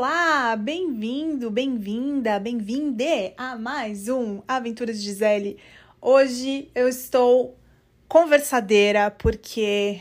Olá, 0.00 0.54
bem-vindo, 0.54 1.50
bem-vinda, 1.50 2.38
bem-vinde 2.38 3.34
a 3.36 3.56
mais 3.56 4.08
um 4.08 4.40
Aventuras 4.46 5.00
de 5.00 5.06
Gisele. 5.06 5.58
Hoje 6.00 6.70
eu 6.72 6.86
estou 6.86 7.58
conversadeira 8.06 9.10
porque, 9.10 10.00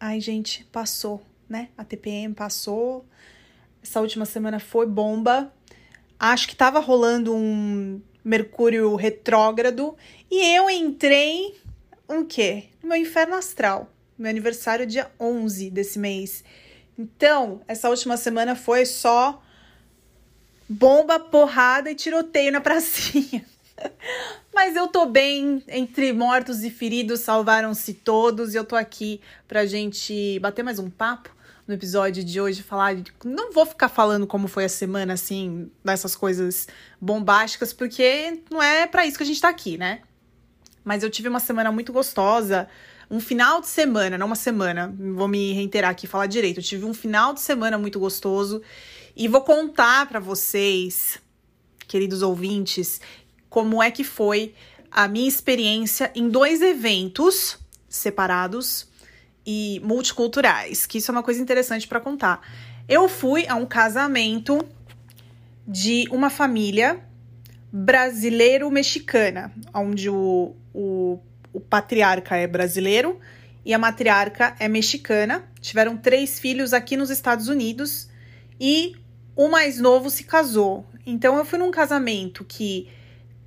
ai 0.00 0.20
gente, 0.20 0.64
passou, 0.72 1.22
né? 1.48 1.68
A 1.78 1.84
TPM 1.84 2.34
passou. 2.34 3.06
Essa 3.80 4.00
última 4.00 4.24
semana 4.24 4.58
foi 4.58 4.84
bomba. 4.84 5.54
Acho 6.18 6.48
que 6.48 6.56
tava 6.56 6.80
rolando 6.80 7.32
um 7.32 8.02
Mercúrio 8.24 8.96
retrógrado 8.96 9.96
e 10.28 10.56
eu 10.56 10.68
entrei 10.68 11.54
um 12.08 12.24
quê? 12.24 12.64
No 12.82 12.88
meu 12.88 12.98
inferno 12.98 13.36
astral. 13.36 13.92
Meu 14.18 14.28
aniversário 14.28 14.82
é 14.82 14.86
dia 14.86 15.08
11 15.20 15.70
desse 15.70 16.00
mês. 16.00 16.42
Então, 16.98 17.60
essa 17.68 17.90
última 17.90 18.16
semana 18.16 18.56
foi 18.56 18.86
só 18.86 19.42
bomba, 20.68 21.18
porrada 21.18 21.90
e 21.90 21.94
tiroteio 21.94 22.52
na 22.52 22.60
pracinha. 22.60 23.44
Mas 24.54 24.74
eu 24.74 24.88
tô 24.88 25.06
bem, 25.06 25.62
entre 25.68 26.12
mortos 26.12 26.64
e 26.64 26.70
feridos, 26.70 27.20
salvaram-se 27.20 27.94
todos 27.94 28.54
e 28.54 28.56
eu 28.56 28.64
tô 28.64 28.74
aqui 28.74 29.20
pra 29.46 29.66
gente 29.66 30.38
bater 30.40 30.62
mais 30.62 30.78
um 30.78 30.88
papo 30.88 31.34
no 31.66 31.74
episódio 31.74 32.24
de 32.24 32.40
hoje, 32.40 32.62
falar. 32.62 32.96
Não 33.24 33.52
vou 33.52 33.66
ficar 33.66 33.88
falando 33.88 34.26
como 34.26 34.48
foi 34.48 34.64
a 34.64 34.68
semana, 34.68 35.14
assim, 35.14 35.70
dessas 35.84 36.16
coisas 36.16 36.68
bombásticas, 37.00 37.72
porque 37.72 38.40
não 38.50 38.62
é 38.62 38.86
para 38.86 39.04
isso 39.04 39.18
que 39.18 39.24
a 39.24 39.26
gente 39.26 39.40
tá 39.40 39.48
aqui, 39.48 39.76
né? 39.76 40.00
Mas 40.84 41.02
eu 41.02 41.10
tive 41.10 41.28
uma 41.28 41.40
semana 41.40 41.70
muito 41.70 41.92
gostosa 41.92 42.68
um 43.10 43.20
final 43.20 43.60
de 43.60 43.68
semana, 43.68 44.18
não 44.18 44.26
uma 44.26 44.36
semana, 44.36 44.92
vou 45.14 45.28
me 45.28 45.52
reiterar 45.52 45.90
aqui 45.90 46.06
falar 46.06 46.26
direito. 46.26 46.58
Eu 46.58 46.64
tive 46.64 46.84
um 46.84 46.94
final 46.94 47.32
de 47.32 47.40
semana 47.40 47.78
muito 47.78 48.00
gostoso 48.00 48.60
e 49.16 49.26
vou 49.28 49.40
contar 49.40 50.06
para 50.06 50.20
vocês, 50.20 51.18
queridos 51.88 52.22
ouvintes, 52.22 53.00
como 53.48 53.82
é 53.82 53.90
que 53.90 54.04
foi 54.04 54.54
a 54.90 55.08
minha 55.08 55.28
experiência 55.28 56.12
em 56.14 56.28
dois 56.28 56.60
eventos 56.60 57.58
separados 57.88 58.86
e 59.46 59.80
multiculturais, 59.82 60.86
que 60.86 60.98
isso 60.98 61.10
é 61.10 61.12
uma 61.12 61.22
coisa 61.22 61.40
interessante 61.40 61.88
para 61.88 62.00
contar. 62.00 62.40
Eu 62.88 63.08
fui 63.08 63.46
a 63.48 63.54
um 63.54 63.66
casamento 63.66 64.64
de 65.66 66.06
uma 66.10 66.30
família 66.30 67.02
brasileiro-mexicana, 67.72 69.52
onde 69.72 70.08
o, 70.08 70.54
o 70.72 71.18
o 71.56 71.60
patriarca 71.60 72.36
é 72.36 72.46
brasileiro 72.46 73.18
e 73.64 73.72
a 73.72 73.78
matriarca 73.78 74.54
é 74.58 74.68
mexicana. 74.68 75.42
Tiveram 75.58 75.96
três 75.96 76.38
filhos 76.38 76.74
aqui 76.74 76.98
nos 76.98 77.08
Estados 77.08 77.48
Unidos 77.48 78.10
e 78.60 78.94
o 79.36 79.48
mais 79.48 79.78
novo 79.78 80.08
se 80.08 80.24
casou. 80.24 80.86
Então 81.04 81.36
eu 81.36 81.44
fui 81.44 81.58
num 81.58 81.70
casamento 81.70 82.44
que 82.44 82.88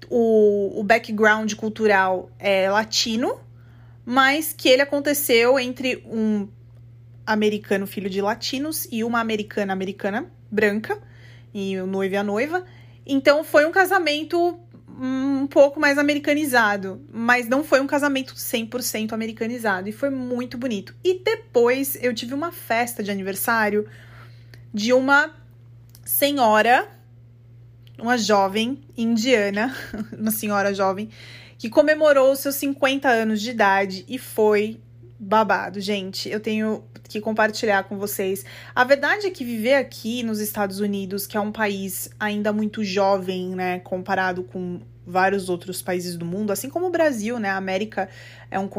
o, 0.10 0.80
o 0.80 0.84
background 0.84 1.54
cultural 1.56 2.32
é 2.38 2.70
latino, 2.70 3.40
mas 4.06 4.54
que 4.54 4.70
ele 4.70 4.84
aconteceu 4.84 5.60
entre 5.60 6.04
um 6.06 6.48
americano 7.26 7.86
filho 7.86 8.10
de 8.10 8.22
latinos 8.22 8.88
e 8.92 9.04
uma 9.04 9.20
americana 9.20 9.74
americana 9.74 10.32
branca, 10.50 11.02
e 11.54 11.78
o 11.80 11.88
noivo 11.88 12.14
e 12.14 12.18
a 12.18 12.24
noiva. 12.24 12.66
Então 13.06 13.44
foi 13.44 13.66
um 13.66 13.72
casamento 13.72 14.60
um 15.02 15.48
pouco 15.48 15.80
mais 15.80 15.98
americanizado, 15.98 17.02
mas 17.12 17.48
não 17.48 17.64
foi 17.64 17.80
um 17.80 17.88
casamento 17.88 18.36
100% 18.36 19.14
americanizado 19.14 19.88
e 19.88 19.92
foi 19.92 20.10
muito 20.10 20.58
bonito. 20.58 20.94
E 21.04 21.20
depois 21.24 21.98
eu 22.02 22.14
tive 22.14 22.34
uma 22.34 22.52
festa 22.52 23.02
de 23.02 23.10
aniversário 23.10 23.88
de 24.74 24.92
uma 24.92 25.34
senhora, 26.10 26.90
uma 28.00 28.18
jovem 28.18 28.82
indiana, 28.98 29.74
uma 30.18 30.32
senhora 30.32 30.74
jovem, 30.74 31.10
que 31.56 31.70
comemorou 31.70 32.36
seus 32.36 32.56
50 32.56 33.08
anos 33.08 33.40
de 33.40 33.52
idade 33.52 34.06
e 34.08 34.18
foi 34.18 34.82
babado, 35.20 35.80
gente. 35.80 36.28
Eu 36.28 36.40
tenho 36.40 36.84
que 37.08 37.22
compartilhar 37.22 37.84
com 37.84 37.96
vocês. 37.98 38.44
A 38.74 38.84
verdade 38.84 39.28
é 39.28 39.30
que 39.30 39.46
viver 39.46 39.76
aqui 39.76 40.24
nos 40.24 40.40
Estados 40.40 40.80
Unidos, 40.80 41.28
que 41.28 41.38
é 41.38 41.40
um 41.40 41.52
país 41.52 42.10
ainda 42.20 42.52
muito 42.52 42.84
jovem, 42.84 43.50
né, 43.50 43.80
comparado 43.80 44.44
com 44.44 44.82
vários 45.06 45.50
outros 45.50 45.82
países 45.82 46.16
do 46.16 46.26
mundo, 46.26 46.52
assim 46.52 46.70
como 46.70 46.86
o 46.86 46.92
Brasil, 46.92 47.40
né? 47.40 47.50
A 47.50 47.58
América 47.58 48.08
é 48.52 48.60
um 48.60 48.70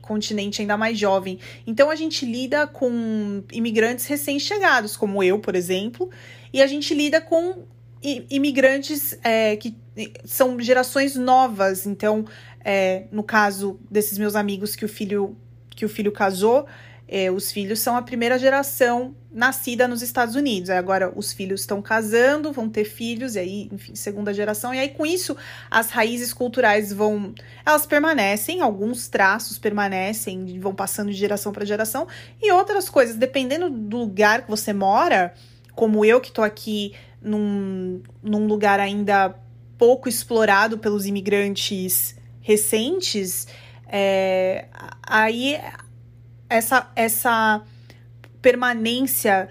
continente 0.00 0.62
ainda 0.62 0.78
mais 0.78 0.98
jovem. 0.98 1.38
Então 1.66 1.90
a 1.90 1.94
gente 1.94 2.24
lida 2.24 2.66
com 2.66 3.42
imigrantes 3.52 4.06
recém-chegados, 4.06 4.96
como 4.96 5.22
eu, 5.22 5.38
por 5.38 5.54
exemplo, 5.54 6.10
e 6.54 6.62
a 6.62 6.68
gente 6.68 6.94
lida 6.94 7.20
com 7.20 7.64
imigrantes 8.00 9.18
é, 9.24 9.56
que 9.56 9.76
são 10.24 10.60
gerações 10.60 11.16
novas. 11.16 11.84
Então, 11.84 12.24
é, 12.64 13.06
no 13.10 13.24
caso 13.24 13.80
desses 13.90 14.16
meus 14.18 14.36
amigos 14.36 14.76
que 14.76 14.84
o 14.84 14.88
filho 14.88 15.36
que 15.70 15.84
o 15.84 15.88
filho 15.88 16.12
casou, 16.12 16.66
é, 17.08 17.28
os 17.28 17.50
filhos 17.50 17.80
são 17.80 17.96
a 17.96 18.02
primeira 18.02 18.38
geração 18.38 19.16
nascida 19.32 19.88
nos 19.88 20.00
Estados 20.00 20.36
Unidos. 20.36 20.70
Aí 20.70 20.78
agora 20.78 21.12
os 21.16 21.32
filhos 21.32 21.62
estão 21.62 21.82
casando, 21.82 22.52
vão 22.52 22.68
ter 22.68 22.84
filhos, 22.84 23.34
e 23.34 23.40
aí, 23.40 23.68
enfim, 23.72 23.96
segunda 23.96 24.32
geração. 24.32 24.72
E 24.72 24.78
aí, 24.78 24.90
com 24.90 25.04
isso, 25.04 25.36
as 25.68 25.90
raízes 25.90 26.32
culturais 26.32 26.92
vão. 26.92 27.34
Elas 27.66 27.84
permanecem, 27.84 28.60
alguns 28.60 29.08
traços 29.08 29.58
permanecem, 29.58 30.60
vão 30.60 30.72
passando 30.72 31.10
de 31.10 31.16
geração 31.16 31.52
para 31.52 31.64
geração, 31.64 32.06
e 32.40 32.52
outras 32.52 32.88
coisas, 32.88 33.16
dependendo 33.16 33.68
do 33.68 33.96
lugar 33.96 34.42
que 34.42 34.50
você 34.50 34.72
mora, 34.72 35.34
como 35.74 36.04
eu 36.04 36.20
que 36.20 36.28
estou 36.28 36.44
aqui 36.44 36.94
num, 37.20 38.02
num 38.22 38.46
lugar 38.46 38.78
ainda 38.80 39.34
pouco 39.78 40.08
explorado 40.08 40.78
pelos 40.78 41.06
imigrantes 41.06 42.16
recentes, 42.40 43.46
é, 43.88 44.66
aí 45.02 45.60
essa, 46.48 46.90
essa 46.94 47.62
permanência 48.40 49.48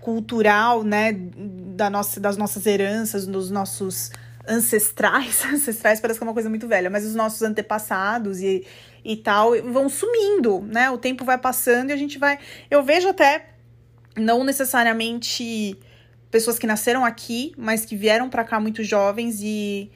cultural, 0.00 0.82
né, 0.82 1.12
da 1.12 1.88
nossa, 1.88 2.20
das 2.20 2.36
nossas 2.36 2.66
heranças, 2.66 3.26
dos 3.26 3.50
nossos 3.50 4.10
ancestrais, 4.46 5.44
ancestrais 5.46 6.00
parece 6.00 6.18
que 6.18 6.24
é 6.24 6.26
uma 6.26 6.34
coisa 6.34 6.50
muito 6.50 6.66
velha, 6.66 6.90
mas 6.90 7.06
os 7.06 7.14
nossos 7.14 7.42
antepassados 7.42 8.40
e, 8.40 8.66
e 9.04 9.16
tal 9.16 9.52
vão 9.62 9.88
sumindo, 9.88 10.60
né? 10.62 10.90
O 10.90 10.98
tempo 10.98 11.24
vai 11.24 11.38
passando 11.38 11.90
e 11.90 11.92
a 11.92 11.96
gente 11.96 12.18
vai. 12.18 12.38
Eu 12.70 12.82
vejo 12.82 13.08
até 13.08 13.46
não 14.16 14.44
necessariamente 14.44 15.78
pessoas 16.30 16.58
que 16.58 16.66
nasceram 16.66 17.04
aqui, 17.04 17.52
mas 17.56 17.84
que 17.84 17.96
vieram 17.96 18.28
para 18.28 18.44
cá 18.44 18.60
muito 18.60 18.82
jovens 18.84 19.40
e 19.40 19.90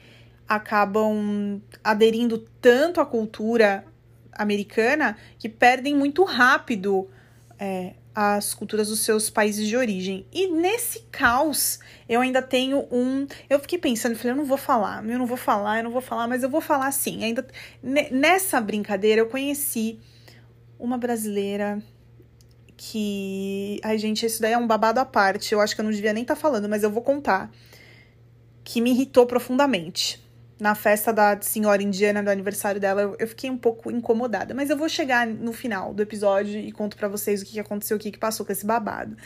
acabam 0.47 1.61
aderindo 1.83 2.37
tanto 2.61 2.99
à 2.99 3.05
cultura 3.05 3.85
americana 4.31 5.17
que 5.39 5.47
perdem 5.47 5.95
muito 5.95 6.23
rápido 6.23 7.09
é, 7.57 7.93
as 8.13 8.53
culturas 8.53 8.87
dos 8.89 8.99
seus 8.99 9.29
países 9.29 9.67
de 9.67 9.75
origem. 9.75 10.25
E 10.31 10.47
nesse 10.47 11.01
caos, 11.11 11.79
eu 12.07 12.21
ainda 12.21 12.41
tenho 12.41 12.87
um. 12.91 13.27
Eu 13.49 13.59
fiquei 13.59 13.77
pensando, 13.77 14.15
falei, 14.15 14.31
eu 14.31 14.37
não 14.37 14.45
vou 14.45 14.57
falar, 14.57 15.03
eu 15.05 15.17
não 15.17 15.25
vou 15.25 15.37
falar, 15.37 15.77
eu 15.77 15.83
não 15.83 15.91
vou 15.91 16.01
falar, 16.01 16.27
mas 16.27 16.43
eu 16.43 16.49
vou 16.49 16.61
falar 16.61 16.91
sim. 16.91 17.23
Ainda 17.23 17.45
nessa 17.83 18.61
brincadeira, 18.61 19.21
eu 19.21 19.27
conheci 19.27 19.99
uma 20.79 20.97
brasileira 20.97 21.81
que. 22.77 23.79
Ai, 23.83 23.97
gente, 23.97 24.25
isso 24.25 24.41
daí 24.41 24.53
é 24.53 24.57
um 24.57 24.67
babado 24.67 24.99
à 24.99 25.05
parte. 25.05 25.53
Eu 25.53 25.61
acho 25.61 25.75
que 25.75 25.81
eu 25.81 25.85
não 25.85 25.91
devia 25.91 26.13
nem 26.13 26.23
estar 26.23 26.35
tá 26.35 26.41
falando, 26.41 26.69
mas 26.69 26.83
eu 26.83 26.89
vou 26.89 27.01
contar. 27.01 27.51
Que 28.63 28.81
me 28.81 28.91
irritou 28.91 29.25
profundamente 29.25 30.23
na 30.59 30.73
festa 30.73 31.11
da 31.11 31.39
senhora 31.41 31.83
indiana 31.83 32.23
do 32.23 32.29
aniversário 32.29 32.79
dela, 32.79 33.15
eu 33.19 33.27
fiquei 33.27 33.49
um 33.49 33.57
pouco 33.57 33.91
incomodada. 33.91 34.53
Mas 34.53 34.69
eu 34.69 34.77
vou 34.77 34.87
chegar 34.87 35.27
no 35.27 35.51
final 35.51 35.93
do 35.93 36.01
episódio 36.01 36.59
e 36.59 36.71
conto 36.71 36.95
para 36.95 37.07
vocês 37.07 37.41
o 37.41 37.45
que 37.45 37.59
aconteceu, 37.59 37.97
o 37.97 37.99
que 37.99 38.17
passou 38.17 38.45
com 38.45 38.51
esse 38.51 38.65
babado. 38.65 39.17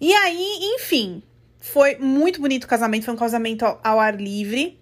E 0.00 0.12
aí, 0.12 0.58
enfim, 0.74 1.22
foi 1.58 1.96
muito 1.96 2.40
bonito 2.40 2.64
o 2.64 2.68
casamento. 2.68 3.04
Foi 3.04 3.14
um 3.14 3.18
casamento 3.18 3.64
ao, 3.64 3.98
ar 3.98 4.20
livre. 4.20 4.78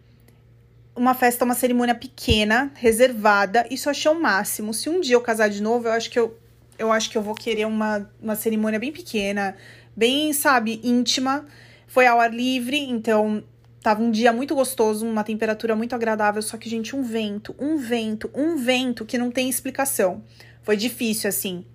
Uma 0.96 1.14
festa, 1.14 1.44
uma 1.44 1.54
cerimônia 1.54 1.94
pequena, 1.94 2.72
reservada. 2.74 3.66
Isso 3.70 3.88
eu 3.88 3.90
achei 3.92 4.10
o 4.10 4.20
máximo. 4.20 4.74
Se 4.74 4.88
um 4.88 5.00
dia 5.00 5.14
eu 5.14 5.20
casar 5.20 5.48
de 5.48 5.62
novo, 5.62 5.88
eu 5.88 5.92
acho 5.92 6.10
que 6.10 6.18
eu, 6.18 6.36
eu 6.84 6.92
acho 6.92 7.10
que 7.10 7.18
eu 7.18 7.22
vou 7.22 7.34
querer 7.34 7.66
uma, 7.66 8.10
uma 8.20 8.36
cerimônia 8.36 8.78
bem 8.78 8.92
pequena, 8.92 9.56
bem, 9.96 10.32
sabe, 10.32 10.80
íntima. 10.82 11.46
Foi 11.86 12.06
ao 12.06 12.20
ar 12.20 12.32
livre, 12.32 12.78
então 12.78 13.42
Tava 13.84 14.02
um 14.02 14.10
dia 14.10 14.32
muito 14.32 14.54
gostoso, 14.54 15.06
uma 15.06 15.22
temperatura 15.22 15.76
muito 15.76 15.94
agradável, 15.94 16.40
só 16.40 16.56
que, 16.56 16.70
gente, 16.70 16.96
um 16.96 17.02
vento, 17.02 17.54
um 17.58 17.76
vento, 17.76 18.30
um 18.34 18.56
vento 18.56 19.04
que 19.04 19.18
não 19.18 19.30
tem 19.30 19.46
explicação. 19.46 20.24
Foi 20.62 20.74
difícil, 20.74 21.28
assim. 21.28 21.66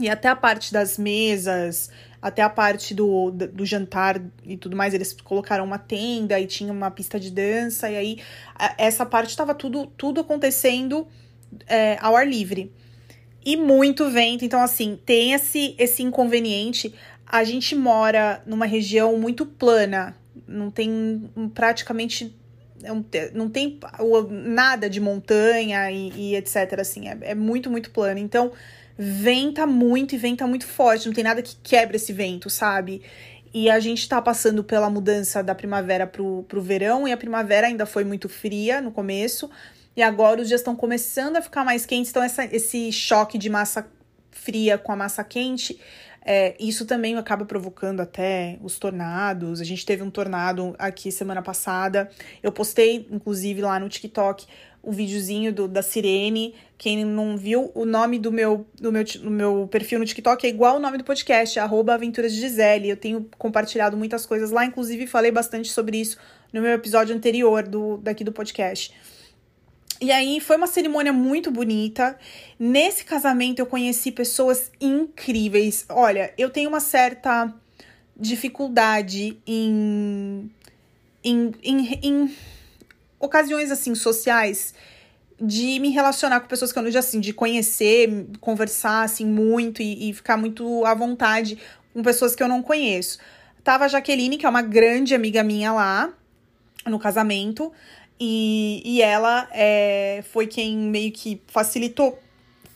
E 0.00 0.10
até 0.10 0.26
a 0.26 0.34
parte 0.34 0.72
das 0.72 0.98
mesas, 0.98 1.88
até 2.20 2.42
a 2.42 2.50
parte 2.50 2.92
do, 2.92 3.30
do 3.30 3.64
jantar 3.64 4.20
e 4.42 4.56
tudo 4.56 4.76
mais, 4.76 4.92
eles 4.92 5.12
colocaram 5.22 5.64
uma 5.64 5.78
tenda 5.78 6.40
e 6.40 6.48
tinha 6.48 6.72
uma 6.72 6.90
pista 6.90 7.20
de 7.20 7.30
dança, 7.30 7.88
e 7.88 7.96
aí 7.96 8.18
essa 8.76 9.06
parte 9.06 9.30
estava 9.30 9.54
tudo, 9.54 9.86
tudo 9.86 10.22
acontecendo 10.22 11.06
é, 11.68 11.96
ao 12.00 12.16
ar 12.16 12.26
livre. 12.26 12.72
E 13.44 13.56
muito 13.56 14.10
vento, 14.10 14.44
então 14.44 14.60
assim, 14.60 14.98
tem 15.04 15.32
esse, 15.32 15.74
esse 15.78 16.02
inconveniente 16.02 16.94
a 17.26 17.44
gente 17.44 17.76
mora 17.76 18.42
numa 18.44 18.66
região 18.66 19.16
muito 19.16 19.46
plana, 19.46 20.16
não 20.48 20.68
tem 20.68 21.30
praticamente 21.54 22.36
não 23.34 23.50
tem 23.50 23.78
nada 24.30 24.88
de 24.88 25.00
montanha 25.00 25.90
e, 25.90 26.12
e 26.16 26.36
etc. 26.36 26.78
Assim, 26.80 27.08
é, 27.08 27.18
é, 27.20 27.34
muito, 27.34 27.70
muito 27.70 27.90
plano. 27.90 28.18
Então, 28.18 28.52
venta 28.96 29.66
muito 29.66 30.14
e 30.14 30.18
venta 30.18 30.46
muito 30.46 30.66
forte. 30.66 31.06
Não 31.06 31.12
tem 31.12 31.24
nada 31.24 31.42
que 31.42 31.56
quebre 31.62 31.96
esse 31.96 32.12
vento, 32.12 32.48
sabe? 32.48 33.02
E 33.52 33.68
a 33.68 33.80
gente 33.80 34.08
tá 34.08 34.22
passando 34.22 34.62
pela 34.62 34.88
mudança 34.88 35.42
da 35.42 35.54
primavera 35.54 36.06
pro, 36.06 36.44
pro 36.48 36.62
verão, 36.62 37.06
e 37.06 37.12
a 37.12 37.16
primavera 37.16 37.66
ainda 37.66 37.84
foi 37.84 38.04
muito 38.04 38.28
fria 38.28 38.80
no 38.80 38.92
começo, 38.92 39.50
e 39.96 40.02
agora 40.02 40.40
os 40.40 40.48
dias 40.48 40.60
estão 40.60 40.76
começando 40.76 41.36
a 41.36 41.42
ficar 41.42 41.64
mais 41.64 41.84
quentes, 41.84 42.10
então 42.10 42.22
essa, 42.22 42.44
esse 42.44 42.92
choque 42.92 43.36
de 43.36 43.50
massa 43.50 43.86
fria 44.30 44.78
com 44.78 44.92
a 44.92 44.96
massa 44.96 45.22
quente, 45.24 45.78
é, 46.22 46.54
isso 46.60 46.84
também 46.84 47.16
acaba 47.16 47.44
provocando 47.44 48.00
até 48.00 48.58
os 48.62 48.78
tornados. 48.78 49.60
A 49.60 49.64
gente 49.64 49.86
teve 49.86 50.02
um 50.02 50.10
tornado 50.10 50.74
aqui 50.78 51.10
semana 51.10 51.42
passada. 51.42 52.10
Eu 52.42 52.52
postei, 52.52 53.06
inclusive, 53.10 53.62
lá 53.62 53.78
no 53.78 53.88
TikTok 53.88 54.46
o 54.82 54.92
videozinho 54.92 55.52
do, 55.52 55.68
da 55.68 55.82
sirene. 55.82 56.54
Quem 56.78 57.04
não 57.04 57.36
viu, 57.36 57.70
o 57.74 57.84
nome 57.84 58.18
do 58.18 58.32
meu, 58.32 58.66
do, 58.80 58.90
meu, 58.90 59.04
do 59.04 59.30
meu 59.30 59.68
perfil 59.70 59.98
no 59.98 60.04
TikTok 60.04 60.46
é 60.46 60.50
igual 60.50 60.76
o 60.76 60.78
nome 60.78 60.98
do 60.98 61.04
podcast, 61.04 61.58
arroba 61.58 61.94
Aventuras 61.94 62.32
de 62.32 62.40
Gisele. 62.40 62.88
Eu 62.88 62.96
tenho 62.96 63.28
compartilhado 63.36 63.96
muitas 63.96 64.24
coisas 64.24 64.50
lá, 64.50 64.64
inclusive 64.64 65.06
falei 65.06 65.30
bastante 65.30 65.70
sobre 65.70 65.98
isso 65.98 66.16
no 66.52 66.62
meu 66.62 66.72
episódio 66.72 67.14
anterior 67.14 67.66
do, 67.66 67.98
daqui 67.98 68.24
do 68.24 68.32
podcast. 68.32 68.94
E 70.00 70.10
aí 70.10 70.40
foi 70.40 70.56
uma 70.56 70.66
cerimônia 70.66 71.12
muito 71.12 71.50
bonita. 71.50 72.18
Nesse 72.58 73.04
casamento 73.04 73.58
eu 73.58 73.66
conheci 73.66 74.10
pessoas 74.10 74.70
incríveis. 74.80 75.84
Olha, 75.90 76.32
eu 76.38 76.48
tenho 76.48 76.70
uma 76.70 76.80
certa 76.80 77.52
dificuldade 78.16 79.38
em, 79.46 80.50
em, 81.22 81.52
em, 81.62 81.98
em 82.02 82.36
ocasiões 83.18 83.70
assim 83.70 83.94
sociais 83.94 84.74
de 85.40 85.78
me 85.78 85.90
relacionar 85.90 86.40
com 86.40 86.48
pessoas 86.48 86.72
que 86.72 86.78
eu 86.78 86.82
não 86.82 86.98
assim, 86.98 87.18
de 87.18 87.32
conhecer, 87.32 88.26
conversar 88.40 89.04
assim 89.04 89.24
muito 89.24 89.80
e, 89.80 90.10
e, 90.10 90.12
ficar 90.12 90.36
muito 90.36 90.84
à 90.84 90.94
vontade 90.94 91.58
com 91.94 92.02
pessoas 92.02 92.34
que 92.34 92.42
eu 92.42 92.48
não 92.48 92.62
conheço. 92.62 93.18
Tava 93.64 93.86
a 93.86 93.88
Jaqueline, 93.88 94.36
que 94.36 94.44
é 94.44 94.48
uma 94.48 94.62
grande 94.62 95.14
amiga 95.14 95.42
minha 95.42 95.72
lá 95.72 96.12
no 96.86 96.98
casamento, 96.98 97.72
e, 98.20 98.82
e 98.84 99.00
ela 99.00 99.48
é, 99.50 100.22
foi 100.30 100.46
quem 100.46 100.76
meio 100.76 101.10
que 101.10 101.40
facilitou 101.46 102.20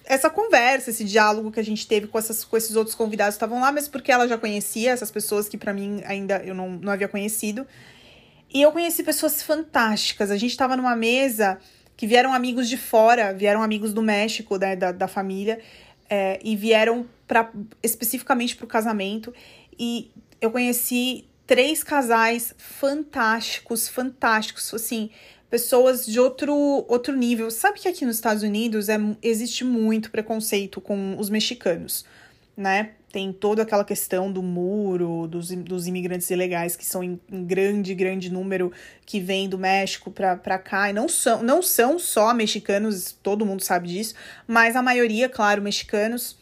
essa 0.06 0.30
conversa, 0.30 0.90
esse 0.90 1.04
diálogo 1.04 1.50
que 1.50 1.60
a 1.60 1.64
gente 1.64 1.86
teve 1.86 2.06
com, 2.06 2.18
essas, 2.18 2.44
com 2.44 2.56
esses 2.56 2.76
outros 2.76 2.94
convidados 2.94 3.34
que 3.34 3.36
estavam 3.36 3.60
lá, 3.60 3.70
mas 3.70 3.86
porque 3.86 4.10
ela 4.10 4.26
já 4.26 4.38
conhecia 4.38 4.90
essas 4.90 5.10
pessoas 5.10 5.48
que 5.48 5.58
para 5.58 5.72
mim 5.72 6.02
ainda 6.06 6.42
eu 6.44 6.54
não, 6.54 6.70
não 6.70 6.92
havia 6.92 7.08
conhecido. 7.08 7.66
E 8.52 8.62
eu 8.62 8.72
conheci 8.72 9.02
pessoas 9.02 9.42
fantásticas. 9.42 10.30
A 10.30 10.36
gente 10.36 10.50
estava 10.50 10.76
numa 10.76 10.96
mesa 10.96 11.58
que 11.96 12.06
vieram 12.06 12.32
amigos 12.32 12.68
de 12.68 12.76
fora, 12.76 13.32
vieram 13.32 13.62
amigos 13.62 13.92
do 13.92 14.02
México, 14.02 14.56
né, 14.56 14.76
da, 14.76 14.92
da 14.92 15.08
família, 15.08 15.60
é, 16.08 16.38
e 16.42 16.56
vieram 16.56 17.06
pra, 17.26 17.50
especificamente 17.82 18.56
para 18.56 18.64
o 18.64 18.68
casamento. 18.68 19.32
E 19.78 20.10
eu 20.40 20.50
conheci 20.50 21.26
três 21.46 21.82
casais 21.82 22.54
fantásticos, 22.56 23.88
fantásticos, 23.88 24.72
assim, 24.72 25.10
pessoas 25.54 26.04
de 26.04 26.18
outro, 26.18 26.52
outro 26.88 27.14
nível. 27.14 27.48
Sabe 27.48 27.78
que 27.78 27.86
aqui 27.86 28.04
nos 28.04 28.16
Estados 28.16 28.42
Unidos 28.42 28.88
é, 28.88 28.98
existe 29.22 29.62
muito 29.62 30.10
preconceito 30.10 30.80
com 30.80 31.16
os 31.16 31.30
mexicanos, 31.30 32.04
né? 32.56 32.90
tem 33.12 33.32
toda 33.32 33.62
aquela 33.62 33.84
questão 33.84 34.32
do 34.32 34.42
muro, 34.42 35.28
dos, 35.28 35.50
dos 35.50 35.86
imigrantes 35.86 36.28
ilegais 36.28 36.74
que 36.74 36.84
são 36.84 37.04
em, 37.04 37.20
em 37.30 37.44
grande, 37.44 37.94
grande 37.94 38.32
número 38.32 38.72
que 39.06 39.20
vêm 39.20 39.48
do 39.48 39.56
México 39.56 40.10
para 40.10 40.58
cá. 40.58 40.90
E 40.90 40.92
não 40.92 41.08
são, 41.08 41.40
não 41.40 41.62
são 41.62 42.00
só 42.00 42.34
mexicanos, 42.34 43.16
todo 43.22 43.46
mundo 43.46 43.62
sabe 43.62 43.86
disso, 43.86 44.16
mas 44.48 44.74
a 44.74 44.82
maioria, 44.82 45.28
claro, 45.28 45.62
mexicanos. 45.62 46.36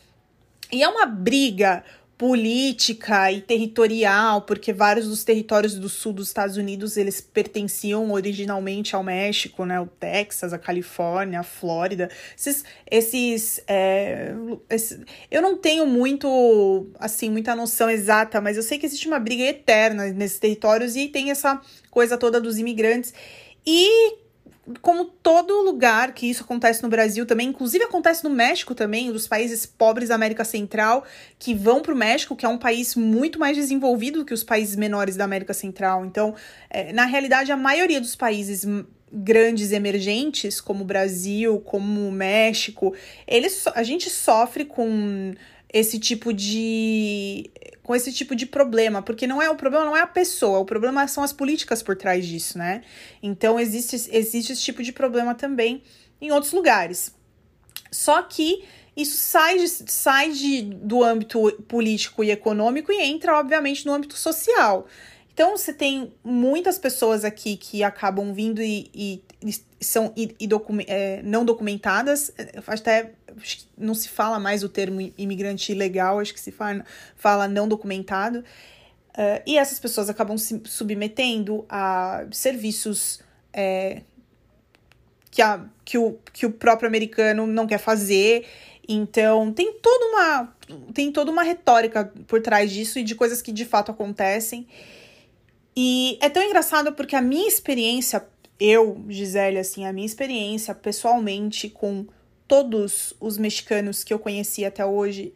E 0.73 0.82
é 0.82 0.88
uma 0.88 1.05
briga 1.05 1.85
política 2.22 3.32
e 3.32 3.40
territorial, 3.40 4.42
porque 4.42 4.72
vários 4.72 5.08
dos 5.08 5.24
territórios 5.24 5.74
do 5.74 5.88
sul 5.88 6.12
dos 6.12 6.28
Estados 6.28 6.56
Unidos 6.56 6.96
eles 6.96 7.20
pertenciam 7.20 8.12
originalmente 8.12 8.94
ao 8.94 9.02
México, 9.02 9.64
né? 9.64 9.80
O 9.80 9.88
Texas, 9.88 10.52
a 10.52 10.58
Califórnia, 10.58 11.40
a 11.40 11.42
Flórida. 11.42 12.08
Esses, 12.38 12.64
esses, 12.88 13.60
é, 13.66 14.32
esses, 14.70 15.00
eu 15.32 15.42
não 15.42 15.56
tenho 15.56 15.84
muito, 15.84 16.86
assim, 17.00 17.28
muita 17.28 17.56
noção 17.56 17.90
exata, 17.90 18.40
mas 18.40 18.56
eu 18.56 18.62
sei 18.62 18.78
que 18.78 18.86
existe 18.86 19.08
uma 19.08 19.18
briga 19.18 19.42
eterna 19.42 20.06
nesses 20.12 20.38
territórios 20.38 20.94
e 20.94 21.08
tem 21.08 21.32
essa 21.32 21.60
coisa 21.90 22.16
toda 22.16 22.40
dos 22.40 22.56
imigrantes. 22.56 23.12
E 23.66 24.21
como 24.81 25.05
todo 25.05 25.62
lugar 25.62 26.14
que 26.14 26.26
isso 26.26 26.44
acontece 26.44 26.82
no 26.82 26.88
Brasil 26.88 27.26
também, 27.26 27.49
inclusive 27.49 27.85
acontece 27.85 28.23
no 28.23 28.31
México 28.31 28.75
também, 28.75 29.11
dos 29.11 29.26
países 29.26 29.67
pobres 29.67 30.09
da 30.09 30.14
América 30.14 30.44
Central 30.44 31.05
que 31.38 31.53
vão 31.53 31.82
para 31.82 31.93
o 31.93 31.97
México, 31.97 32.37
que 32.37 32.47
é 32.47 32.49
um 32.49 32.59
país 32.59 32.94
muito 32.94 33.38
mais 33.38 33.56
desenvolvido 33.56 34.25
que 34.25 34.32
os 34.32 34.44
países 34.44 34.76
menores 34.76 35.17
da 35.17 35.25
América 35.25 35.53
Central. 35.53 36.06
Então, 36.06 36.35
é, 36.70 36.93
na 36.93 37.05
realidade, 37.05 37.50
a 37.50 37.56
maioria 37.56 38.00
dos 38.00 38.14
países 38.14 38.64
grandes 39.12 39.73
emergentes, 39.73 40.61
como 40.61 40.82
o 40.82 40.87
Brasil, 40.87 41.61
como 41.61 42.09
o 42.09 42.12
México, 42.12 42.94
eles, 43.26 43.67
a 43.75 43.82
gente 43.82 44.09
sofre 44.09 44.64
com 44.64 45.35
esse 45.72 45.98
tipo 45.98 46.32
de 46.32 47.50
com 47.82 47.96
esse 47.96 48.12
tipo 48.12 48.36
de 48.36 48.46
problema, 48.46 49.02
porque 49.02 49.26
não 49.26 49.42
é 49.42 49.50
o 49.50 49.56
problema 49.56 49.84
não 49.84 49.96
é 49.96 50.00
a 50.00 50.06
pessoa, 50.06 50.58
o 50.58 50.64
problema 50.64 51.06
são 51.08 51.24
as 51.24 51.32
políticas 51.32 51.82
por 51.82 51.96
trás 51.96 52.26
disso, 52.26 52.58
né? 52.58 52.82
Então 53.22 53.58
existe 53.58 53.96
existe 54.12 54.52
esse 54.52 54.62
tipo 54.62 54.82
de 54.82 54.92
problema 54.92 55.34
também 55.34 55.82
em 56.20 56.30
outros 56.30 56.52
lugares. 56.52 57.14
Só 57.90 58.22
que 58.22 58.64
isso 58.96 59.16
sai, 59.16 59.58
de, 59.58 59.69
sai 59.69 60.32
de, 60.32 60.62
do 60.62 61.02
âmbito 61.02 61.50
político 61.66 62.22
e 62.22 62.30
econômico 62.30 62.92
e 62.92 63.00
entra, 63.00 63.38
obviamente, 63.38 63.86
no 63.86 63.92
âmbito 63.92 64.16
social. 64.16 64.86
Então, 65.32 65.56
você 65.56 65.72
tem 65.72 66.12
muitas 66.22 66.78
pessoas 66.78 67.25
aqui 67.25 67.56
que 67.56 67.82
acabam 67.82 68.34
vindo 68.34 68.60
e, 68.60 68.90
e, 68.94 69.22
são 69.80 70.12
e, 70.14 70.34
e 70.38 70.46
docu 70.46 70.75
é, 70.86 71.22
não 71.22 71.42
documentadas, 71.42 72.30
até 72.66 73.12
não 73.76 73.94
se 73.94 74.08
fala 74.08 74.38
mais 74.38 74.62
o 74.62 74.68
termo 74.68 75.00
imigrante 75.16 75.72
ilegal, 75.72 76.20
acho 76.20 76.32
que 76.32 76.40
se 76.40 76.52
fala, 76.52 76.84
fala 77.16 77.48
não 77.48 77.68
documentado. 77.68 78.40
Uh, 79.10 79.42
e 79.46 79.58
essas 79.58 79.78
pessoas 79.78 80.08
acabam 80.08 80.38
se 80.38 80.62
submetendo 80.64 81.66
a 81.68 82.24
serviços 82.32 83.20
é, 83.52 84.02
que, 85.30 85.42
a, 85.42 85.64
que, 85.84 85.98
o, 85.98 86.18
que 86.32 86.46
o 86.46 86.50
próprio 86.50 86.88
americano 86.88 87.46
não 87.46 87.66
quer 87.66 87.78
fazer. 87.78 88.46
Então, 88.88 89.52
tem 89.52 89.72
toda 89.74 90.06
uma 90.06 90.54
tem 90.94 91.12
toda 91.12 91.30
uma 91.30 91.42
retórica 91.42 92.10
por 92.26 92.40
trás 92.40 92.70
disso 92.70 92.98
e 92.98 93.04
de 93.04 93.14
coisas 93.14 93.42
que 93.42 93.52
de 93.52 93.64
fato 93.64 93.90
acontecem. 93.90 94.66
E 95.76 96.18
é 96.20 96.28
tão 96.28 96.42
engraçado 96.42 96.92
porque 96.92 97.16
a 97.16 97.22
minha 97.22 97.48
experiência, 97.48 98.26
eu, 98.58 99.02
Gisele, 99.08 99.58
assim, 99.58 99.84
a 99.84 99.92
minha 99.92 100.06
experiência 100.06 100.74
pessoalmente 100.74 101.68
com 101.68 102.06
todos 102.52 103.14
os 103.18 103.38
mexicanos 103.38 104.04
que 104.04 104.12
eu 104.12 104.18
conheci 104.18 104.62
até 104.62 104.85
hoje 104.85 105.32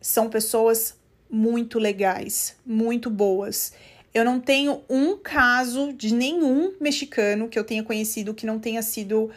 são 0.00 0.30
pessoas 0.30 0.94
muito 1.28 1.80
legais, 1.80 2.54
muito 2.64 3.10
boas. 3.10 3.72
Eu 4.14 4.24
não 4.24 4.38
tenho 4.38 4.80
um 4.88 5.16
caso 5.16 5.92
de 5.92 6.14
nenhum 6.14 6.72
mexicano 6.80 7.48
que 7.48 7.58
eu 7.58 7.64
tenha 7.64 7.82
conhecido 7.82 8.32
que 8.32 8.46
não 8.46 8.60
tenha 8.60 8.82
sido 8.82 9.32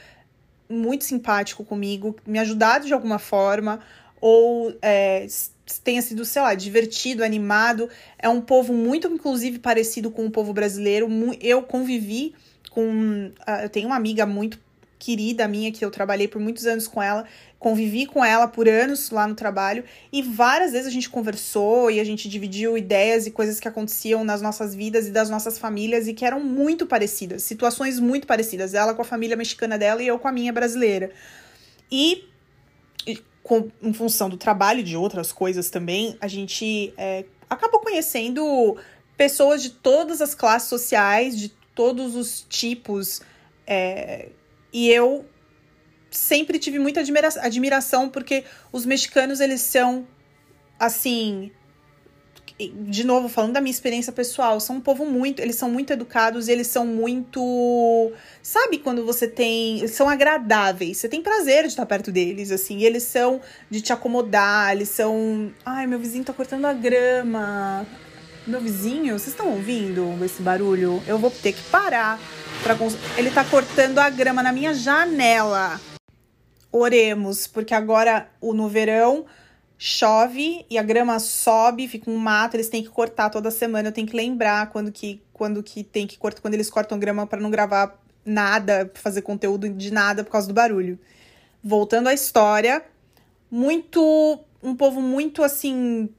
muito 0.69 1.05
simpático 1.05 1.65
comigo, 1.65 2.15
me 2.23 2.37
ajudado 2.37 2.85
de 2.85 2.93
alguma 2.93 3.17
forma, 3.17 3.79
ou 4.21 4.71
é, 4.79 5.25
tenha 5.83 6.03
sido, 6.03 6.23
sei 6.25 6.41
lá, 6.43 6.53
divertido, 6.53 7.23
animado. 7.23 7.89
É 8.19 8.29
um 8.29 8.41
povo 8.41 8.73
muito, 8.73 9.07
inclusive, 9.07 9.57
parecido 9.57 10.11
com 10.11 10.27
o 10.27 10.29
povo 10.29 10.53
brasileiro. 10.53 11.09
Eu 11.41 11.63
convivi 11.63 12.35
com. 12.69 13.31
Uh, 13.47 13.63
eu 13.63 13.69
tenho 13.69 13.87
uma 13.87 13.95
amiga 13.95 14.23
muito 14.23 14.59
querida 15.03 15.47
minha, 15.47 15.71
que 15.71 15.83
eu 15.83 15.91
trabalhei 15.91 16.27
por 16.27 16.39
muitos 16.39 16.65
anos 16.65 16.87
com 16.87 17.03
ela, 17.03 17.25
convivi 17.59 18.05
com 18.05 18.23
ela 18.23 18.47
por 18.47 18.69
anos 18.69 19.09
lá 19.09 19.27
no 19.27 19.35
trabalho, 19.35 19.83
e 20.11 20.21
várias 20.21 20.71
vezes 20.71 20.87
a 20.87 20.91
gente 20.91 21.09
conversou 21.09 21.91
e 21.91 21.99
a 21.99 22.03
gente 22.03 22.29
dividiu 22.29 22.77
ideias 22.77 23.27
e 23.27 23.31
coisas 23.31 23.59
que 23.59 23.67
aconteciam 23.67 24.23
nas 24.23 24.41
nossas 24.41 24.73
vidas 24.73 25.07
e 25.07 25.11
das 25.11 25.29
nossas 25.29 25.57
famílias 25.57 26.07
e 26.07 26.13
que 26.13 26.23
eram 26.23 26.39
muito 26.39 26.87
parecidas, 26.87 27.43
situações 27.43 27.99
muito 27.99 28.25
parecidas, 28.25 28.73
ela 28.73 28.93
com 28.93 29.01
a 29.01 29.05
família 29.05 29.35
mexicana 29.35 29.77
dela 29.77 30.01
e 30.01 30.07
eu 30.07 30.17
com 30.17 30.27
a 30.27 30.31
minha 30.31 30.53
brasileira. 30.53 31.11
E 31.91 32.25
com, 33.43 33.69
em 33.81 33.93
função 33.93 34.29
do 34.29 34.37
trabalho 34.37 34.79
e 34.79 34.83
de 34.83 34.95
outras 34.95 35.33
coisas 35.33 35.69
também, 35.69 36.17
a 36.21 36.27
gente 36.27 36.93
é, 36.97 37.25
acabou 37.49 37.81
conhecendo 37.81 38.77
pessoas 39.17 39.61
de 39.61 39.69
todas 39.69 40.21
as 40.21 40.33
classes 40.33 40.69
sociais, 40.69 41.37
de 41.37 41.49
todos 41.75 42.15
os 42.15 42.45
tipos. 42.49 43.21
É, 43.67 44.29
e 44.73 44.89
eu 44.89 45.25
sempre 46.09 46.59
tive 46.59 46.79
muita 46.79 46.99
admira 46.99 47.29
admiração 47.39 48.09
porque 48.09 48.43
os 48.71 48.85
mexicanos 48.85 49.39
eles 49.39 49.61
são 49.61 50.07
assim 50.79 51.51
de 52.59 53.03
novo, 53.03 53.27
falando 53.27 53.53
da 53.53 53.61
minha 53.61 53.71
experiência 53.71 54.11
pessoal, 54.13 54.59
são 54.59 54.77
um 54.77 54.81
povo 54.81 55.05
muito. 55.05 55.41
Eles 55.41 55.55
são 55.55 55.69
muito 55.69 55.91
educados, 55.91 56.47
eles 56.47 56.67
são 56.67 56.85
muito. 56.85 58.11
Sabe 58.41 58.77
quando 58.77 59.05
você 59.05 59.27
tem. 59.27 59.79
Eles 59.79 59.91
são 59.91 60.07
agradáveis. 60.07 60.97
Você 60.97 61.09
tem 61.09 61.21
prazer 61.21 61.63
de 61.63 61.69
estar 61.69 61.85
perto 61.85 62.11
deles, 62.11 62.51
assim. 62.51 62.83
Eles 62.83 63.03
são 63.03 63.41
de 63.69 63.81
te 63.81 63.91
acomodar, 63.91 64.71
eles 64.71 64.89
são. 64.89 65.51
Ai, 65.65 65.87
meu 65.87 65.99
vizinho 65.99 66.23
tá 66.23 66.33
cortando 66.33 66.65
a 66.65 66.73
grama. 66.73 67.85
Meu 68.45 68.59
vizinho, 68.59 69.17
vocês 69.17 69.29
estão 69.29 69.49
ouvindo 69.51 70.13
esse 70.23 70.41
barulho? 70.41 71.01
Eu 71.07 71.17
vou 71.17 71.31
ter 71.31 71.53
que 71.53 71.63
parar. 71.63 72.19
Ele 73.17 73.29
tá 73.29 73.43
cortando 73.43 73.99
a 73.99 74.09
grama 74.09 74.41
na 74.41 74.53
minha 74.53 74.73
janela. 74.73 75.79
Oremos, 76.71 77.45
porque 77.45 77.73
agora 77.73 78.29
no 78.41 78.69
verão 78.69 79.25
chove 79.77 80.65
e 80.69 80.77
a 80.77 80.83
grama 80.83 81.19
sobe, 81.19 81.89
fica 81.89 82.09
um 82.09 82.17
mato, 82.17 82.55
eles 82.55 82.69
têm 82.69 82.81
que 82.81 82.89
cortar 82.89 83.29
toda 83.29 83.51
semana. 83.51 83.89
Eu 83.89 83.91
tenho 83.91 84.07
que 84.07 84.15
lembrar 84.15 84.69
quando 84.69 84.93
que, 84.93 85.21
quando 85.33 85.61
que 85.61 85.83
tem 85.83 86.07
que 86.07 86.17
cortar, 86.17 86.41
quando 86.41 86.53
eles 86.53 86.69
cortam 86.69 86.97
grama 86.97 87.27
para 87.27 87.41
não 87.41 87.51
gravar 87.51 87.99
nada, 88.25 88.89
fazer 88.93 89.23
conteúdo 89.23 89.67
de 89.69 89.91
nada 89.91 90.23
por 90.23 90.31
causa 90.31 90.47
do 90.47 90.53
barulho. 90.53 90.97
Voltando 91.61 92.07
à 92.07 92.13
história, 92.13 92.81
muito 93.51 94.39
um 94.61 94.73
povo 94.73 95.01
muito 95.01 95.43
assim 95.43 96.09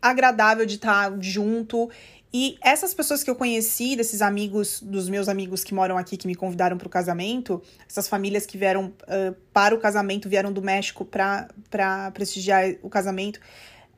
agradável 0.00 0.64
de 0.64 0.76
estar 0.76 1.12
junto 1.20 1.90
e 2.32 2.56
essas 2.60 2.94
pessoas 2.94 3.24
que 3.24 3.30
eu 3.30 3.34
conheci, 3.34 3.96
desses 3.96 4.22
amigos, 4.22 4.80
dos 4.80 5.08
meus 5.08 5.28
amigos 5.28 5.64
que 5.64 5.74
moram 5.74 5.98
aqui, 5.98 6.16
que 6.16 6.28
me 6.28 6.36
convidaram 6.36 6.78
para 6.78 6.86
o 6.86 6.90
casamento, 6.90 7.60
essas 7.88 8.06
famílias 8.06 8.46
que 8.46 8.56
vieram 8.56 8.86
uh, 8.86 9.34
para 9.52 9.74
o 9.74 9.78
casamento, 9.78 10.28
vieram 10.28 10.52
do 10.52 10.62
México 10.62 11.04
para 11.04 12.10
prestigiar 12.14 12.76
o 12.82 12.88
casamento, 12.88 13.40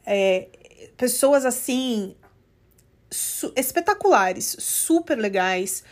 é, 0.06 0.48
pessoas 0.96 1.44
assim, 1.44 2.16
su 3.10 3.52
espetaculares, 3.54 4.56
super 4.58 5.18
legais, 5.18 5.84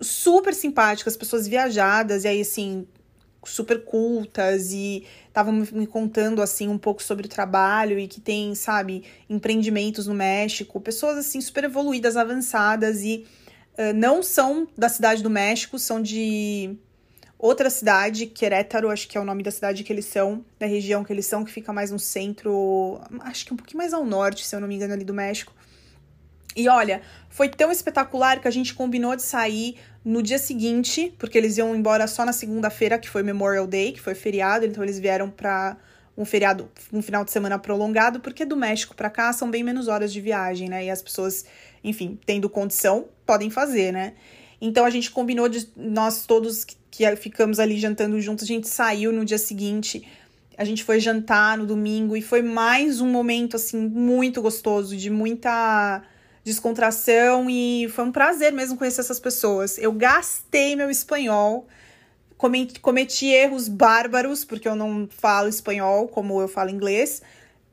super 0.00 0.52
simpáticas, 0.54 1.16
pessoas 1.16 1.46
viajadas, 1.46 2.24
e 2.24 2.28
aí 2.28 2.40
assim, 2.40 2.84
super 3.44 3.84
cultas 3.84 4.72
e 4.72 5.06
estavam 5.30 5.52
me 5.52 5.86
contando 5.86 6.42
assim 6.42 6.68
um 6.68 6.76
pouco 6.76 7.02
sobre 7.02 7.26
o 7.26 7.28
trabalho 7.28 7.98
e 7.98 8.06
que 8.06 8.20
tem, 8.20 8.54
sabe, 8.54 9.04
empreendimentos 9.28 10.06
no 10.06 10.14
México, 10.14 10.80
pessoas 10.80 11.16
assim 11.16 11.40
super 11.40 11.64
evoluídas, 11.64 12.16
avançadas 12.16 13.02
e 13.02 13.24
uh, 13.78 13.94
não 13.94 14.22
são 14.22 14.68
da 14.76 14.88
cidade 14.88 15.22
do 15.22 15.30
México, 15.30 15.78
são 15.78 16.02
de 16.02 16.76
outra 17.38 17.70
cidade, 17.70 18.26
Querétaro, 18.26 18.90
acho 18.90 19.08
que 19.08 19.16
é 19.16 19.20
o 19.20 19.24
nome 19.24 19.42
da 19.42 19.50
cidade 19.50 19.84
que 19.84 19.92
eles 19.92 20.04
são, 20.04 20.44
da 20.58 20.66
região 20.66 21.02
que 21.04 21.12
eles 21.12 21.26
são, 21.26 21.44
que 21.44 21.52
fica 21.52 21.72
mais 21.72 21.90
no 21.90 21.98
centro, 21.98 23.00
acho 23.20 23.46
que 23.46 23.54
um 23.54 23.56
pouquinho 23.56 23.78
mais 23.78 23.94
ao 23.94 24.04
norte, 24.04 24.44
se 24.44 24.54
eu 24.54 24.60
não 24.60 24.68
me 24.68 24.74
engano, 24.74 24.92
ali 24.92 25.04
do 25.04 25.14
México. 25.14 25.54
E 26.56 26.68
olha, 26.68 27.00
foi 27.28 27.48
tão 27.48 27.70
espetacular 27.70 28.40
que 28.40 28.48
a 28.48 28.50
gente 28.50 28.74
combinou 28.74 29.14
de 29.14 29.22
sair 29.22 29.76
no 30.04 30.22
dia 30.22 30.38
seguinte, 30.38 31.14
porque 31.18 31.38
eles 31.38 31.58
iam 31.58 31.74
embora 31.76 32.06
só 32.06 32.24
na 32.24 32.32
segunda-feira, 32.32 32.98
que 32.98 33.08
foi 33.08 33.22
Memorial 33.22 33.66
Day, 33.66 33.92
que 33.92 34.00
foi 34.00 34.14
feriado, 34.14 34.66
então 34.66 34.82
eles 34.82 34.98
vieram 34.98 35.30
para 35.30 35.76
um 36.16 36.24
feriado, 36.24 36.70
um 36.92 37.00
final 37.00 37.24
de 37.24 37.30
semana 37.30 37.58
prolongado, 37.58 38.20
porque 38.20 38.44
do 38.44 38.56
México 38.56 38.94
para 38.94 39.08
cá 39.08 39.32
são 39.32 39.50
bem 39.50 39.62
menos 39.62 39.88
horas 39.88 40.12
de 40.12 40.20
viagem, 40.20 40.68
né? 40.68 40.84
E 40.84 40.90
as 40.90 41.00
pessoas, 41.00 41.44
enfim, 41.84 42.18
tendo 42.26 42.48
condição, 42.48 43.06
podem 43.24 43.48
fazer, 43.48 43.92
né? 43.92 44.14
Então 44.60 44.84
a 44.84 44.90
gente 44.90 45.10
combinou 45.10 45.48
de 45.48 45.68
nós 45.76 46.26
todos 46.26 46.64
que, 46.64 47.16
ficamos 47.16 47.58
ali 47.58 47.78
jantando 47.78 48.20
juntos, 48.20 48.44
a 48.44 48.46
gente 48.46 48.68
saiu 48.68 49.12
no 49.12 49.24
dia 49.24 49.38
seguinte. 49.38 50.06
A 50.58 50.64
gente 50.64 50.84
foi 50.84 51.00
jantar 51.00 51.56
no 51.56 51.64
domingo 51.64 52.14
e 52.14 52.20
foi 52.20 52.42
mais 52.42 53.00
um 53.00 53.08
momento 53.08 53.56
assim 53.56 53.78
muito 53.78 54.42
gostoso, 54.42 54.94
de 54.94 55.08
muita 55.08 56.02
descontração 56.50 57.48
e 57.48 57.88
foi 57.90 58.04
um 58.04 58.12
prazer 58.12 58.52
mesmo 58.52 58.76
conhecer 58.76 59.00
essas 59.00 59.20
pessoas. 59.20 59.78
Eu 59.78 59.92
gastei 59.92 60.74
meu 60.74 60.90
espanhol, 60.90 61.66
cometi, 62.36 63.26
erros 63.26 63.68
bárbaros, 63.68 64.44
porque 64.44 64.68
eu 64.68 64.74
não 64.74 65.08
falo 65.10 65.48
espanhol 65.48 66.08
como 66.08 66.40
eu 66.40 66.48
falo 66.48 66.70
inglês, 66.70 67.22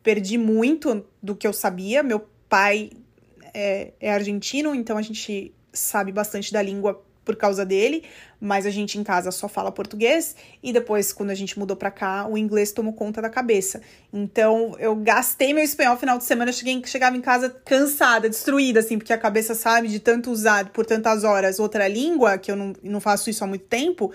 perdi 0.03 0.37
muito 0.37 1.05
do 1.21 1.35
que 1.35 1.47
eu 1.47 1.53
sabia. 1.53 2.03
Meu 2.03 2.27
pai 2.47 2.91
é, 3.53 3.93
é 3.99 4.11
argentino, 4.11 4.75
então 4.75 4.97
a 4.97 5.01
gente 5.01 5.53
sabe 5.73 6.11
bastante 6.11 6.51
da 6.53 6.61
língua 6.61 7.03
por 7.27 7.35
causa 7.35 7.65
dele, 7.65 8.05
mas 8.39 8.65
a 8.65 8.69
gente 8.69 8.97
em 8.97 9.03
casa 9.03 9.31
só 9.31 9.49
fala 9.49 9.69
português 9.69 10.33
e 10.63 10.71
depois 10.71 11.11
quando 11.11 11.29
a 11.29 11.35
gente 11.35 11.59
mudou 11.59 11.75
para 11.75 11.91
cá, 11.91 12.25
o 12.25 12.37
inglês 12.37 12.71
tomou 12.71 12.93
conta 12.93 13.21
da 13.21 13.29
cabeça. 13.29 13.81
Então, 14.13 14.77
eu 14.79 14.95
gastei 14.95 15.53
meu 15.53 15.61
espanhol 15.61 15.97
final 15.97 16.17
de 16.17 16.23
semana, 16.23 16.51
eu 16.51 16.53
cheguei, 16.53 16.81
chegava 16.85 17.17
em 17.17 17.21
casa 17.21 17.49
cansada, 17.65 18.29
destruída 18.29 18.79
assim, 18.79 18.97
porque 18.97 19.11
a 19.11 19.17
cabeça 19.17 19.53
sabe 19.53 19.89
de 19.89 19.99
tanto 19.99 20.31
usar 20.31 20.69
por 20.69 20.85
tantas 20.85 21.25
horas 21.25 21.59
outra 21.59 21.85
língua, 21.89 22.37
que 22.37 22.49
eu 22.49 22.55
não, 22.55 22.71
não 22.81 23.01
faço 23.01 23.29
isso 23.29 23.43
há 23.43 23.47
muito 23.47 23.65
tempo. 23.65 24.13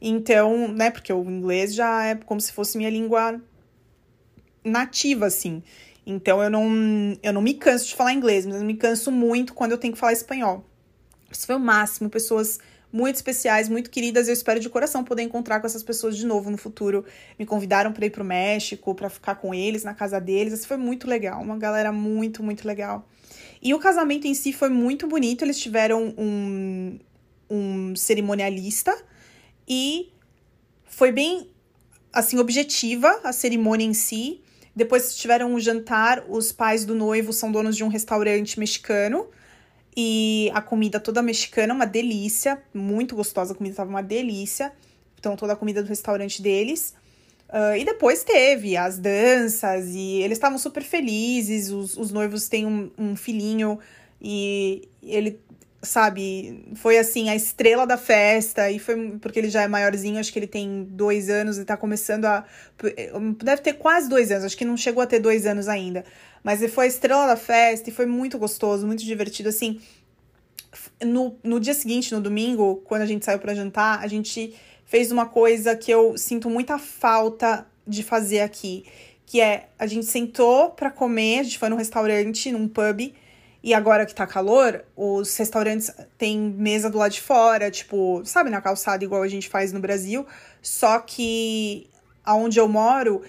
Então, 0.00 0.68
né, 0.68 0.88
porque 0.88 1.12
o 1.12 1.24
inglês 1.24 1.74
já 1.74 2.04
é 2.04 2.14
como 2.14 2.40
se 2.40 2.52
fosse 2.52 2.78
minha 2.78 2.90
língua 2.90 3.40
nativa 4.64 5.26
assim. 5.26 5.64
Então 6.06 6.40
eu 6.40 6.48
não, 6.48 6.68
eu 7.24 7.32
não 7.32 7.42
me 7.42 7.54
canso 7.54 7.88
de 7.88 7.96
falar 7.96 8.12
inglês, 8.12 8.46
mas 8.46 8.54
eu 8.54 8.64
me 8.64 8.76
canso 8.76 9.10
muito 9.10 9.52
quando 9.52 9.72
eu 9.72 9.78
tenho 9.78 9.92
que 9.92 9.98
falar 9.98 10.12
espanhol. 10.12 10.64
Isso 11.36 11.46
foi 11.46 11.56
o 11.56 11.60
máximo, 11.60 12.08
pessoas 12.08 12.58
muito 12.92 13.16
especiais, 13.16 13.68
muito 13.68 13.90
queridas. 13.90 14.28
Eu 14.28 14.34
espero 14.34 14.60
de 14.60 14.68
coração 14.68 15.02
poder 15.02 15.22
encontrar 15.22 15.60
com 15.60 15.66
essas 15.66 15.82
pessoas 15.82 16.16
de 16.16 16.26
novo 16.26 16.50
no 16.50 16.58
futuro. 16.58 17.04
Me 17.38 17.46
convidaram 17.46 17.92
para 17.92 18.04
ir 18.04 18.10
pro 18.10 18.24
México, 18.24 18.94
para 18.94 19.08
ficar 19.08 19.36
com 19.36 19.54
eles 19.54 19.82
na 19.82 19.94
casa 19.94 20.20
deles. 20.20 20.52
Isso 20.52 20.68
foi 20.68 20.76
muito 20.76 21.08
legal, 21.08 21.40
uma 21.40 21.56
galera 21.56 21.90
muito, 21.90 22.42
muito 22.42 22.66
legal. 22.68 23.08
E 23.62 23.72
o 23.72 23.78
casamento 23.78 24.26
em 24.26 24.34
si 24.34 24.52
foi 24.52 24.68
muito 24.68 25.06
bonito. 25.06 25.42
Eles 25.42 25.58
tiveram 25.58 26.14
um, 26.18 26.98
um 27.48 27.96
cerimonialista 27.96 28.94
e 29.66 30.12
foi 30.84 31.10
bem 31.10 31.48
assim 32.12 32.38
objetiva 32.38 33.20
a 33.24 33.32
cerimônia 33.32 33.86
em 33.86 33.94
si. 33.94 34.42
Depois 34.76 35.16
tiveram 35.16 35.54
um 35.54 35.60
jantar. 35.60 36.24
Os 36.28 36.52
pais 36.52 36.84
do 36.84 36.94
noivo 36.94 37.32
são 37.32 37.50
donos 37.50 37.76
de 37.76 37.84
um 37.84 37.88
restaurante 37.88 38.58
mexicano. 38.58 39.28
E 39.96 40.50
a 40.54 40.62
comida 40.62 40.98
toda 40.98 41.20
mexicana, 41.22 41.74
uma 41.74 41.86
delícia, 41.86 42.62
muito 42.72 43.14
gostosa, 43.14 43.52
a 43.52 43.56
comida 43.56 43.76
tava 43.76 43.90
uma 43.90 44.02
delícia. 44.02 44.72
Então, 45.18 45.36
toda 45.36 45.52
a 45.52 45.56
comida 45.56 45.82
do 45.82 45.88
restaurante 45.88 46.40
deles. 46.42 46.94
Uh, 47.48 47.76
e 47.76 47.84
depois 47.84 48.24
teve 48.24 48.78
as 48.78 48.98
danças, 48.98 49.88
e 49.90 50.22
eles 50.22 50.38
estavam 50.38 50.58
super 50.58 50.82
felizes. 50.82 51.70
Os, 51.70 51.96
os 51.98 52.10
noivos 52.10 52.48
têm 52.48 52.64
um, 52.66 52.90
um 52.96 53.14
filhinho, 53.14 53.78
e 54.20 54.88
ele, 55.02 55.38
sabe, 55.82 56.64
foi 56.76 56.96
assim, 56.96 57.28
a 57.28 57.36
estrela 57.36 57.86
da 57.86 57.98
festa. 57.98 58.70
E 58.70 58.78
foi 58.78 59.18
porque 59.20 59.38
ele 59.38 59.50
já 59.50 59.62
é 59.62 59.68
maiorzinho, 59.68 60.18
acho 60.18 60.32
que 60.32 60.38
ele 60.38 60.46
tem 60.46 60.84
dois 60.90 61.28
anos 61.28 61.58
e 61.58 61.64
tá 61.66 61.76
começando 61.76 62.24
a. 62.24 62.46
Deve 63.44 63.60
ter 63.60 63.74
quase 63.74 64.08
dois 64.08 64.30
anos, 64.30 64.44
acho 64.44 64.56
que 64.56 64.64
não 64.64 64.76
chegou 64.78 65.02
a 65.02 65.06
ter 65.06 65.20
dois 65.20 65.44
anos 65.44 65.68
ainda. 65.68 66.06
Mas 66.42 66.60
ele 66.60 66.72
foi 66.72 66.86
a 66.86 66.88
estrela 66.88 67.26
da 67.26 67.36
festa 67.36 67.88
e 67.88 67.92
foi 67.92 68.06
muito 68.06 68.38
gostoso, 68.38 68.86
muito 68.86 69.04
divertido. 69.04 69.48
Assim, 69.48 69.80
no, 71.04 71.36
no 71.42 71.60
dia 71.60 71.74
seguinte, 71.74 72.14
no 72.14 72.20
domingo, 72.20 72.82
quando 72.84 73.02
a 73.02 73.06
gente 73.06 73.24
saiu 73.24 73.38
para 73.38 73.54
jantar, 73.54 74.00
a 74.00 74.06
gente 74.06 74.54
fez 74.84 75.10
uma 75.12 75.26
coisa 75.26 75.76
que 75.76 75.90
eu 75.90 76.16
sinto 76.18 76.50
muita 76.50 76.78
falta 76.78 77.66
de 77.86 78.02
fazer 78.02 78.40
aqui, 78.40 78.84
que 79.24 79.40
é 79.40 79.68
a 79.78 79.86
gente 79.86 80.06
sentou 80.06 80.70
para 80.70 80.90
comer, 80.90 81.40
a 81.40 81.42
gente 81.42 81.58
foi 81.58 81.68
num 81.68 81.76
restaurante, 81.76 82.52
num 82.52 82.68
pub, 82.68 83.12
e 83.62 83.72
agora 83.72 84.04
que 84.04 84.14
tá 84.14 84.26
calor, 84.26 84.84
os 84.96 85.36
restaurantes 85.36 85.90
têm 86.18 86.38
mesa 86.38 86.90
do 86.90 86.98
lado 86.98 87.12
de 87.12 87.20
fora, 87.20 87.70
tipo, 87.70 88.20
sabe, 88.24 88.50
na 88.50 88.60
calçada 88.60 89.04
igual 89.04 89.22
a 89.22 89.28
gente 89.28 89.48
faz 89.48 89.72
no 89.72 89.80
Brasil, 89.80 90.26
só 90.60 90.98
que 90.98 91.88
aonde 92.24 92.58
eu 92.58 92.68
moro, 92.68 93.22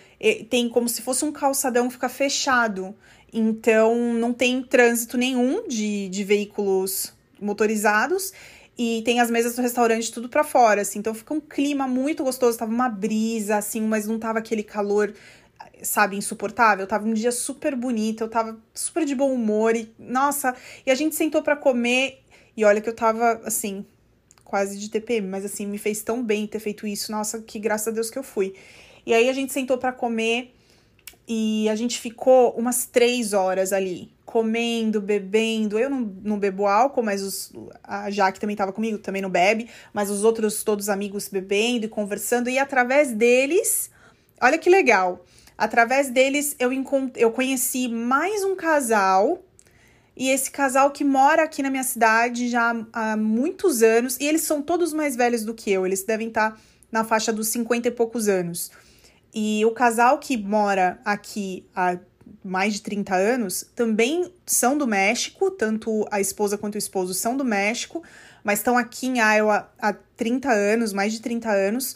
tem 0.50 0.70
como 0.70 0.88
se 0.88 1.02
fosse 1.02 1.26
um 1.26 1.32
calçadão 1.32 1.88
que 1.88 1.94
fica 1.94 2.10
fechado. 2.10 2.96
Então, 3.34 4.14
não 4.14 4.32
tem 4.32 4.62
trânsito 4.62 5.18
nenhum 5.18 5.68
de, 5.68 6.08
de 6.10 6.24
veículos 6.24 7.14
motorizados. 7.42 8.32
E 8.78 9.02
tem 9.04 9.20
as 9.20 9.30
mesas 9.30 9.56
do 9.56 9.62
restaurante 9.62 10.12
tudo 10.12 10.30
para 10.30 10.44
fora, 10.44 10.82
assim. 10.82 11.00
Então, 11.00 11.14
fica 11.14 11.34
um 11.34 11.42
clima 11.42 11.88
muito 11.88 12.24
gostoso. 12.24 12.58
Tava 12.58 12.72
uma 12.72 12.90
brisa, 12.90 13.58
assim, 13.58 13.82
mas 13.82 14.08
não 14.08 14.20
tava 14.20 14.40
aquele 14.40 14.64
calor, 14.64 15.14
sabe, 15.82 16.16
insuportável. 16.16 16.86
Tava 16.86 17.08
um 17.08 17.14
dia 17.14 17.32
super 17.32 17.76
bonito, 17.76 18.24
eu 18.24 18.30
tava 18.30 18.58
super 18.74 19.04
de 19.04 19.16
bom 19.16 19.34
humor. 19.34 19.76
E, 19.76 19.92
nossa, 19.98 20.56
e 20.86 20.92
a 20.92 20.96
gente 20.96 21.16
sentou 21.16 21.42
para 21.42 21.56
comer. 21.56 22.20
E 22.56 22.64
olha 22.64 22.82
que 22.82 22.90
eu 22.90 22.96
tava, 22.96 23.42
assim, 23.46 23.84
quase 24.44 24.78
de 24.78 24.90
TPM, 24.90 25.28
mas 25.28 25.46
assim, 25.46 25.66
me 25.66 25.78
fez 25.78 26.02
tão 26.04 26.24
bem 26.24 26.46
ter 26.46 26.60
feito 26.60 26.86
isso. 26.86 27.12
Nossa, 27.12 27.42
que 27.42 27.60
graças 27.60 27.88
a 27.88 27.92
Deus 27.92 28.10
que 28.10 28.20
eu 28.20 28.24
fui. 28.24 28.54
E 29.06 29.14
aí 29.14 29.30
a 29.30 29.34
gente 29.34 29.52
sentou 29.52 29.78
para 29.78 29.92
comer 29.92 30.54
e 31.28 31.70
a 31.70 31.76
gente 31.76 32.00
ficou 32.00 32.52
umas 32.52 32.86
três 32.86 33.34
horas 33.34 33.72
ali, 33.72 34.12
comendo, 34.26 35.02
bebendo. 35.02 35.80
Eu 35.80 35.90
não, 35.90 36.02
não 36.22 36.40
bebo 36.40 36.66
álcool, 36.66 37.04
mas 37.04 37.22
os, 37.22 37.52
a 37.84 38.10
Jaque 38.12 38.40
também 38.40 38.54
estava 38.54 38.74
comigo, 38.74 38.98
também 38.98 39.22
não 39.22 39.30
bebe, 39.30 39.70
mas 39.94 40.10
os 40.10 40.24
outros, 40.24 40.64
todos 40.64 40.90
amigos 40.90 41.30
bebendo 41.30 41.86
e 41.86 41.90
conversando. 41.90 42.50
E 42.50 42.58
através 42.60 43.14
deles, 43.14 43.90
olha 44.42 44.58
que 44.58 44.70
legal. 44.70 45.26
Através 45.58 46.10
deles, 46.10 46.56
eu, 46.60 46.72
eu 47.16 47.32
conheci 47.32 47.88
mais 47.88 48.44
um 48.44 48.56
casal. 48.56 49.40
E 50.16 50.30
esse 50.30 50.52
casal 50.52 50.92
que 50.92 51.04
mora 51.04 51.44
aqui 51.44 51.64
na 51.64 51.70
minha 51.70 51.84
cidade 51.84 52.48
já 52.48 52.76
há 52.94 53.18
muitos 53.18 53.82
anos. 53.82 54.18
E 54.20 54.26
eles 54.26 54.42
são 54.42 54.62
todos 54.62 54.94
mais 54.94 55.16
velhos 55.16 55.44
do 55.44 55.54
que 55.54 55.72
eu. 55.72 55.86
Eles 55.86 56.04
devem 56.04 56.28
estar 56.28 56.60
na 56.92 57.04
faixa 57.04 57.34
dos 57.34 57.48
50 57.48 57.88
e 57.88 57.92
poucos 57.92 58.28
anos. 58.28 58.72
E 59.34 59.66
o 59.66 59.72
casal 59.72 60.20
que 60.20 60.38
mora 60.38 61.00
aqui 61.04 61.66
há 61.76 61.98
mais 62.44 62.74
de 62.74 62.82
30 62.82 63.16
anos 63.16 63.66
também 63.76 64.32
são 64.46 64.78
do 64.78 64.86
México, 64.86 65.50
tanto 65.50 66.06
a 66.12 66.22
esposa 66.22 66.58
quanto 66.58 66.76
o 66.76 66.78
esposo 66.78 67.14
são 67.14 67.36
do 67.36 67.44
México, 67.44 68.04
mas 68.44 68.60
estão 68.60 68.78
aqui 68.78 69.08
em 69.08 69.20
Iowa 69.20 69.72
há 69.80 69.94
30 69.94 70.52
anos, 70.52 70.94
mais 70.94 71.14
de 71.14 71.22
30 71.22 71.50
anos. 71.50 71.96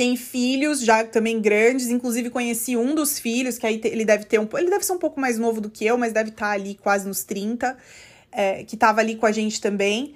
Tem 0.00 0.16
filhos 0.16 0.80
já 0.80 1.04
também 1.04 1.38
grandes, 1.42 1.88
inclusive 1.88 2.30
conheci 2.30 2.74
um 2.74 2.94
dos 2.94 3.18
filhos, 3.18 3.58
que 3.58 3.66
aí 3.66 3.78
ele 3.84 4.02
deve 4.02 4.24
ter 4.24 4.40
um. 4.40 4.48
Ele 4.56 4.70
deve 4.70 4.82
ser 4.82 4.94
um 4.94 4.98
pouco 4.98 5.20
mais 5.20 5.36
novo 5.36 5.60
do 5.60 5.68
que 5.68 5.84
eu, 5.84 5.98
mas 5.98 6.10
deve 6.10 6.30
estar 6.30 6.52
ali 6.52 6.74
quase 6.74 7.06
nos 7.06 7.22
30, 7.22 7.76
é, 8.32 8.64
que 8.64 8.76
estava 8.76 9.02
ali 9.02 9.16
com 9.16 9.26
a 9.26 9.30
gente 9.30 9.60
também. 9.60 10.14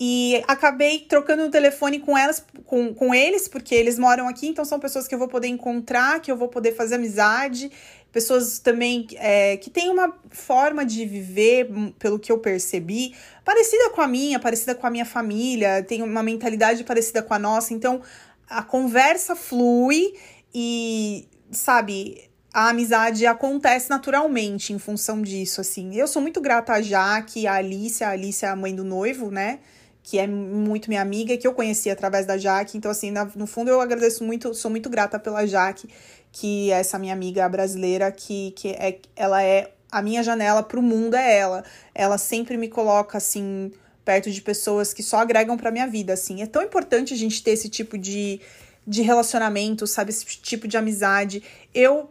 E 0.00 0.42
acabei 0.48 1.00
trocando 1.00 1.42
o 1.42 1.50
telefone 1.50 1.98
com 1.98 2.16
elas, 2.16 2.42
com, 2.64 2.94
com 2.94 3.14
eles, 3.14 3.46
porque 3.46 3.74
eles 3.74 3.98
moram 3.98 4.26
aqui, 4.26 4.46
então 4.46 4.64
são 4.64 4.80
pessoas 4.80 5.06
que 5.06 5.14
eu 5.14 5.18
vou 5.18 5.28
poder 5.28 5.48
encontrar, 5.48 6.18
que 6.20 6.32
eu 6.32 6.36
vou 6.38 6.48
poder 6.48 6.74
fazer 6.74 6.94
amizade, 6.94 7.70
pessoas 8.10 8.58
também 8.58 9.06
é, 9.16 9.58
que 9.58 9.68
têm 9.68 9.90
uma 9.90 10.14
forma 10.30 10.82
de 10.82 11.04
viver, 11.04 11.70
hum, 11.70 11.92
pelo 11.98 12.18
que 12.18 12.32
eu 12.32 12.38
percebi, 12.38 13.14
parecida 13.44 13.90
com 13.90 14.00
a 14.00 14.08
minha, 14.08 14.38
parecida 14.38 14.74
com 14.74 14.86
a 14.86 14.90
minha 14.90 15.04
família, 15.04 15.82
tem 15.82 16.02
uma 16.02 16.22
mentalidade 16.22 16.82
parecida 16.84 17.22
com 17.22 17.34
a 17.34 17.38
nossa, 17.38 17.74
então 17.74 18.00
a 18.48 18.62
conversa 18.62 19.34
flui 19.34 20.14
e, 20.54 21.28
sabe, 21.50 22.30
a 22.52 22.70
amizade 22.70 23.26
acontece 23.26 23.90
naturalmente 23.90 24.72
em 24.72 24.78
função 24.78 25.22
disso, 25.22 25.60
assim. 25.60 25.94
Eu 25.94 26.08
sou 26.08 26.22
muito 26.22 26.40
grata 26.40 26.72
a 26.72 26.82
Jaque, 26.82 27.46
a 27.46 27.54
Alice, 27.54 28.02
a 28.02 28.10
Alice 28.10 28.44
é 28.44 28.48
a 28.48 28.56
mãe 28.56 28.74
do 28.74 28.84
noivo, 28.84 29.30
né? 29.30 29.60
que 30.06 30.20
é 30.20 30.26
muito 30.28 30.88
minha 30.88 31.02
amiga, 31.02 31.36
que 31.36 31.44
eu 31.44 31.52
conheci 31.52 31.90
através 31.90 32.24
da 32.24 32.38
Jaque. 32.38 32.78
Então, 32.78 32.88
assim, 32.88 33.10
na, 33.10 33.24
no 33.34 33.44
fundo 33.44 33.72
eu 33.72 33.80
agradeço 33.80 34.22
muito, 34.22 34.54
sou 34.54 34.70
muito 34.70 34.88
grata 34.88 35.18
pela 35.18 35.44
Jaque, 35.44 35.88
que 36.30 36.70
é 36.70 36.78
essa 36.78 36.96
minha 36.96 37.12
amiga 37.12 37.48
brasileira, 37.48 38.12
que, 38.12 38.52
que 38.52 38.68
é, 38.68 39.00
ela 39.16 39.42
é 39.42 39.72
a 39.90 40.00
minha 40.00 40.22
janela 40.22 40.62
para 40.62 40.78
o 40.78 40.82
mundo, 40.82 41.16
é 41.16 41.36
ela. 41.36 41.64
Ela 41.92 42.18
sempre 42.18 42.56
me 42.56 42.68
coloca, 42.68 43.18
assim, 43.18 43.72
perto 44.06 44.30
de 44.30 44.40
pessoas 44.40 44.94
que 44.94 45.02
só 45.02 45.18
agregam 45.18 45.56
para 45.56 45.72
minha 45.72 45.86
vida, 45.88 46.12
assim. 46.12 46.40
É 46.40 46.46
tão 46.46 46.62
importante 46.62 47.12
a 47.12 47.16
gente 47.16 47.42
ter 47.42 47.50
esse 47.50 47.68
tipo 47.68 47.98
de, 47.98 48.40
de 48.86 49.02
relacionamento, 49.02 49.84
sabe? 49.84 50.10
Esse 50.10 50.24
tipo 50.24 50.68
de 50.68 50.76
amizade. 50.76 51.42
Eu, 51.74 52.08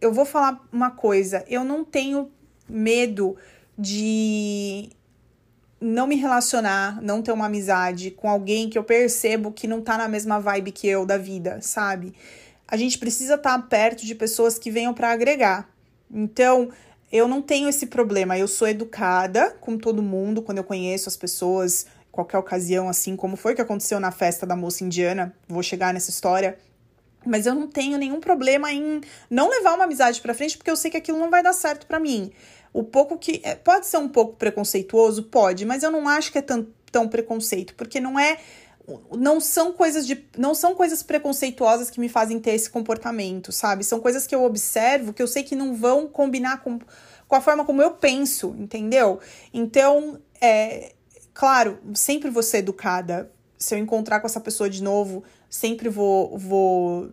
eu 0.00 0.10
vou 0.10 0.24
falar 0.24 0.66
uma 0.72 0.90
coisa, 0.90 1.44
eu 1.46 1.62
não 1.62 1.84
tenho 1.84 2.32
medo 2.66 3.36
de 3.78 4.88
não 5.78 6.06
me 6.06 6.16
relacionar, 6.16 7.00
não 7.02 7.20
ter 7.20 7.32
uma 7.32 7.46
amizade 7.46 8.10
com 8.10 8.28
alguém 8.28 8.70
que 8.70 8.78
eu 8.78 8.84
percebo 8.84 9.52
que 9.52 9.66
não 9.66 9.82
tá 9.82 9.98
na 9.98 10.08
mesma 10.08 10.40
vibe 10.40 10.72
que 10.72 10.88
eu 10.88 11.04
da 11.04 11.18
vida, 11.18 11.58
sabe? 11.60 12.14
A 12.66 12.76
gente 12.76 12.98
precisa 12.98 13.34
estar 13.34 13.58
tá 13.58 13.66
perto 13.66 14.06
de 14.06 14.14
pessoas 14.14 14.58
que 14.58 14.70
venham 14.70 14.94
para 14.94 15.10
agregar. 15.10 15.68
Então, 16.10 16.70
eu 17.10 17.26
não 17.26 17.42
tenho 17.42 17.68
esse 17.68 17.86
problema. 17.86 18.38
Eu 18.38 18.48
sou 18.48 18.68
educada 18.68 19.50
com 19.60 19.76
todo 19.76 20.02
mundo 20.02 20.42
quando 20.42 20.58
eu 20.58 20.64
conheço 20.64 21.08
as 21.08 21.16
pessoas, 21.16 21.86
qualquer 22.10 22.38
ocasião, 22.38 22.88
assim 22.88 23.16
como 23.16 23.36
foi 23.36 23.54
que 23.54 23.60
aconteceu 23.60 23.98
na 24.00 24.10
festa 24.10 24.46
da 24.46 24.56
moça 24.56 24.84
indiana. 24.84 25.34
Vou 25.48 25.62
chegar 25.62 25.92
nessa 25.92 26.10
história. 26.10 26.58
Mas 27.24 27.46
eu 27.46 27.54
não 27.54 27.66
tenho 27.66 27.98
nenhum 27.98 28.18
problema 28.18 28.72
em 28.72 29.00
não 29.28 29.50
levar 29.50 29.74
uma 29.74 29.84
amizade 29.84 30.20
para 30.20 30.32
frente, 30.32 30.56
porque 30.56 30.70
eu 30.70 30.76
sei 30.76 30.90
que 30.90 30.96
aquilo 30.96 31.18
não 31.18 31.30
vai 31.30 31.42
dar 31.42 31.52
certo 31.52 31.86
para 31.86 32.00
mim. 32.00 32.32
O 32.72 32.84
pouco 32.84 33.18
que. 33.18 33.40
É, 33.44 33.54
pode 33.54 33.86
ser 33.86 33.98
um 33.98 34.08
pouco 34.08 34.36
preconceituoso? 34.36 35.24
Pode, 35.24 35.66
mas 35.66 35.82
eu 35.82 35.90
não 35.90 36.08
acho 36.08 36.32
que 36.32 36.38
é 36.38 36.42
tão, 36.42 36.66
tão 36.90 37.08
preconceito, 37.08 37.74
porque 37.74 38.00
não 38.00 38.18
é. 38.18 38.38
Não 39.16 39.40
são 39.40 39.72
coisas 39.72 40.06
de. 40.06 40.24
Não 40.36 40.54
são 40.54 40.74
coisas 40.74 41.02
preconceituosas 41.02 41.90
que 41.90 42.00
me 42.00 42.08
fazem 42.08 42.40
ter 42.40 42.52
esse 42.52 42.70
comportamento, 42.70 43.52
sabe? 43.52 43.84
São 43.84 44.00
coisas 44.00 44.26
que 44.26 44.34
eu 44.34 44.42
observo 44.42 45.12
que 45.12 45.22
eu 45.22 45.28
sei 45.28 45.42
que 45.42 45.54
não 45.54 45.74
vão 45.74 46.06
combinar 46.06 46.62
com, 46.62 46.78
com 47.30 47.36
a 47.36 47.40
forma 47.40 47.64
como 47.64 47.80
eu 47.80 47.92
penso, 47.92 48.56
entendeu? 48.58 49.20
Então, 49.54 50.20
é. 50.40 50.92
Claro, 51.32 51.78
sempre 51.94 52.28
vou 52.28 52.42
ser 52.42 52.58
educada. 52.58 53.30
Se 53.56 53.74
eu 53.74 53.78
encontrar 53.78 54.18
com 54.18 54.26
essa 54.26 54.40
pessoa 54.40 54.68
de 54.68 54.82
novo, 54.82 55.22
sempre 55.48 55.88
vou, 55.88 56.36
vou 56.36 57.12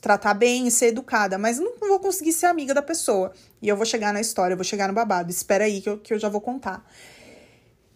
tratar 0.00 0.34
bem 0.34 0.66
e 0.66 0.70
ser 0.72 0.86
educada, 0.86 1.38
mas 1.38 1.58
não 1.58 1.78
vou 1.78 2.00
conseguir 2.00 2.32
ser 2.32 2.46
amiga 2.46 2.74
da 2.74 2.82
pessoa. 2.82 3.32
E 3.62 3.68
eu 3.68 3.76
vou 3.76 3.86
chegar 3.86 4.12
na 4.12 4.20
história, 4.20 4.54
eu 4.54 4.56
vou 4.56 4.64
chegar 4.64 4.88
no 4.88 4.92
babado. 4.92 5.30
Espera 5.30 5.64
aí 5.64 5.80
que 5.80 5.88
eu, 5.88 5.98
que 5.98 6.12
eu 6.12 6.18
já 6.18 6.28
vou 6.28 6.40
contar. 6.40 6.84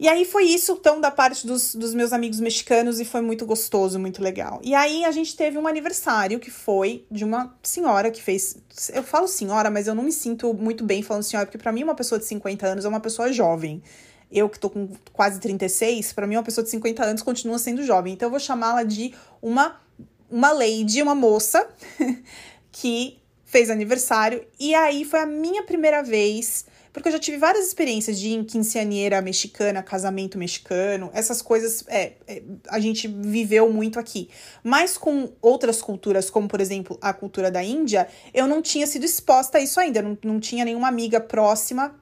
E 0.03 0.09
aí 0.09 0.25
foi 0.25 0.47
isso, 0.47 0.73
então, 0.73 1.01
da 1.01 1.13
parte 1.13 1.47
dos, 1.47 1.77
dos 1.77 1.95
meus 1.95 2.13
amigos 2.13 2.41
mexicanos 2.41 2.99
e 2.99 3.05
foi 3.05 3.21
muito 3.21 3.47
gostoso, 3.47 4.01
muito 4.01 4.21
legal. 4.21 4.61
E 4.65 4.75
aí 4.75 5.05
a 5.05 5.13
gente 5.13 5.37
teve 5.37 5.57
um 5.57 5.65
aniversário 5.65 6.41
que 6.41 6.51
foi 6.51 7.07
de 7.09 7.25
uma 7.25 7.57
senhora 7.63 8.11
que 8.11 8.21
fez. 8.21 8.57
Eu 8.93 9.05
falo 9.05 9.29
senhora, 9.29 9.71
mas 9.71 9.87
eu 9.87 9.95
não 9.95 10.03
me 10.03 10.11
sinto 10.11 10.53
muito 10.55 10.83
bem 10.83 11.05
falando 11.05 11.23
senhora, 11.23 11.47
porque 11.47 11.57
para 11.57 11.71
mim 11.71 11.85
uma 11.85 11.95
pessoa 11.95 12.19
de 12.19 12.25
50 12.25 12.67
anos 12.67 12.85
é 12.85 12.89
uma 12.89 12.99
pessoa 12.99 13.33
jovem. 13.33 13.81
Eu 14.29 14.49
que 14.49 14.59
tô 14.59 14.69
com 14.71 14.89
quase 15.13 15.39
36, 15.39 16.13
para 16.13 16.27
mim 16.27 16.35
uma 16.35 16.43
pessoa 16.43 16.65
de 16.65 16.71
50 16.71 17.05
anos 17.05 17.23
continua 17.23 17.57
sendo 17.61 17.85
jovem. 17.85 18.15
Então 18.15 18.27
eu 18.27 18.31
vou 18.33 18.41
chamá-la 18.41 18.83
de 18.83 19.15
uma 19.41 19.81
uma 20.29 20.51
lady, 20.51 21.01
uma 21.01 21.15
moça, 21.15 21.65
que 22.73 23.22
fez 23.53 23.69
aniversário. 23.69 24.47
E 24.59 24.75
aí 24.75 25.05
foi 25.05 25.21
a 25.21 25.27
minha 25.27 25.63
primeira 25.63 26.03
vez, 26.03 26.65
porque 26.91 27.09
eu 27.09 27.13
já 27.13 27.19
tive 27.19 27.37
várias 27.37 27.67
experiências 27.67 28.19
de 28.19 28.43
quinceaneira 28.45 29.21
mexicana, 29.21 29.83
casamento 29.83 30.39
mexicano, 30.39 31.11
essas 31.13 31.43
coisas 31.43 31.85
é, 31.87 32.15
é, 32.27 32.43
a 32.69 32.81
gente 32.81 33.07
viveu 33.07 33.71
muito 33.71 33.99
aqui. 33.99 34.31
Mas 34.65 34.97
com 34.97 35.31
outras 35.43 35.83
culturas, 35.83 36.31
como 36.31 36.49
por 36.49 36.63
exemplo 36.63 36.99
a 37.03 37.13
cultura 37.13 37.51
da 37.51 37.63
Índia, 37.63 38.09
eu 38.33 38.47
não 38.47 38.63
tinha 38.63 38.87
sido 38.87 39.05
exposta 39.05 39.59
a 39.59 39.61
isso 39.61 39.79
ainda, 39.79 40.01
não, 40.01 40.17
não 40.25 40.41
tinha 40.41 40.65
nenhuma 40.65 40.89
amiga 40.89 41.21
próxima 41.21 41.95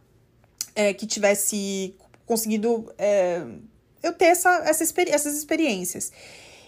é, 0.76 0.94
que 0.94 1.04
tivesse 1.04 1.96
conseguido 2.24 2.94
é, 2.96 3.44
eu 4.04 4.12
ter 4.12 4.26
essa, 4.26 4.62
essa 4.64 4.84
experi 4.84 5.10
essas 5.10 5.36
experiências. 5.36 6.12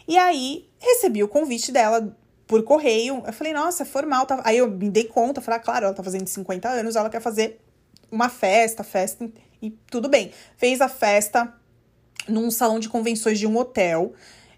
E 0.08 0.18
aí 0.18 0.68
recebi 0.80 1.22
o 1.22 1.28
convite 1.28 1.70
dela 1.70 2.16
por 2.52 2.62
correio. 2.64 3.22
Eu 3.26 3.32
falei, 3.32 3.54
nossa, 3.54 3.82
formal. 3.82 4.26
Tá? 4.26 4.42
Aí 4.44 4.58
eu 4.58 4.70
me 4.70 4.90
dei 4.90 5.04
conta, 5.04 5.40
falei, 5.40 5.58
ah, 5.58 5.62
claro, 5.62 5.86
ela 5.86 5.94
tá 5.94 6.02
fazendo 6.02 6.26
50 6.26 6.68
anos, 6.68 6.96
ela 6.96 7.08
quer 7.08 7.22
fazer 7.22 7.58
uma 8.10 8.28
festa, 8.28 8.84
festa, 8.84 9.26
e 9.62 9.70
tudo 9.90 10.06
bem. 10.06 10.30
Fez 10.58 10.82
a 10.82 10.88
festa 10.88 11.50
num 12.28 12.50
salão 12.50 12.78
de 12.78 12.90
convenções 12.90 13.38
de 13.38 13.46
um 13.46 13.56
hotel. 13.56 14.12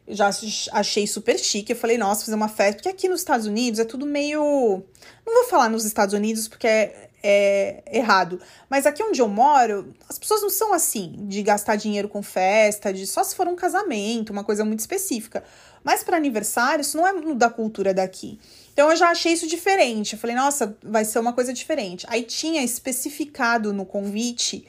Já 0.09 0.29
achei 0.73 1.07
super 1.07 1.39
chique. 1.39 1.73
Eu 1.73 1.77
falei, 1.77 1.97
nossa, 1.97 2.25
fazer 2.25 2.35
uma 2.35 2.49
festa. 2.49 2.75
Porque 2.75 2.89
aqui 2.89 3.09
nos 3.09 3.21
Estados 3.21 3.47
Unidos 3.47 3.79
é 3.79 3.85
tudo 3.85 4.05
meio. 4.05 4.83
Não 5.25 5.33
vou 5.33 5.45
falar 5.45 5.69
nos 5.69 5.85
Estados 5.85 6.15
Unidos 6.17 6.49
porque 6.49 6.67
é, 6.67 7.09
é 7.23 7.83
errado. 7.93 8.41
Mas 8.69 8.87
aqui 8.87 9.05
onde 9.05 9.23
eu 9.23 9.29
moro, 9.29 9.95
as 10.09 10.19
pessoas 10.19 10.43
não 10.43 10.51
são 10.51 10.75
assim, 10.75 11.15
de 11.29 11.45
gastar 11.45 11.77
dinheiro 11.77 12.09
com 12.09 12.25
festa, 12.25 12.93
de 12.93 13.07
só 13.07 13.23
se 13.23 13.37
for 13.37 13.47
um 13.47 13.55
casamento, 13.55 14.31
uma 14.31 14.43
coisa 14.43 14.65
muito 14.65 14.81
específica. 14.81 15.45
Mas 15.85 16.03
para 16.03 16.17
aniversário, 16.17 16.81
isso 16.81 16.97
não 16.97 17.07
é 17.07 17.35
da 17.35 17.51
cultura 17.51 17.93
daqui. 17.93 18.41
Então 18.73 18.91
eu 18.91 18.97
já 18.97 19.11
achei 19.11 19.33
isso 19.33 19.47
diferente. 19.47 20.15
Eu 20.15 20.19
falei, 20.19 20.35
nossa, 20.35 20.77
vai 20.83 21.05
ser 21.05 21.19
uma 21.19 21.33
coisa 21.33 21.53
diferente. 21.53 22.07
Aí 22.09 22.23
tinha 22.23 22.65
especificado 22.65 23.73
no 23.73 23.85
convite 23.85 24.67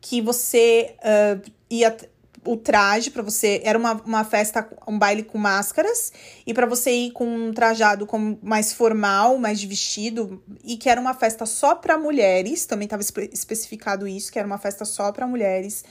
que 0.00 0.20
você 0.20 0.94
uh, 0.98 1.50
ia 1.70 1.96
o 2.44 2.56
traje 2.56 3.10
para 3.10 3.22
você. 3.22 3.60
Era 3.64 3.78
uma, 3.78 3.94
uma 4.04 4.24
festa, 4.24 4.68
um 4.86 4.98
baile 4.98 5.22
com 5.22 5.36
máscaras, 5.36 6.12
e 6.46 6.54
para 6.54 6.66
você 6.66 6.90
ir 6.90 7.10
com 7.10 7.26
um 7.26 7.52
trajado 7.52 8.06
com, 8.06 8.38
mais 8.42 8.72
formal, 8.72 9.38
mais 9.38 9.60
de 9.60 9.66
vestido, 9.66 10.42
e 10.64 10.76
que 10.76 10.88
era 10.88 11.00
uma 11.00 11.14
festa 11.14 11.44
só 11.44 11.74
para 11.74 11.98
mulheres, 11.98 12.64
também 12.64 12.86
estava 12.86 13.02
espe 13.02 13.28
especificado 13.32 14.06
isso, 14.06 14.32
que 14.32 14.38
era 14.38 14.46
uma 14.46 14.58
festa 14.58 14.84
só 14.84 15.12
para 15.12 15.26
mulheres, 15.26 15.84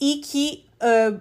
e 0.00 0.16
que. 0.16 0.64
Uh, 0.80 1.20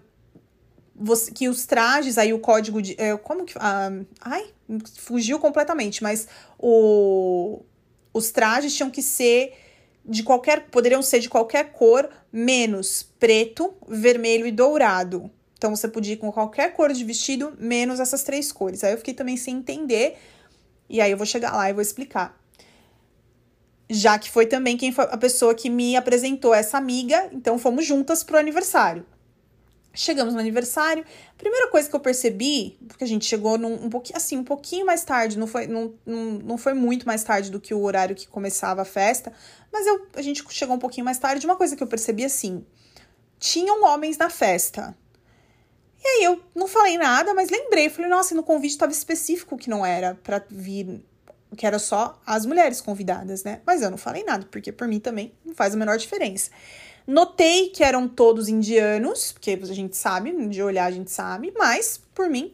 você, 0.97 1.31
que 1.31 1.47
os 1.47 1.65
trajes, 1.65 2.17
aí 2.17 2.33
o 2.33 2.39
código 2.39 2.81
de. 2.81 2.93
Uh, 2.93 3.17
como 3.19 3.45
que. 3.45 3.55
Uh, 3.57 4.05
ai, 4.19 4.47
fugiu 4.95 5.39
completamente, 5.39 6.01
mas 6.01 6.27
o, 6.57 7.61
os 8.13 8.31
trajes 8.31 8.75
tinham 8.75 8.89
que 8.89 9.01
ser 9.01 9.53
de 10.03 10.23
qualquer, 10.23 10.67
poderiam 10.69 11.01
ser 11.01 11.19
de 11.19 11.29
qualquer 11.29 11.71
cor, 11.71 12.09
menos 12.31 13.03
preto, 13.19 13.73
vermelho 13.87 14.47
e 14.47 14.51
dourado. 14.51 15.29
Então 15.57 15.75
você 15.75 15.87
podia 15.87 16.13
ir 16.13 16.17
com 16.17 16.31
qualquer 16.31 16.73
cor 16.73 16.91
de 16.93 17.03
vestido, 17.03 17.55
menos 17.59 17.99
essas 17.99 18.23
três 18.23 18.51
cores. 18.51 18.83
Aí 18.83 18.93
eu 18.93 18.97
fiquei 18.97 19.13
também 19.13 19.37
sem 19.37 19.57
entender, 19.57 20.17
e 20.89 21.01
aí 21.01 21.11
eu 21.11 21.17
vou 21.17 21.25
chegar 21.25 21.51
lá 21.55 21.69
e 21.69 21.73
vou 21.73 21.81
explicar. 21.81 22.39
Já 23.89 24.17
que 24.19 24.29
foi 24.29 24.45
também 24.45 24.75
quem 24.77 24.91
foi 24.91 25.05
a 25.05 25.17
pessoa 25.17 25.55
que 25.55 25.69
me 25.69 25.95
apresentou 25.95 26.53
essa 26.53 26.77
amiga, 26.77 27.29
então 27.31 27.57
fomos 27.57 27.85
juntas 27.85 28.23
pro 28.23 28.37
aniversário. 28.37 29.05
Chegamos 29.99 30.35
no 30.35 30.39
aniversário. 30.39 31.03
Primeira 31.39 31.71
coisa 31.71 31.89
que 31.89 31.95
eu 31.95 31.99
percebi, 31.99 32.77
porque 32.87 33.03
a 33.03 33.07
gente 33.07 33.25
chegou 33.25 33.57
num, 33.57 33.85
um 33.85 33.89
pouquinho 33.89 34.15
assim, 34.15 34.37
um 34.37 34.43
pouquinho 34.43 34.85
mais 34.85 35.03
tarde, 35.03 35.39
não 35.39 35.47
foi, 35.47 35.65
não, 35.65 35.91
não, 36.05 36.23
não 36.33 36.57
foi 36.57 36.75
muito 36.75 37.07
mais 37.07 37.23
tarde 37.23 37.49
do 37.49 37.59
que 37.59 37.73
o 37.73 37.81
horário 37.81 38.15
que 38.15 38.27
começava 38.27 38.83
a 38.83 38.85
festa, 38.85 39.33
mas 39.73 39.87
eu, 39.87 40.05
a 40.15 40.21
gente 40.21 40.45
chegou 40.51 40.75
um 40.75 40.79
pouquinho 40.79 41.03
mais 41.03 41.17
tarde. 41.17 41.47
Uma 41.47 41.55
coisa 41.55 41.75
que 41.75 41.81
eu 41.81 41.87
percebi 41.87 42.23
assim, 42.23 42.63
tinham 43.39 43.83
homens 43.85 44.19
na 44.19 44.29
festa. 44.29 44.95
E 45.99 46.07
aí 46.07 46.23
eu 46.25 46.43
não 46.53 46.67
falei 46.67 46.95
nada, 46.95 47.33
mas 47.33 47.49
lembrei, 47.49 47.89
falei, 47.89 48.07
nossa, 48.07 48.35
no 48.35 48.43
convite 48.43 48.73
estava 48.73 48.91
específico 48.91 49.57
que 49.57 49.67
não 49.67 49.83
era 49.83 50.13
para 50.23 50.45
vir, 50.47 51.03
que 51.57 51.65
era 51.65 51.79
só 51.79 52.21
as 52.23 52.45
mulheres 52.45 52.81
convidadas, 52.81 53.43
né? 53.43 53.61
Mas 53.65 53.81
eu 53.81 53.89
não 53.89 53.97
falei 53.97 54.23
nada, 54.23 54.47
porque 54.51 54.71
por 54.71 54.87
mim 54.87 54.99
também 54.99 55.33
não 55.43 55.55
faz 55.55 55.73
a 55.73 55.77
menor 55.77 55.97
diferença. 55.97 56.51
Notei 57.07 57.69
que 57.69 57.85
eram 57.85 58.05
todos 58.05 58.49
indianos, 58.49 59.31
porque 59.31 59.57
a 59.63 59.73
gente 59.73 59.95
sabe, 59.95 60.31
de 60.49 60.61
olhar 60.61 60.85
a 60.85 60.91
gente 60.91 61.09
sabe, 61.09 61.53
mas 61.57 62.01
por 62.13 62.29
mim. 62.29 62.53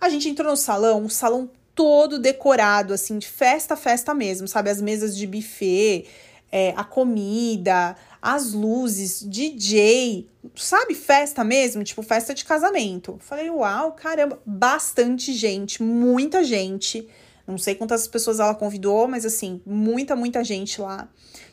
A 0.00 0.08
gente 0.08 0.28
entrou 0.28 0.48
no 0.48 0.56
salão, 0.56 1.02
um 1.02 1.08
salão 1.08 1.50
todo 1.74 2.18
decorado, 2.18 2.94
assim, 2.94 3.18
de 3.18 3.26
festa, 3.26 3.74
festa 3.74 4.14
mesmo, 4.14 4.46
sabe? 4.46 4.70
As 4.70 4.80
mesas 4.80 5.16
de 5.16 5.26
buffet, 5.26 6.06
é, 6.52 6.72
a 6.76 6.84
comida, 6.84 7.96
as 8.22 8.52
luzes, 8.52 9.22
DJ, 9.26 10.28
sabe? 10.54 10.94
Festa 10.94 11.42
mesmo, 11.42 11.82
tipo 11.82 12.02
festa 12.02 12.32
de 12.32 12.44
casamento. 12.44 13.18
Falei, 13.20 13.50
uau, 13.50 13.92
caramba, 13.92 14.38
bastante 14.46 15.32
gente, 15.32 15.82
muita 15.82 16.44
gente. 16.44 17.08
Não 17.46 17.58
sei 17.58 17.74
quantas 17.74 18.06
pessoas 18.06 18.38
ela 18.38 18.54
convidou, 18.54 19.08
mas 19.08 19.26
assim, 19.26 19.60
muita, 19.66 20.14
muita 20.14 20.44
gente 20.44 20.80
lá. 20.80 21.08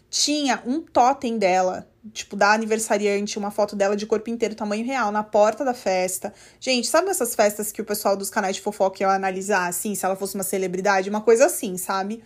Tinha 0.09 0.61
um 0.65 0.81
totem 0.81 1.37
dela 1.37 1.87
tipo, 2.13 2.35
da 2.35 2.53
aniversariante, 2.53 3.37
uma 3.37 3.51
foto 3.51 3.75
dela 3.75 3.95
de 3.95 4.05
corpo 4.05 4.29
inteiro, 4.29 4.55
tamanho 4.55 4.85
real, 4.85 5.11
na 5.11 5.23
porta 5.23 5.63
da 5.63 5.73
festa. 5.73 6.33
Gente, 6.59 6.87
sabe 6.87 7.09
essas 7.09 7.35
festas 7.35 7.71
que 7.71 7.81
o 7.81 7.85
pessoal 7.85 8.15
dos 8.15 8.29
canais 8.29 8.55
de 8.55 8.61
fofoca 8.61 9.03
ia 9.03 9.09
analisar, 9.09 9.67
assim, 9.67 9.95
se 9.95 10.05
ela 10.05 10.15
fosse 10.15 10.35
uma 10.35 10.43
celebridade? 10.43 11.09
Uma 11.09 11.21
coisa 11.21 11.45
assim, 11.45 11.77
sabe? 11.77 12.23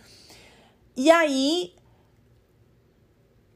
E 0.96 1.10
aí, 1.10 1.72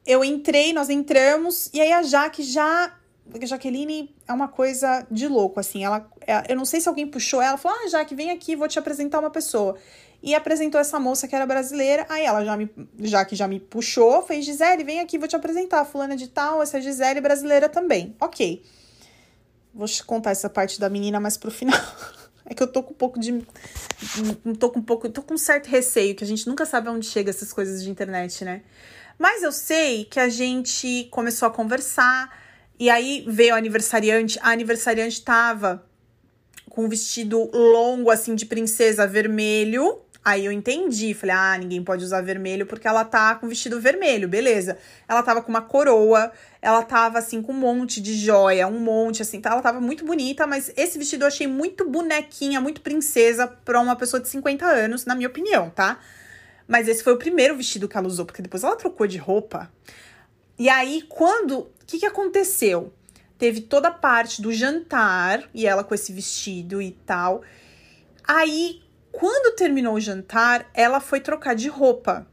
eu 0.06 0.24
entrei, 0.24 0.72
nós 0.72 0.88
entramos, 0.88 1.70
e 1.72 1.80
aí 1.80 1.92
a 1.92 2.02
Jaque 2.02 2.42
já. 2.42 2.94
Jaqueline 3.42 4.14
é 4.28 4.32
uma 4.32 4.46
coisa 4.46 5.04
de 5.10 5.26
louco, 5.26 5.58
assim. 5.58 5.84
Ela, 5.84 6.08
é, 6.20 6.52
eu 6.52 6.56
não 6.56 6.64
sei 6.64 6.80
se 6.80 6.88
alguém 6.88 7.08
puxou 7.08 7.42
ela, 7.42 7.58
falou: 7.58 7.76
Ah, 7.82 7.88
Jaque, 7.88 8.14
vem 8.14 8.30
aqui, 8.30 8.54
vou 8.54 8.68
te 8.68 8.78
apresentar 8.78 9.18
uma 9.18 9.30
pessoa 9.30 9.76
e 10.22 10.34
apresentou 10.34 10.80
essa 10.80 10.98
moça 10.98 11.28
que 11.28 11.34
era 11.34 11.46
brasileira. 11.46 12.06
Aí 12.08 12.24
ela 12.24 12.44
já 12.44 12.56
me, 12.56 12.70
já 13.00 13.24
que 13.24 13.36
já 13.36 13.46
me 13.46 13.60
puxou, 13.60 14.22
fez 14.22 14.44
Gisele, 14.44 14.84
vem 14.84 15.00
aqui, 15.00 15.18
vou 15.18 15.28
te 15.28 15.36
apresentar. 15.36 15.84
Fulana 15.84 16.16
de 16.16 16.28
tal, 16.28 16.62
essa 16.62 16.78
é 16.78 16.80
Gisele 16.80 17.20
brasileira 17.20 17.68
também. 17.68 18.14
Ok. 18.20 18.62
Vou 19.74 19.86
contar 20.06 20.30
essa 20.30 20.48
parte 20.48 20.80
da 20.80 20.88
menina 20.88 21.20
mais 21.20 21.36
pro 21.36 21.50
final. 21.50 21.78
É 22.48 22.54
que 22.54 22.62
eu 22.62 22.68
tô 22.68 22.80
com 22.80 22.92
um 22.92 22.96
pouco 22.96 23.18
de. 23.18 23.44
Tô 24.60 24.70
com 24.70 24.78
um 24.78 24.82
pouco. 24.82 25.08
Tô 25.08 25.20
com 25.20 25.34
um 25.34 25.38
certo 25.38 25.66
receio, 25.66 26.14
que 26.14 26.22
a 26.22 26.26
gente 26.26 26.46
nunca 26.46 26.64
sabe 26.64 26.88
onde 26.88 27.04
chega 27.04 27.28
essas 27.28 27.52
coisas 27.52 27.82
de 27.82 27.90
internet, 27.90 28.44
né? 28.44 28.62
Mas 29.18 29.42
eu 29.42 29.50
sei 29.50 30.04
que 30.04 30.20
a 30.20 30.28
gente 30.28 31.08
começou 31.10 31.48
a 31.48 31.50
conversar. 31.50 32.46
E 32.78 32.88
aí 32.88 33.24
veio 33.26 33.52
a 33.52 33.58
aniversariante. 33.58 34.38
A 34.42 34.50
aniversariante 34.50 35.22
tava 35.22 35.84
com 36.68 36.84
um 36.84 36.88
vestido 36.88 37.50
longo, 37.52 38.10
assim, 38.10 38.34
de 38.34 38.46
princesa 38.46 39.06
vermelho. 39.06 40.02
Aí 40.26 40.44
eu 40.44 40.50
entendi, 40.50 41.14
falei, 41.14 41.36
ah, 41.36 41.56
ninguém 41.56 41.84
pode 41.84 42.02
usar 42.02 42.20
vermelho 42.20 42.66
porque 42.66 42.88
ela 42.88 43.04
tá 43.04 43.36
com 43.36 43.46
vestido 43.46 43.80
vermelho, 43.80 44.26
beleza. 44.26 44.76
Ela 45.06 45.22
tava 45.22 45.40
com 45.40 45.50
uma 45.50 45.62
coroa, 45.62 46.32
ela 46.60 46.82
tava 46.82 47.16
assim 47.16 47.40
com 47.40 47.52
um 47.52 47.56
monte 47.56 48.00
de 48.00 48.16
joia, 48.16 48.66
um 48.66 48.80
monte 48.80 49.22
assim, 49.22 49.40
tá? 49.40 49.50
ela 49.52 49.62
tava 49.62 49.80
muito 49.80 50.04
bonita, 50.04 50.44
mas 50.44 50.72
esse 50.76 50.98
vestido 50.98 51.22
eu 51.22 51.28
achei 51.28 51.46
muito 51.46 51.88
bonequinha, 51.88 52.60
muito 52.60 52.80
princesa 52.80 53.46
pra 53.46 53.80
uma 53.80 53.94
pessoa 53.94 54.20
de 54.20 54.28
50 54.28 54.66
anos, 54.66 55.04
na 55.04 55.14
minha 55.14 55.28
opinião, 55.28 55.70
tá? 55.70 56.00
Mas 56.66 56.88
esse 56.88 57.04
foi 57.04 57.12
o 57.12 57.18
primeiro 57.18 57.56
vestido 57.56 57.88
que 57.88 57.96
ela 57.96 58.08
usou, 58.08 58.26
porque 58.26 58.42
depois 58.42 58.64
ela 58.64 58.74
trocou 58.74 59.06
de 59.06 59.18
roupa. 59.18 59.70
E 60.58 60.68
aí, 60.68 61.02
quando. 61.08 61.58
O 61.58 61.70
que, 61.86 62.00
que 62.00 62.06
aconteceu? 62.06 62.92
Teve 63.38 63.60
toda 63.60 63.86
a 63.86 63.92
parte 63.92 64.42
do 64.42 64.52
jantar, 64.52 65.48
e 65.54 65.68
ela 65.68 65.84
com 65.84 65.94
esse 65.94 66.12
vestido 66.12 66.82
e 66.82 66.90
tal. 66.90 67.42
Aí, 68.26 68.82
quando 69.18 69.56
terminou 69.56 69.94
o 69.94 70.00
jantar, 70.00 70.68
ela 70.74 71.00
foi 71.00 71.20
trocar 71.20 71.54
de 71.54 71.68
roupa. 71.68 72.26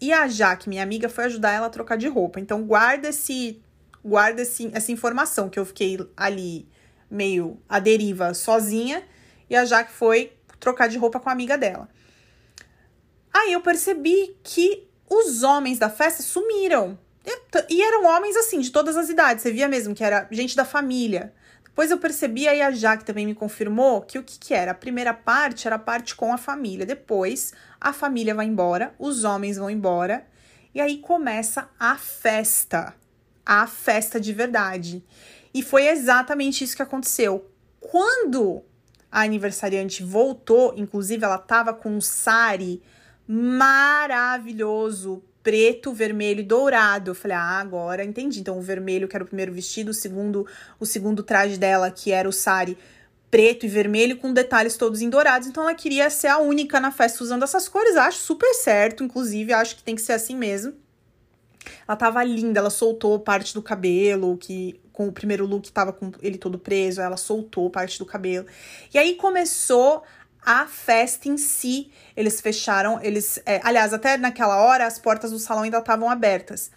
E 0.00 0.12
a 0.12 0.28
Jaque, 0.28 0.68
minha 0.68 0.82
amiga, 0.82 1.08
foi 1.08 1.24
ajudar 1.24 1.52
ela 1.52 1.66
a 1.66 1.70
trocar 1.70 1.98
de 1.98 2.06
roupa. 2.06 2.38
Então 2.38 2.62
guarda 2.62 3.08
esse 3.08 3.60
guarda 4.04 4.42
esse, 4.42 4.70
essa 4.72 4.92
informação 4.92 5.50
que 5.50 5.58
eu 5.58 5.66
fiquei 5.66 5.98
ali 6.16 6.68
meio 7.10 7.60
à 7.68 7.80
deriva 7.80 8.32
sozinha 8.32 9.02
e 9.50 9.56
a 9.56 9.64
Jaque 9.64 9.92
foi 9.92 10.32
trocar 10.60 10.88
de 10.88 10.96
roupa 10.96 11.18
com 11.18 11.28
a 11.28 11.32
amiga 11.32 11.58
dela. 11.58 11.88
Aí 13.34 13.52
eu 13.52 13.60
percebi 13.60 14.36
que 14.44 14.88
os 15.10 15.42
homens 15.42 15.80
da 15.80 15.90
festa 15.90 16.22
sumiram. 16.22 16.96
E 17.68 17.82
eram 17.82 18.06
homens 18.06 18.36
assim, 18.36 18.60
de 18.60 18.70
todas 18.70 18.96
as 18.96 19.08
idades. 19.08 19.42
Você 19.42 19.50
via 19.50 19.68
mesmo 19.68 19.94
que 19.94 20.04
era 20.04 20.28
gente 20.30 20.56
da 20.56 20.64
família. 20.64 21.34
Depois 21.78 21.92
eu 21.92 21.98
percebi, 21.98 22.48
aí 22.48 22.60
a 22.60 22.72
Jaque 22.72 23.04
também 23.04 23.24
me 23.24 23.36
confirmou, 23.36 24.02
que 24.02 24.18
o 24.18 24.24
que, 24.24 24.36
que 24.36 24.52
era? 24.52 24.72
A 24.72 24.74
primeira 24.74 25.14
parte 25.14 25.68
era 25.68 25.76
a 25.76 25.78
parte 25.78 26.16
com 26.16 26.32
a 26.32 26.36
família. 26.36 26.84
Depois, 26.84 27.52
a 27.80 27.92
família 27.92 28.34
vai 28.34 28.46
embora, 28.46 28.92
os 28.98 29.22
homens 29.22 29.58
vão 29.58 29.70
embora, 29.70 30.26
e 30.74 30.80
aí 30.80 30.98
começa 30.98 31.70
a 31.78 31.94
festa. 31.94 32.96
A 33.46 33.64
festa 33.68 34.18
de 34.18 34.32
verdade. 34.32 35.04
E 35.54 35.62
foi 35.62 35.86
exatamente 35.86 36.64
isso 36.64 36.74
que 36.74 36.82
aconteceu. 36.82 37.48
Quando 37.78 38.64
a 39.08 39.20
aniversariante 39.20 40.02
voltou, 40.02 40.74
inclusive 40.76 41.24
ela 41.24 41.38
tava 41.38 41.72
com 41.72 41.90
um 41.90 42.00
sari 42.00 42.82
maravilhoso, 43.24 45.22
preto, 45.48 45.94
vermelho 45.94 46.40
e 46.40 46.42
dourado. 46.42 47.12
Eu 47.12 47.14
falei, 47.14 47.34
ah, 47.34 47.58
agora 47.58 48.04
entendi. 48.04 48.38
Então, 48.38 48.58
o 48.58 48.60
vermelho, 48.60 49.08
que 49.08 49.16
era 49.16 49.24
o 49.24 49.26
primeiro 49.26 49.50
vestido, 49.50 49.92
o 49.92 49.94
segundo, 49.94 50.46
o 50.78 50.84
segundo 50.84 51.22
traje 51.22 51.56
dela, 51.56 51.90
que 51.90 52.12
era 52.12 52.28
o 52.28 52.32
sari 52.32 52.76
preto 53.30 53.64
e 53.64 53.68
vermelho, 53.68 54.18
com 54.18 54.30
detalhes 54.30 54.76
todos 54.76 55.00
em 55.00 55.08
dourados. 55.08 55.48
Então, 55.48 55.62
ela 55.62 55.74
queria 55.74 56.10
ser 56.10 56.26
a 56.26 56.36
única 56.36 56.78
na 56.78 56.90
festa 56.90 57.24
usando 57.24 57.44
essas 57.44 57.66
cores. 57.66 57.96
Acho 57.96 58.18
super 58.18 58.52
certo, 58.52 59.02
inclusive, 59.02 59.54
acho 59.54 59.76
que 59.76 59.82
tem 59.82 59.94
que 59.94 60.02
ser 60.02 60.12
assim 60.12 60.36
mesmo. 60.36 60.74
Ela 61.86 61.96
tava 61.96 62.22
linda, 62.22 62.60
ela 62.60 62.68
soltou 62.68 63.18
parte 63.18 63.54
do 63.54 63.62
cabelo, 63.62 64.36
que 64.36 64.78
com 64.92 65.08
o 65.08 65.12
primeiro 65.12 65.46
look 65.46 65.72
tava 65.72 65.94
com 65.94 66.12
ele 66.20 66.36
todo 66.36 66.58
preso, 66.58 67.00
ela 67.00 67.16
soltou 67.16 67.70
parte 67.70 67.98
do 67.98 68.04
cabelo. 68.04 68.46
E 68.92 68.98
aí 68.98 69.14
começou 69.14 70.02
a 70.48 70.66
festa 70.66 71.28
em 71.28 71.36
si. 71.36 71.90
Eles 72.16 72.40
fecharam, 72.40 72.98
eles. 73.02 73.38
É, 73.44 73.60
aliás, 73.62 73.92
até 73.92 74.16
naquela 74.16 74.56
hora 74.56 74.86
as 74.86 74.98
portas 74.98 75.30
do 75.30 75.38
salão 75.38 75.64
ainda 75.64 75.78
estavam 75.78 76.08
abertas. 76.08 76.70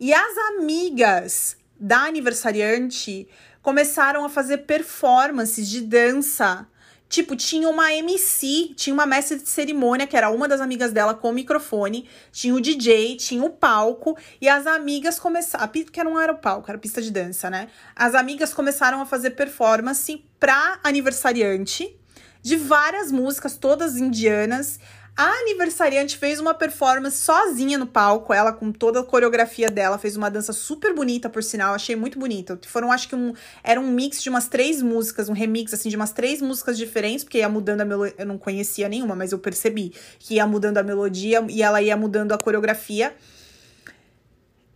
E 0.00 0.12
as 0.12 0.36
amigas 0.36 1.56
da 1.78 2.00
aniversariante 2.00 3.28
começaram 3.62 4.24
a 4.24 4.28
fazer 4.28 4.58
performances 4.58 5.68
de 5.68 5.80
dança. 5.80 6.66
Tipo, 7.08 7.36
tinha 7.36 7.68
uma 7.68 7.92
MC, 7.92 8.74
tinha 8.74 8.92
uma 8.92 9.06
mestre 9.06 9.38
de 9.38 9.48
cerimônia, 9.48 10.08
que 10.08 10.16
era 10.16 10.30
uma 10.30 10.48
das 10.48 10.60
amigas 10.60 10.90
dela 10.90 11.14
com 11.14 11.30
o 11.30 11.32
microfone, 11.32 12.08
tinha 12.32 12.52
o 12.52 12.60
DJ, 12.60 13.16
tinha 13.16 13.44
o 13.44 13.50
palco, 13.50 14.18
e 14.40 14.48
as 14.48 14.66
amigas 14.66 15.20
começaram. 15.20 15.68
Que 15.68 16.02
não 16.02 16.18
era 16.18 16.32
o 16.32 16.38
palco, 16.38 16.68
era 16.68 16.78
pista 16.78 17.00
de 17.00 17.12
dança, 17.12 17.48
né? 17.48 17.68
As 17.94 18.16
amigas 18.16 18.52
começaram 18.52 19.00
a 19.00 19.06
fazer 19.06 19.30
performance 19.30 20.24
pra 20.40 20.80
aniversariante 20.82 21.96
de 22.44 22.56
várias 22.56 23.10
músicas, 23.10 23.56
todas 23.56 23.96
indianas. 23.96 24.78
A 25.16 25.24
aniversariante 25.24 26.18
fez 26.18 26.38
uma 26.40 26.52
performance 26.52 27.16
sozinha 27.16 27.78
no 27.78 27.86
palco, 27.86 28.34
ela 28.34 28.52
com 28.52 28.70
toda 28.70 29.00
a 29.00 29.04
coreografia 29.04 29.70
dela, 29.70 29.96
fez 29.96 30.14
uma 30.14 30.28
dança 30.28 30.52
super 30.52 30.92
bonita, 30.92 31.30
por 31.30 31.42
sinal, 31.42 31.72
achei 31.72 31.96
muito 31.96 32.18
bonita. 32.18 32.58
Foram, 32.66 32.92
acho 32.92 33.08
que 33.08 33.14
um, 33.14 33.32
era 33.62 33.80
um 33.80 33.86
mix 33.86 34.22
de 34.22 34.28
umas 34.28 34.46
três 34.46 34.82
músicas, 34.82 35.28
um 35.28 35.32
remix, 35.32 35.72
assim, 35.72 35.88
de 35.88 35.96
umas 35.96 36.12
três 36.12 36.42
músicas 36.42 36.76
diferentes, 36.76 37.24
porque 37.24 37.38
ia 37.38 37.48
mudando 37.48 37.80
a 37.80 37.84
melodia, 37.84 38.14
eu 38.18 38.26
não 38.26 38.36
conhecia 38.36 38.88
nenhuma, 38.88 39.16
mas 39.16 39.32
eu 39.32 39.38
percebi 39.38 39.94
que 40.18 40.34
ia 40.34 40.46
mudando 40.46 40.76
a 40.78 40.82
melodia 40.82 41.42
e 41.48 41.62
ela 41.62 41.80
ia 41.80 41.96
mudando 41.96 42.32
a 42.32 42.38
coreografia. 42.38 43.14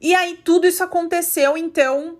E 0.01 0.15
aí 0.15 0.39
tudo 0.43 0.67
isso 0.67 0.83
aconteceu, 0.83 1.59
então, 1.59 2.17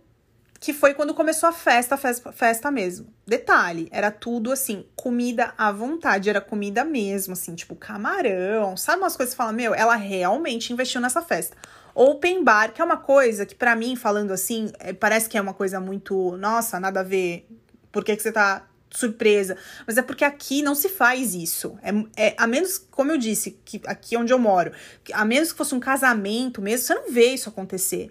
que 0.61 0.73
foi 0.73 0.93
quando 0.93 1.15
começou 1.15 1.49
a 1.49 1.53
festa, 1.53 1.97
festa, 1.97 2.33
festa 2.33 2.71
mesmo. 2.71 3.13
Detalhe, 3.27 3.89
era 3.93 4.11
tudo 4.11 4.51
assim, 4.51 4.85
comida 4.97 5.55
à 5.57 5.71
vontade, 5.71 6.29
era 6.29 6.41
comida 6.41 6.85
mesmo, 6.85 7.33
assim, 7.35 7.55
tipo 7.55 7.77
camarão, 7.77 8.77
sabe 8.77 8.99
umas 8.99 9.17
coisas 9.17 9.35
que 9.35 9.37
fala, 9.37 9.53
meu, 9.53 9.75
ela 9.75 9.95
realmente 9.95 10.73
investiu 10.73 11.01
nessa 11.01 11.23
festa. 11.23 11.57
Open 11.95 12.43
bar, 12.43 12.73
que 12.73 12.81
é 12.81 12.85
uma 12.85 12.97
coisa 12.97 13.47
que 13.47 13.55
para 13.55 13.75
mim, 13.77 13.95
falando 13.95 14.33
assim, 14.33 14.71
é, 14.79 14.93
parece 14.93 15.29
que 15.29 15.39
é 15.39 15.41
uma 15.41 15.55
coisa 15.55 15.81
muito, 15.81 16.37
nossa, 16.37 16.81
nada 16.81 17.01
a 17.01 17.05
ver, 17.05 17.47
por 17.93 18.05
que, 18.05 18.17
que 18.17 18.23
você 18.23 18.33
tá 18.33 18.67
surpresa? 18.91 19.57
Mas 19.87 19.97
é 19.97 20.03
porque 20.03 20.25
aqui 20.25 20.63
não 20.63 20.75
se 20.75 20.89
faz 20.89 21.35
isso. 21.35 21.79
É, 21.83 22.29
é, 22.29 22.35
a 22.39 22.47
menos, 22.47 22.79
como 22.79 23.13
eu 23.13 23.19
disse, 23.19 23.59
que 23.65 23.81
aqui 23.87 24.17
onde 24.17 24.33
eu 24.33 24.39
moro, 24.39 24.73
a 25.13 25.25
menos 25.25 25.53
que 25.53 25.59
fosse 25.59 25.75
um 25.75 25.81
casamento 25.81 26.61
mesmo, 26.63 26.87
você 26.87 26.95
não 26.95 27.13
vê 27.13 27.35
isso 27.35 27.49
acontecer. 27.49 28.11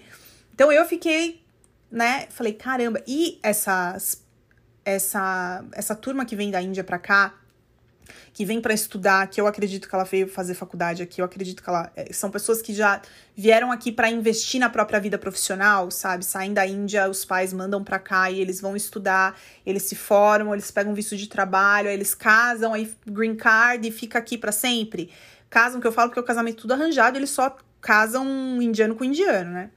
Então 0.53 0.71
eu 0.71 0.86
fiquei 0.86 1.46
né? 1.91 2.28
Falei, 2.30 2.54
caramba, 2.54 3.02
e 3.08 3.39
essas 3.41 4.26
essa 4.84 5.65
essa 5.73 5.95
turma 5.95 6.26
que 6.26 6.36
vem 6.36 6.50
da 6.50 6.62
Índia 6.62 6.84
para 6.84 6.97
cá, 6.97 7.34
que 8.34 8.45
vem 8.45 8.62
para 8.62 8.73
estudar, 8.73 9.28
que 9.28 9.41
eu 9.41 9.47
acredito 9.47 9.89
que 9.89 9.95
ela 9.95 10.04
veio 10.04 10.28
fazer 10.28 10.54
faculdade 10.54 11.02
aqui, 11.02 11.21
eu 11.21 11.26
acredito 11.26 11.62
que 11.62 11.69
ela 11.69 11.91
é, 11.95 12.13
são 12.13 12.30
pessoas 12.30 12.62
que 12.62 12.73
já 12.73 13.02
vieram 13.36 13.71
aqui 13.71 13.91
para 13.91 14.10
investir 14.10 14.60
na 14.60 14.69
própria 14.69 15.00
vida 15.00 15.17
profissional, 15.17 15.89
sabe? 15.91 16.23
Saem 16.23 16.54
da 16.54 16.65
Índia, 16.65 17.10
os 17.10 17.26
pais 17.26 17.52
mandam 17.52 17.84
para 17.84 18.00
cá 18.00 18.30
e 18.32 18.39
eles 18.39 18.62
vão 18.62 18.76
estudar, 18.76 19.38
eles 19.65 19.84
se 19.84 19.95
formam, 19.95 20.54
eles 20.54 20.71
pegam 20.71 20.93
visto 20.93 21.17
de 21.17 21.28
trabalho, 21.28 21.89
aí 21.89 21.95
eles 21.95 22.13
casam, 22.13 22.73
aí 22.73 22.95
green 23.06 23.36
card 23.36 23.88
e 23.88 23.91
fica 23.91 24.19
aqui 24.19 24.38
para 24.38 24.52
sempre. 24.52 25.12
Casam, 25.50 25.82
que 25.82 25.88
eu 25.88 25.91
falo 25.91 26.10
porque 26.10 26.19
o 26.19 26.23
casamento 26.23 26.60
é 26.60 26.62
tudo 26.62 26.73
arranjado, 26.73 27.17
eles 27.17 27.30
só 27.30 27.56
casam 27.82 28.26
um 28.26 28.62
indiano 28.62 28.95
com 28.95 29.04
um 29.04 29.08
indiano, 29.08 29.52
né? 29.52 29.69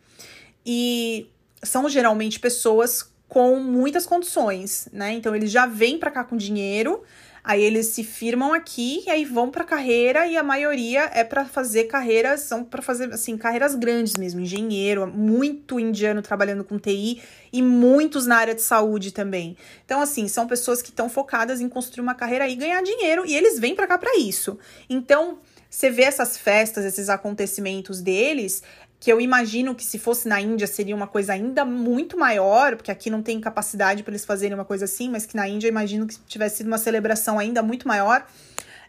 E 0.65 1.31
são 1.63 1.89
geralmente 1.89 2.39
pessoas 2.39 3.11
com 3.29 3.61
muitas 3.61 4.07
condições, 4.07 4.89
né? 4.93 5.13
Então 5.13 5.35
eles 5.35 5.51
já 5.51 5.65
vêm 5.65 5.99
para 5.99 6.11
cá 6.11 6.25
com 6.25 6.37
dinheiro, 6.37 7.05
aí 7.45 7.63
eles 7.63 7.87
se 7.87 8.03
firmam 8.03 8.53
aqui 8.53 9.05
e 9.07 9.11
aí 9.11 9.25
vão 9.25 9.51
para 9.51 9.63
carreira 9.63 10.27
e 10.27 10.37
a 10.37 10.43
maioria 10.43 11.09
é 11.15 11.23
para 11.23 11.45
fazer 11.45 11.85
carreiras, 11.85 12.41
são 12.41 12.65
para 12.65 12.83
fazer 12.83 13.13
assim, 13.13 13.37
carreiras 13.39 13.77
grandes 13.77 14.17
mesmo, 14.17 14.41
engenheiro, 14.41 15.07
muito 15.07 15.79
indiano 15.79 16.21
trabalhando 16.23 16.65
com 16.65 16.77
TI 16.77 17.23
e 17.53 17.63
muitos 17.63 18.27
na 18.27 18.37
área 18.37 18.55
de 18.55 18.63
saúde 18.63 19.13
também. 19.13 19.57
Então 19.85 20.01
assim, 20.01 20.27
são 20.27 20.49
pessoas 20.49 20.83
que 20.83 20.91
estão 20.91 21.09
focadas 21.09 21.61
em 21.61 21.69
construir 21.69 22.03
uma 22.03 22.15
carreira 22.17 22.49
e 22.49 22.57
ganhar 22.57 22.83
dinheiro 22.83 23.25
e 23.25 23.37
eles 23.37 23.61
vêm 23.61 23.77
para 23.77 23.87
cá 23.87 23.97
para 23.97 24.19
isso. 24.19 24.59
Então, 24.89 25.39
você 25.71 25.89
vê 25.89 26.03
essas 26.03 26.37
festas, 26.37 26.85
esses 26.85 27.09
acontecimentos 27.09 28.01
deles, 28.01 28.61
que 29.01 29.11
eu 29.11 29.19
imagino 29.19 29.75
que 29.75 29.83
se 29.83 29.99
fosse 29.99 30.29
na 30.29 30.39
Índia 30.43 30.67
seria 30.67 30.95
uma 30.95 31.07
coisa 31.07 31.33
ainda 31.33 31.65
muito 31.65 32.19
maior, 32.19 32.77
porque 32.77 32.91
aqui 32.91 33.09
não 33.09 33.23
tem 33.23 33.41
capacidade 33.41 34.03
para 34.03 34.13
eles 34.13 34.27
fazerem 34.27 34.55
uma 34.55 34.65
coisa 34.65 34.85
assim, 34.85 35.09
mas 35.09 35.25
que 35.25 35.35
na 35.35 35.49
Índia 35.49 35.69
imagino 35.69 36.07
que 36.07 36.19
tivesse 36.21 36.59
sido 36.59 36.67
uma 36.67 36.77
celebração 36.77 37.39
ainda 37.39 37.63
muito 37.63 37.89
maior. 37.89 38.27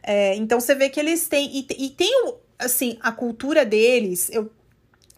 É, 0.04 0.36
então 0.36 0.60
você 0.60 0.76
vê 0.76 0.90
que 0.90 1.00
eles 1.00 1.30
têm. 1.30 1.50
E, 1.58 1.86
e 1.86 1.90
tem, 1.92 2.36
assim, 2.60 2.98
a 3.02 3.14
cultura 3.14 3.66
deles. 3.66 4.30
Eu 4.34 4.52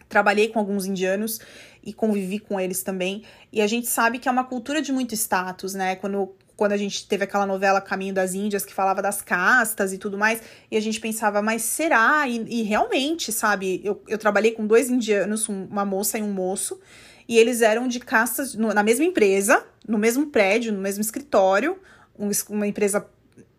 trabalhei 0.08 0.48
com 0.48 0.60
alguns 0.60 0.86
indianos 0.86 1.40
e 1.82 1.92
convivi 1.92 2.38
com 2.38 2.60
eles 2.60 2.84
também. 2.84 3.24
E 3.52 3.60
a 3.60 3.66
gente 3.66 3.88
sabe 3.88 4.20
que 4.20 4.28
é 4.28 4.32
uma 4.32 4.44
cultura 4.44 4.80
de 4.80 4.92
muito 4.92 5.12
status, 5.14 5.74
né? 5.74 5.96
Quando 5.96 6.36
quando 6.56 6.72
a 6.72 6.76
gente 6.76 7.06
teve 7.06 7.24
aquela 7.24 7.46
novela 7.46 7.80
Caminho 7.80 8.14
das 8.14 8.34
Índias, 8.34 8.64
que 8.64 8.72
falava 8.72 9.02
das 9.02 9.20
castas 9.20 9.92
e 9.92 9.98
tudo 9.98 10.16
mais, 10.16 10.40
e 10.70 10.76
a 10.76 10.80
gente 10.80 11.00
pensava, 11.00 11.42
mas 11.42 11.62
será? 11.62 12.28
E, 12.28 12.60
e 12.60 12.62
realmente, 12.62 13.32
sabe, 13.32 13.80
eu, 13.84 14.02
eu 14.06 14.18
trabalhei 14.18 14.52
com 14.52 14.66
dois 14.66 14.88
indianos, 14.88 15.48
uma 15.48 15.84
moça 15.84 16.18
e 16.18 16.22
um 16.22 16.32
moço, 16.32 16.80
e 17.28 17.38
eles 17.38 17.62
eram 17.62 17.88
de 17.88 17.98
castas 17.98 18.54
no, 18.54 18.72
na 18.72 18.82
mesma 18.82 19.04
empresa, 19.04 19.64
no 19.86 19.98
mesmo 19.98 20.26
prédio, 20.26 20.72
no 20.72 20.80
mesmo 20.80 21.00
escritório, 21.00 21.78
um, 22.18 22.30
uma 22.50 22.66
empresa 22.66 23.04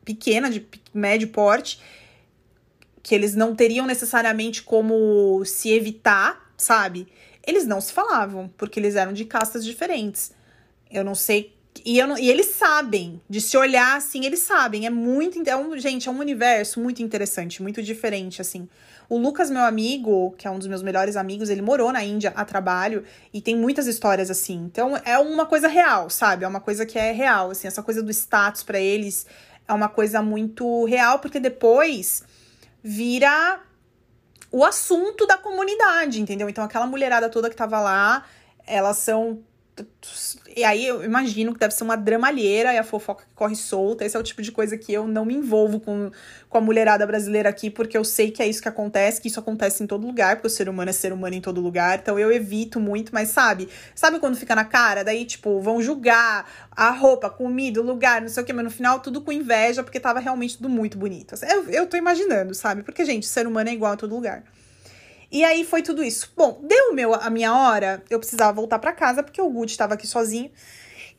pequena, 0.04 0.50
de 0.50 0.66
médio 0.94 1.28
porte, 1.30 1.82
que 3.02 3.14
eles 3.14 3.36
não 3.36 3.56
teriam 3.56 3.86
necessariamente 3.86 4.64
como 4.64 5.44
se 5.46 5.70
evitar, 5.72 6.52
sabe? 6.58 7.08
Eles 7.46 7.66
não 7.66 7.82
se 7.82 7.92
falavam, 7.92 8.50
porque 8.58 8.80
eles 8.80 8.96
eram 8.96 9.14
de 9.14 9.26
castas 9.26 9.66
diferentes. 9.66 10.32
Eu 10.90 11.04
não 11.04 11.14
sei 11.14 11.55
e, 11.84 11.98
eu 11.98 12.08
não, 12.08 12.18
e 12.18 12.30
eles 12.30 12.48
sabem, 12.48 13.22
de 13.30 13.42
se 13.42 13.58
olhar 13.58 13.98
assim, 13.98 14.26
eles 14.26 14.40
sabem. 14.40 14.86
É 14.86 14.90
muito. 14.90 15.42
É 15.48 15.56
um, 15.56 15.78
gente, 15.78 16.08
é 16.08 16.12
um 16.12 16.20
universo 16.20 16.80
muito 16.80 17.02
interessante, 17.02 17.62
muito 17.62 17.82
diferente, 17.82 18.42
assim. 18.42 18.68
O 19.10 19.18
Lucas, 19.18 19.52
meu 19.52 19.62
amigo, 19.62 20.34
que 20.38 20.48
é 20.48 20.52
um 20.52 20.58
dos 20.58 20.68
meus 20.68 20.82
melhores 20.82 21.16
amigos, 21.16 21.50
ele 21.50 21.62
morou 21.62 21.92
na 21.92 22.04
Índia 22.04 22.34
a 22.36 22.44
trabalho 22.44 23.04
e 23.34 23.40
tem 23.40 23.56
muitas 23.56 23.86
histórias 23.88 24.32
assim. 24.32 24.56
Então 24.56 24.98
é 25.04 25.18
uma 25.20 25.46
coisa 25.46 25.68
real, 25.68 26.10
sabe? 26.10 26.44
É 26.44 26.48
uma 26.48 26.60
coisa 26.60 26.86
que 26.86 26.98
é 26.98 27.12
real, 27.12 27.52
assim. 27.52 27.68
Essa 27.68 27.84
coisa 27.84 28.02
do 28.02 28.12
status 28.12 28.64
para 28.64 28.80
eles 28.80 29.26
é 29.68 29.74
uma 29.74 29.90
coisa 29.90 30.22
muito 30.22 30.86
real, 30.86 31.20
porque 31.20 31.40
depois 31.40 32.24
vira 32.84 33.60
o 34.52 34.64
assunto 34.64 35.28
da 35.28 35.38
comunidade, 35.38 36.22
entendeu? 36.22 36.50
Então 36.50 36.64
aquela 36.64 36.88
mulherada 36.88 37.30
toda 37.30 37.50
que 37.50 37.56
tava 37.56 37.80
lá, 37.80 38.26
elas 38.66 38.98
são 38.98 39.44
e 40.56 40.64
aí 40.64 40.86
eu 40.86 41.04
imagino 41.04 41.52
que 41.52 41.60
deve 41.60 41.74
ser 41.74 41.84
uma 41.84 41.98
dramalheira 41.98 42.74
e 42.74 42.78
a 42.78 42.84
fofoca 42.84 43.26
que 43.26 43.34
corre 43.34 43.56
solta. 43.56 44.06
Esse 44.06 44.16
é 44.16 44.20
o 44.20 44.24
tipo 44.24 44.42
de 44.42 44.52
coisa 44.52 44.78
que 44.78 44.94
eu 44.94 45.06
não 45.06 45.26
me 45.26 45.34
envolvo 45.34 45.82
com, 45.82 46.10
com 46.50 46.58
a 46.58 46.62
mulherada 46.62 47.06
brasileira 47.06 47.50
aqui, 47.50 47.70
porque 47.70 47.98
eu 47.98 48.04
sei 48.06 48.32
que 48.32 48.42
é 48.42 48.48
isso 48.48 48.62
que 48.62 48.70
acontece, 48.70 49.20
que 49.20 49.28
isso 49.28 49.40
acontece 49.40 49.84
em 49.84 49.88
todo 49.88 50.08
lugar, 50.08 50.38
porque 50.38 50.48
o 50.48 50.50
ser 50.50 50.70
humano 50.70 50.90
é 50.90 50.94
ser 50.94 51.12
humano 51.12 51.36
em 51.36 51.42
todo 51.42 51.60
lugar. 51.60 52.00
Então 52.00 52.18
eu 52.18 52.32
evito 52.32 52.80
muito, 52.80 53.14
mas 53.14 53.30
sabe? 53.30 53.68
Sabe 53.94 54.18
quando 54.20 54.38
fica 54.38 54.56
na 54.56 54.64
cara? 54.64 55.04
Daí, 55.04 55.26
tipo, 55.26 55.60
vão 55.60 55.82
julgar 55.82 56.50
a 56.72 56.92
roupa, 56.92 57.28
a 57.28 57.30
comida, 57.30 57.82
o 57.82 57.84
lugar, 57.84 58.22
não 58.22 58.30
sei 58.30 58.44
o 58.44 58.46
que, 58.46 58.54
mas 58.54 58.64
no 58.64 58.72
final 58.72 59.02
tudo 59.02 59.22
com 59.22 59.32
inveja, 59.32 59.84
porque 59.84 60.00
tava 60.00 60.20
realmente 60.20 60.56
tudo 60.56 60.70
muito 60.70 60.98
bonito. 60.98 61.36
Eu, 61.44 61.70
eu 61.70 61.88
tô 61.88 61.98
imaginando, 61.98 62.54
sabe? 62.54 62.82
Porque, 62.82 63.04
gente, 63.04 63.28
ser 63.28 63.46
humano 63.46 63.70
é 63.70 63.74
igual 63.74 63.92
a 63.94 63.98
todo 63.98 64.16
lugar. 64.16 64.44
E 65.36 65.44
aí 65.44 65.66
foi 65.66 65.82
tudo 65.82 66.02
isso. 66.02 66.32
Bom, 66.34 66.62
deu 66.64 66.94
meu, 66.94 67.14
a 67.14 67.30
minha 67.30 67.54
hora, 67.54 68.02
eu 68.10 68.20
precisava 68.20 68.54
voltar 68.54 68.80
para 68.80 68.94
casa, 68.94 69.22
porque 69.22 69.42
o 69.42 69.50
Gucci 69.50 69.74
estava 69.74 69.94
aqui 69.94 70.08
sozinho. 70.08 70.50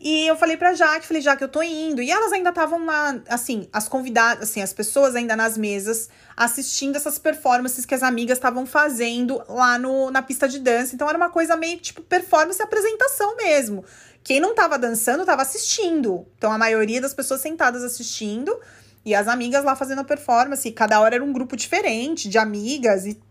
E 0.01 0.27
eu 0.27 0.35
falei 0.37 0.57
pra 0.57 0.73
Jaque, 0.73 1.07
falei, 1.07 1.21
Jaque, 1.21 1.45
eu 1.45 1.51
tô 1.51 1.63
indo. 1.63 2.01
E 2.01 2.11
elas 2.11 2.33
ainda 2.33 2.49
estavam 2.49 2.87
lá, 2.87 3.21
assim, 3.29 3.69
as 3.71 3.89
convidadas, 3.89 4.49
assim, 4.49 4.63
as 4.63 4.73
pessoas 4.73 5.15
ainda 5.15 5.37
nas 5.37 5.59
mesas, 5.59 6.09
assistindo 6.35 6.97
essas 6.97 7.19
performances 7.19 7.85
que 7.85 7.95
as 7.95 8.03
amigas 8.03 8.39
estavam 8.39 8.65
fazendo 8.65 9.43
lá 9.51 9.79
no, 9.79 10.11
na 10.11 10.23
pista 10.23 10.49
de 10.49 10.61
dança. 10.61 10.95
Então 10.95 11.07
era 11.11 11.19
uma 11.19 11.29
coisa 11.29 11.55
meio 11.55 11.77
tipo 11.79 12.01
performance 12.01 12.59
e 12.59 12.63
apresentação 12.63 13.37
mesmo. 13.37 13.85
Quem 14.25 14.41
não 14.41 14.55
tava 14.55 14.79
dançando 14.79 15.27
tava 15.27 15.43
assistindo. 15.43 16.27
Então 16.39 16.51
a 16.51 16.57
maioria 16.57 17.03
das 17.03 17.13
pessoas 17.13 17.43
sentadas 17.43 17.85
assistindo 17.85 18.59
e 19.05 19.15
as 19.15 19.29
amigas 19.29 19.63
lá 19.63 19.77
fazendo 19.77 20.01
a 20.01 20.05
performance. 20.05 20.67
E 20.67 20.73
cada 20.73 20.99
hora 21.01 21.17
era 21.17 21.23
um 21.23 21.35
grupo 21.35 21.55
diferente 21.55 22.31
de 22.31 22.39
amigas 22.39 23.05
e 23.05 23.26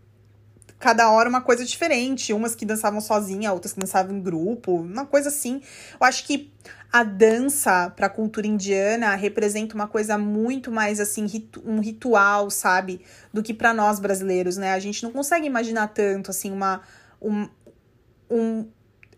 cada 0.78 1.10
hora 1.10 1.28
uma 1.28 1.40
coisa 1.40 1.64
diferente. 1.64 2.32
Umas 2.32 2.54
que 2.54 2.64
dançavam 2.64 3.00
sozinha, 3.00 3.52
outras 3.52 3.72
que 3.72 3.80
dançavam 3.80 4.16
em 4.16 4.20
grupo, 4.20 4.76
uma 4.76 5.06
coisa 5.06 5.28
assim. 5.28 5.60
Eu 6.00 6.06
acho 6.06 6.24
que 6.24 6.52
a 6.92 7.02
dança 7.02 7.90
para 7.90 8.06
a 8.06 8.10
cultura 8.10 8.46
indiana 8.46 9.14
representa 9.14 9.74
uma 9.74 9.88
coisa 9.88 10.16
muito 10.16 10.70
mais 10.70 11.00
assim, 11.00 11.26
um 11.64 11.80
ritual, 11.80 12.50
sabe? 12.50 13.02
Do 13.32 13.42
que 13.42 13.52
para 13.52 13.74
nós 13.74 13.98
brasileiros, 13.98 14.56
né? 14.56 14.72
A 14.72 14.78
gente 14.78 15.02
não 15.02 15.10
consegue 15.10 15.46
imaginar 15.46 15.88
tanto 15.88 16.30
assim 16.30 16.50
uma 16.50 16.80
um, 17.20 17.48
um 18.30 18.66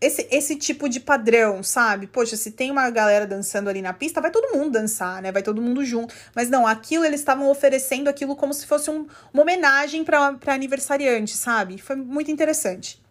esse, 0.01 0.27
esse 0.31 0.55
tipo 0.55 0.87
de 0.87 0.99
padrão, 0.99 1.61
sabe? 1.61 2.07
Poxa, 2.07 2.37
se 2.37 2.51
tem 2.51 2.71
uma 2.71 2.89
galera 2.89 3.27
dançando 3.27 3.69
ali 3.69 3.81
na 3.81 3.93
pista, 3.93 4.21
vai 4.21 4.31
todo 4.31 4.57
mundo 4.57 4.71
dançar, 4.71 5.21
né? 5.21 5.31
Vai 5.31 5.43
todo 5.43 5.61
mundo 5.61 5.83
junto. 5.83 6.13
Mas 6.33 6.49
não, 6.49 6.65
aquilo 6.65 7.05
eles 7.05 7.19
estavam 7.19 7.49
oferecendo 7.49 8.07
aquilo 8.07 8.35
como 8.35 8.53
se 8.53 8.65
fosse 8.65 8.89
um, 8.89 9.07
uma 9.33 9.43
homenagem 9.43 10.03
para 10.03 10.37
aniversariante, 10.47 11.35
sabe? 11.35 11.77
Foi 11.77 11.95
muito 11.95 12.31
interessante. 12.31 13.01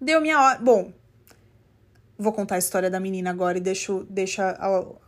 Deu 0.00 0.20
minha 0.20 0.40
hora. 0.40 0.58
Bom, 0.58 0.92
vou 2.18 2.32
contar 2.32 2.54
a 2.54 2.58
história 2.58 2.88
da 2.88 2.98
menina 2.98 3.30
agora 3.30 3.58
e 3.58 3.60
deixo, 3.60 4.06
deixa 4.08 4.58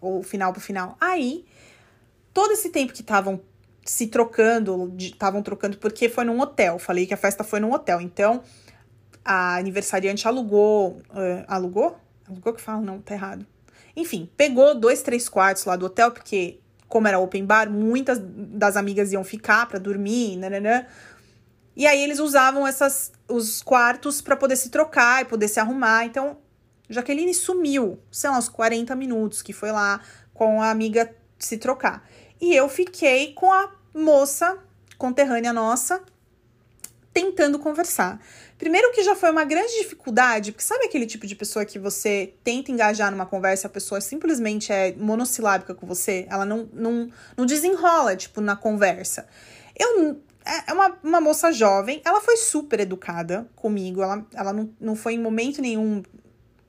o, 0.01 0.18
o 0.18 0.23
final 0.23 0.53
pro 0.53 0.61
final. 0.61 0.97
Aí, 1.01 1.47
todo 2.33 2.53
esse 2.53 2.68
tempo 2.68 2.92
que 2.92 3.01
estavam 3.01 3.40
se 3.85 4.07
trocando, 4.07 4.94
estavam 4.99 5.42
trocando, 5.42 5.79
porque 5.79 6.09
foi 6.09 6.25
num 6.25 6.40
hotel. 6.40 6.79
Falei 6.79 7.07
que 7.07 7.14
a 7.14 7.18
festa 7.18 7.42
foi 7.42 7.61
num 7.61 7.73
hotel. 7.73 8.01
Então 8.01 8.42
a 9.24 9.56
aniversariante 9.56 10.28
alugou. 10.28 11.00
Uh, 11.10 11.44
alugou? 11.48 11.96
Alugou 12.28 12.52
que 12.52 12.60
fala? 12.60 12.80
Não, 12.80 13.00
tá 13.00 13.14
errado. 13.14 13.46
Enfim, 13.96 14.28
pegou 14.37 14.74
dois, 14.74 15.02
três 15.02 15.28
quartos 15.28 15.64
lá 15.64 15.76
do 15.76 15.87
hotel, 15.87 16.10
porque, 16.10 16.58
como 16.88 17.06
era 17.06 17.18
open 17.18 17.44
bar, 17.44 17.70
muitas 17.70 18.18
das 18.20 18.76
amigas 18.76 19.12
iam 19.12 19.24
ficar 19.24 19.66
para 19.66 19.78
dormir, 19.78 20.37
nananã. 20.37 20.87
E 21.76 21.87
aí 21.87 22.02
eles 22.02 22.18
usavam 22.18 22.66
essas, 22.66 23.12
os 23.28 23.62
quartos 23.62 24.20
para 24.20 24.37
poder 24.37 24.56
se 24.56 24.68
trocar 24.68 25.22
e 25.22 25.24
poder 25.24 25.48
se 25.48 25.60
arrumar. 25.60 26.04
Então, 26.04 26.37
Jaqueline 26.88 27.34
sumiu, 27.34 27.98
sei 28.10 28.30
lá, 28.30 28.38
uns 28.38 28.48
40 28.48 28.94
minutos 28.94 29.42
que 29.42 29.52
foi 29.52 29.72
lá 29.72 30.00
com 30.32 30.60
a 30.60 30.70
amiga 30.70 31.14
se 31.38 31.56
trocar. 31.56 32.06
E 32.40 32.54
eu 32.54 32.68
fiquei 32.68 33.32
com 33.32 33.52
a 33.52 33.70
moça 33.94 34.58
conterrânea 34.98 35.52
nossa 35.52 36.02
tentando 37.14 37.59
conversar. 37.59 38.20
Primeiro 38.59 38.90
que 38.92 39.03
já 39.03 39.14
foi 39.14 39.31
uma 39.31 39.44
grande 39.44 39.72
dificuldade, 39.79 40.50
porque 40.53 40.64
sabe 40.64 40.85
aquele 40.85 41.07
tipo 41.07 41.27
de 41.27 41.37
pessoa 41.37 41.64
que 41.64 41.79
você 41.79 42.35
tenta 42.42 42.72
engajar 42.72 43.11
numa 43.11 43.24
conversa, 43.24 43.68
a 43.68 43.70
pessoa 43.70 44.00
simplesmente 44.00 44.72
é 44.72 44.92
monossilábica 44.92 45.74
com 45.74 45.87
você, 45.87 46.27
ela 46.29 46.44
não, 46.44 46.68
não, 46.72 47.09
não 47.37 47.46
desenrola, 47.46 48.16
tipo, 48.16 48.40
na 48.40 48.57
conversa. 48.57 49.27
Eu 49.79 50.20
é, 50.44 50.70
é 50.70 50.74
uma, 50.74 50.98
uma 51.03 51.20
moça 51.20 51.50
jovem, 51.53 52.03
ela 52.05 52.20
foi 52.20 52.37
super 52.37 52.81
educada 52.81 53.48
comigo, 53.57 54.03
ela, 54.03 54.27
ela 54.35 54.53
não, 54.53 54.70
não 54.79 54.94
foi 54.94 55.14
em 55.14 55.18
momento 55.18 55.62
nenhum 55.62 56.03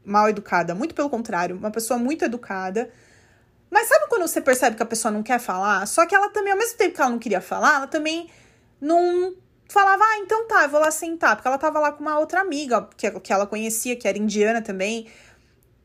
mal 0.03 0.29
educada, 0.29 0.73
muito 0.73 0.95
pelo 0.95 1.10
contrário, 1.10 1.58
uma 1.58 1.71
pessoa 1.71 1.99
muito 1.99 2.23
educada. 2.23 2.89
Mas 3.69 3.88
sabe 3.88 4.05
quando 4.08 4.27
você 4.27 4.39
percebe 4.39 4.77
que 4.77 4.84
a 4.84 4.86
pessoa 4.86 5.12
não 5.12 5.21
quer 5.21 5.39
falar? 5.39 5.86
Só 5.88 6.05
que 6.05 6.15
ela 6.15 6.29
também, 6.29 6.53
ao 6.53 6.58
mesmo 6.58 6.77
tempo 6.77 6.95
que 6.95 7.01
ela 7.01 7.10
não 7.10 7.19
queria 7.19 7.41
falar, 7.41 7.75
ela 7.75 7.88
também 7.88 8.29
não 8.79 9.34
falava, 9.67 10.04
ah, 10.04 10.17
então 10.19 10.47
tá, 10.47 10.63
eu 10.63 10.69
vou 10.69 10.80
lá 10.80 10.91
sentar, 10.91 11.36
porque 11.36 11.47
ela 11.47 11.58
tava 11.58 11.80
lá 11.80 11.91
com 11.91 12.01
uma 12.01 12.19
outra 12.19 12.41
amiga 12.41 12.88
que, 12.95 13.10
que 13.19 13.34
ela 13.34 13.47
conhecia, 13.47 13.95
que 13.95 14.08
era 14.08 14.17
indiana 14.17 14.62
também. 14.62 15.08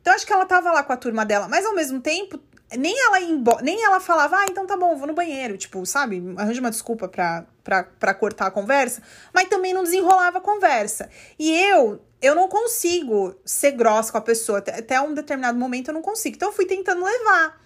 Então 0.01 0.14
acho 0.14 0.27
que 0.27 0.33
ela 0.33 0.47
tava 0.47 0.73
lá 0.73 0.83
com 0.83 0.93
a 0.93 0.97
turma 0.97 1.25
dela, 1.25 1.49
mas 1.49 1.64
ao 1.64 1.75
mesmo 1.75 2.01
tempo, 2.01 2.40
nem 2.77 2.95
ela 2.99 3.19
nem 3.62 3.85
ela 3.85 4.01
falava, 4.01 4.38
ah, 4.38 4.47
então 4.47 4.66
tá 4.66 4.77
bom, 4.77 4.97
vou 4.97 5.07
no 5.07 5.14
banheiro, 5.14 5.59
tipo, 5.59 5.85
sabe? 5.85 6.23
Arranja 6.37 6.61
uma 6.61 6.71
desculpa 6.71 7.09
pra, 7.09 7.45
pra, 7.64 7.85
pra 7.85 8.14
cortar 8.14 8.47
a 8.47 8.51
conversa, 8.51 9.03
mas 9.35 9.49
também 9.49 9.75
não 9.75 9.83
desenrolava 9.83 10.38
a 10.38 10.40
conversa. 10.40 11.11
E 11.38 11.51
eu, 11.51 12.01
eu 12.23 12.35
não 12.35 12.49
consigo 12.49 13.35
ser 13.45 13.73
grossa 13.73 14.12
com 14.12 14.19
a 14.19 14.23
pessoa, 14.23 14.59
até 14.59 15.01
um 15.01 15.14
determinado 15.14 15.59
momento 15.59 15.88
eu 15.88 15.95
não 15.95 16.03
consigo. 16.03 16.37
Então 16.37 16.49
eu 16.49 16.55
fui 16.55 16.66
tentando 16.66 17.05
levar. 17.05 17.61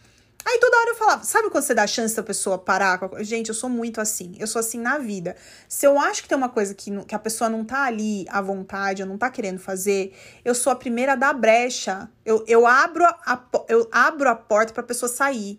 Aí 0.46 0.59
toda 0.59 0.76
hora 0.76 0.90
eu 0.90 0.94
falava, 0.94 1.24
sabe 1.24 1.48
quando 1.48 1.64
você 1.64 1.74
dá 1.74 1.85
a 1.85 1.87
chance 1.87 2.14
da 2.14 2.22
pessoa 2.22 2.59
parar? 2.59 3.00
Gente, 3.20 3.48
eu 3.48 3.54
sou 3.54 3.70
muito 3.70 3.98
assim. 3.98 4.37
Eu 4.38 4.46
sou 4.46 4.61
assim 4.61 4.78
na 4.78 4.98
vida. 4.98 5.35
Se 5.66 5.87
eu 5.87 5.98
acho 5.98 6.22
que 6.22 6.28
tem 6.28 6.37
uma 6.37 6.50
coisa 6.50 6.74
que, 6.74 6.90
que 7.04 7.14
a 7.14 7.18
pessoa 7.18 7.48
não 7.48 7.64
tá 7.64 7.85
ali 7.85 8.26
à 8.28 8.42
vontade, 8.42 9.02
ou 9.02 9.09
não 9.09 9.16
tá 9.16 9.30
querendo 9.30 9.59
fazer, 9.59 10.14
eu 10.44 10.54
sou 10.54 10.70
a 10.70 10.76
primeira 10.76 11.12
a 11.12 11.16
dar 11.16 11.33
brecha. 11.33 12.11
Eu, 12.24 12.44
eu, 12.46 12.66
abro, 12.66 13.04
a, 13.04 13.42
eu 13.68 13.88
abro 13.90 14.28
a 14.28 14.35
porta 14.35 14.72
pra 14.72 14.83
pessoa 14.83 15.09
sair. 15.09 15.59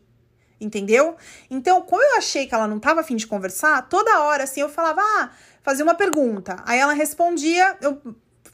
Entendeu? 0.62 1.16
Então, 1.50 1.82
como 1.82 2.02
eu 2.02 2.18
achei 2.18 2.46
que 2.46 2.54
ela 2.54 2.68
não 2.68 2.80
tava 2.80 3.02
afim 3.02 3.16
de 3.16 3.28
conversar, 3.28 3.90
toda 3.90 4.22
hora 4.22 4.44
assim 4.44 4.62
eu 4.62 4.70
falava, 4.70 5.02
ah, 5.02 5.32
fazia 5.64 5.84
uma 5.84 5.96
pergunta. 5.96 6.62
Aí 6.66 6.80
ela 6.80 6.94
respondia, 6.94 7.76
eu, 7.82 8.00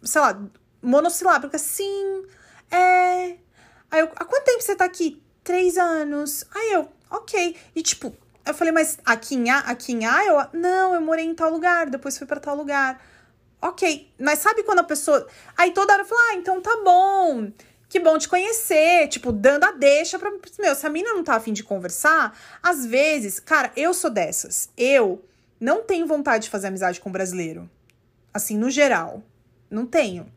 sei 0.02 0.22
lá, 0.22 0.42
monossilábica, 0.82 1.58
sim, 1.60 2.24
é. 2.72 3.36
Aí 3.92 4.00
eu, 4.00 4.10
há 4.16 4.26
quanto 4.26 4.46
tempo 4.46 4.62
você 4.62 4.76
tá 4.76 4.86
aqui? 4.86 5.22
Três 5.44 5.78
anos. 5.78 6.46
Aí 6.54 6.74
eu, 6.74 6.90
ok. 7.10 7.56
E 7.76 7.82
tipo, 7.82 8.16
eu 8.46 8.54
falei, 8.54 8.74
mas 8.74 8.98
aqui 9.06 9.36
em, 9.36 9.50
aqui 9.50 9.94
em 9.94 10.04
Iowa? 10.04 10.50
Não, 10.54 10.94
eu 10.94 11.02
morei 11.02 11.26
em 11.26 11.36
tal 11.36 11.52
lugar, 11.52 11.90
depois 11.90 12.18
fui 12.18 12.28
para 12.28 12.40
tal 12.40 12.56
lugar. 12.56 13.02
Ok, 13.62 14.12
mas 14.20 14.40
sabe 14.40 14.64
quando 14.64 14.80
a 14.80 14.84
pessoa. 14.84 15.28
Aí 15.56 15.72
toda 15.72 15.94
hora 15.94 16.02
eu 16.02 16.08
falo, 16.08 16.22
ah, 16.32 16.36
então 16.36 16.60
tá 16.62 16.82
bom. 16.84 17.52
Que 17.88 18.00
bom 18.00 18.18
te 18.18 18.28
conhecer, 18.28 19.08
tipo, 19.10 19.32
dando 19.32 19.66
a 19.66 19.72
deixa 19.72 20.18
pra. 20.18 20.32
Meu, 20.58 20.74
se 20.74 20.88
a 20.88 20.90
mina 20.90 21.14
não 21.14 21.24
tá 21.24 21.36
afim 21.36 21.54
de 21.54 21.64
conversar, 21.64 22.36
às 22.64 22.86
vezes, 22.86 23.40
cara, 23.40 23.72
eu 23.76 23.94
sou 23.94 24.10
dessas. 24.10 24.70
Eu 24.78 25.24
não 25.60 25.84
tenho 25.84 26.08
vontade 26.08 26.46
de 26.46 26.50
fazer 26.50 26.68
amizade 26.68 27.00
com 27.00 27.12
brasileiro. 27.12 27.70
Assim, 28.34 28.58
no 28.58 28.70
geral. 28.70 29.22
Não 29.70 29.86
tenho. 29.86 30.32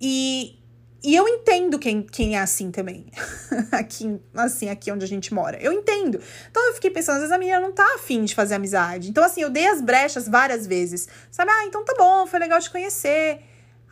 E 0.00 0.58
e 1.02 1.14
eu 1.14 1.28
entendo 1.28 1.78
quem, 1.78 2.02
quem 2.02 2.36
é 2.36 2.40
assim 2.40 2.72
também. 2.72 3.06
aqui, 3.70 4.20
assim, 4.34 4.68
aqui 4.68 4.90
onde 4.90 5.04
a 5.04 5.08
gente 5.08 5.32
mora. 5.32 5.56
Eu 5.62 5.72
entendo. 5.72 6.20
Então 6.50 6.66
eu 6.66 6.74
fiquei 6.74 6.90
pensando, 6.90 7.16
às 7.16 7.20
vezes 7.20 7.34
a 7.34 7.38
menina 7.38 7.60
não 7.60 7.72
tá 7.72 7.86
afim 7.94 8.24
de 8.24 8.34
fazer 8.34 8.54
amizade. 8.54 9.08
Então, 9.08 9.22
assim, 9.22 9.40
eu 9.40 9.50
dei 9.50 9.68
as 9.68 9.80
brechas 9.80 10.28
várias 10.28 10.66
vezes. 10.66 11.08
Sabe? 11.30 11.52
Ah, 11.52 11.64
então 11.66 11.84
tá 11.84 11.94
bom, 11.96 12.26
foi 12.26 12.40
legal 12.40 12.60
te 12.60 12.70
conhecer. 12.70 13.40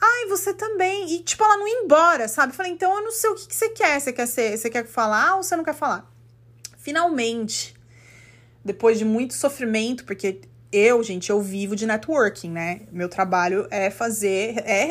Ai, 0.01 0.27
você 0.29 0.53
também. 0.53 1.15
E, 1.15 1.23
tipo, 1.23 1.45
ela 1.45 1.57
não 1.57 1.69
ia 1.69 1.85
embora, 1.85 2.27
sabe? 2.27 2.53
Eu 2.53 2.57
falei, 2.57 2.73
então 2.73 2.97
eu 2.97 3.05
não 3.05 3.13
sei 3.13 3.31
o 3.31 3.35
que, 3.37 3.47
que 3.47 3.55
você 3.55 3.69
quer. 3.69 4.01
Você 4.01 4.13
quer 4.13 4.27
ser, 4.27 4.59
você 4.59 4.69
quer 4.69 4.85
falar 4.85 5.37
ou 5.37 5.45
você 5.45 5.55
não 5.55 5.65
quer 5.65 5.75
falar? 5.75 6.11
Finalmente, 6.77 7.75
depois 8.65 8.99
de 8.99 9.05
muito 9.05 9.35
sofrimento, 9.35 10.05
porque 10.05 10.41
eu, 10.77 11.03
gente, 11.03 11.31
eu 11.31 11.41
vivo 11.41 11.75
de 11.75 11.87
networking, 11.87 12.51
né? 12.51 12.83
Meu 12.93 13.09
trabalho 13.09 13.67
é 13.71 13.89
fazer, 13.89 14.63
é 14.67 14.87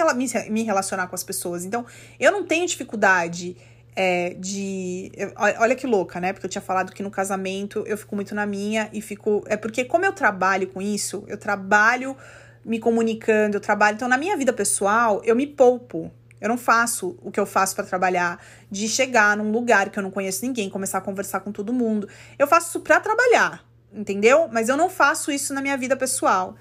me 0.50 0.64
relacionar 0.64 1.06
com 1.06 1.14
as 1.14 1.24
pessoas. 1.24 1.64
Então, 1.64 1.86
eu 2.20 2.32
não 2.32 2.44
tenho 2.44 2.66
dificuldade 2.66 3.56
é, 3.96 4.36
de. 4.40 5.12
Olha 5.60 5.76
que 5.76 5.86
louca, 5.86 6.20
né? 6.20 6.34
Porque 6.34 6.48
eu 6.48 6.50
tinha 6.50 6.62
falado 6.62 6.92
que 6.92 7.04
no 7.04 7.12
casamento 7.12 7.84
eu 7.86 7.96
fico 7.98 8.16
muito 8.16 8.34
na 8.34 8.48
minha 8.48 8.90
e 8.92 9.00
fico. 9.00 9.44
É 9.46 9.56
porque, 9.56 9.86
como 9.86 10.04
eu 10.04 10.12
trabalho 10.12 10.68
com 10.68 10.82
isso, 10.82 11.24
eu 11.28 11.38
trabalho 11.38 12.18
me 12.66 12.80
comunicando, 12.80 13.58
eu 13.58 13.62
trabalho. 13.62 13.94
Então, 13.94 14.08
na 14.08 14.18
minha 14.18 14.36
vida 14.36 14.52
pessoal, 14.52 15.22
eu 15.24 15.36
me 15.36 15.46
poupo. 15.46 16.12
Eu 16.42 16.50
não 16.50 16.58
faço 16.58 17.16
o 17.22 17.32
que 17.32 17.40
eu 17.40 17.46
faço 17.46 17.76
para 17.76 17.86
trabalhar, 17.86 18.44
de 18.70 18.88
chegar 18.88 19.38
num 19.38 19.52
lugar 19.52 19.90
que 19.90 20.00
eu 20.00 20.04
não 20.04 20.12
conheço 20.12 20.44
ninguém, 20.44 20.68
começar 20.68 20.98
a 20.98 21.02
conversar 21.02 21.42
com 21.42 21.52
todo 21.52 21.72
mundo. 21.72 22.10
Eu 22.40 22.48
faço 22.48 22.70
isso 22.70 22.80
para 22.82 23.00
trabalhar 23.00 23.64
entendeu? 23.94 24.50
Mas 24.52 24.70
eu 24.70 24.78
não 24.78 24.90
faço 24.90 25.32
isso 25.32 25.54
na 25.54 25.62
minha 25.62 25.78
vida 25.78 25.96
pessoal. 25.96 26.56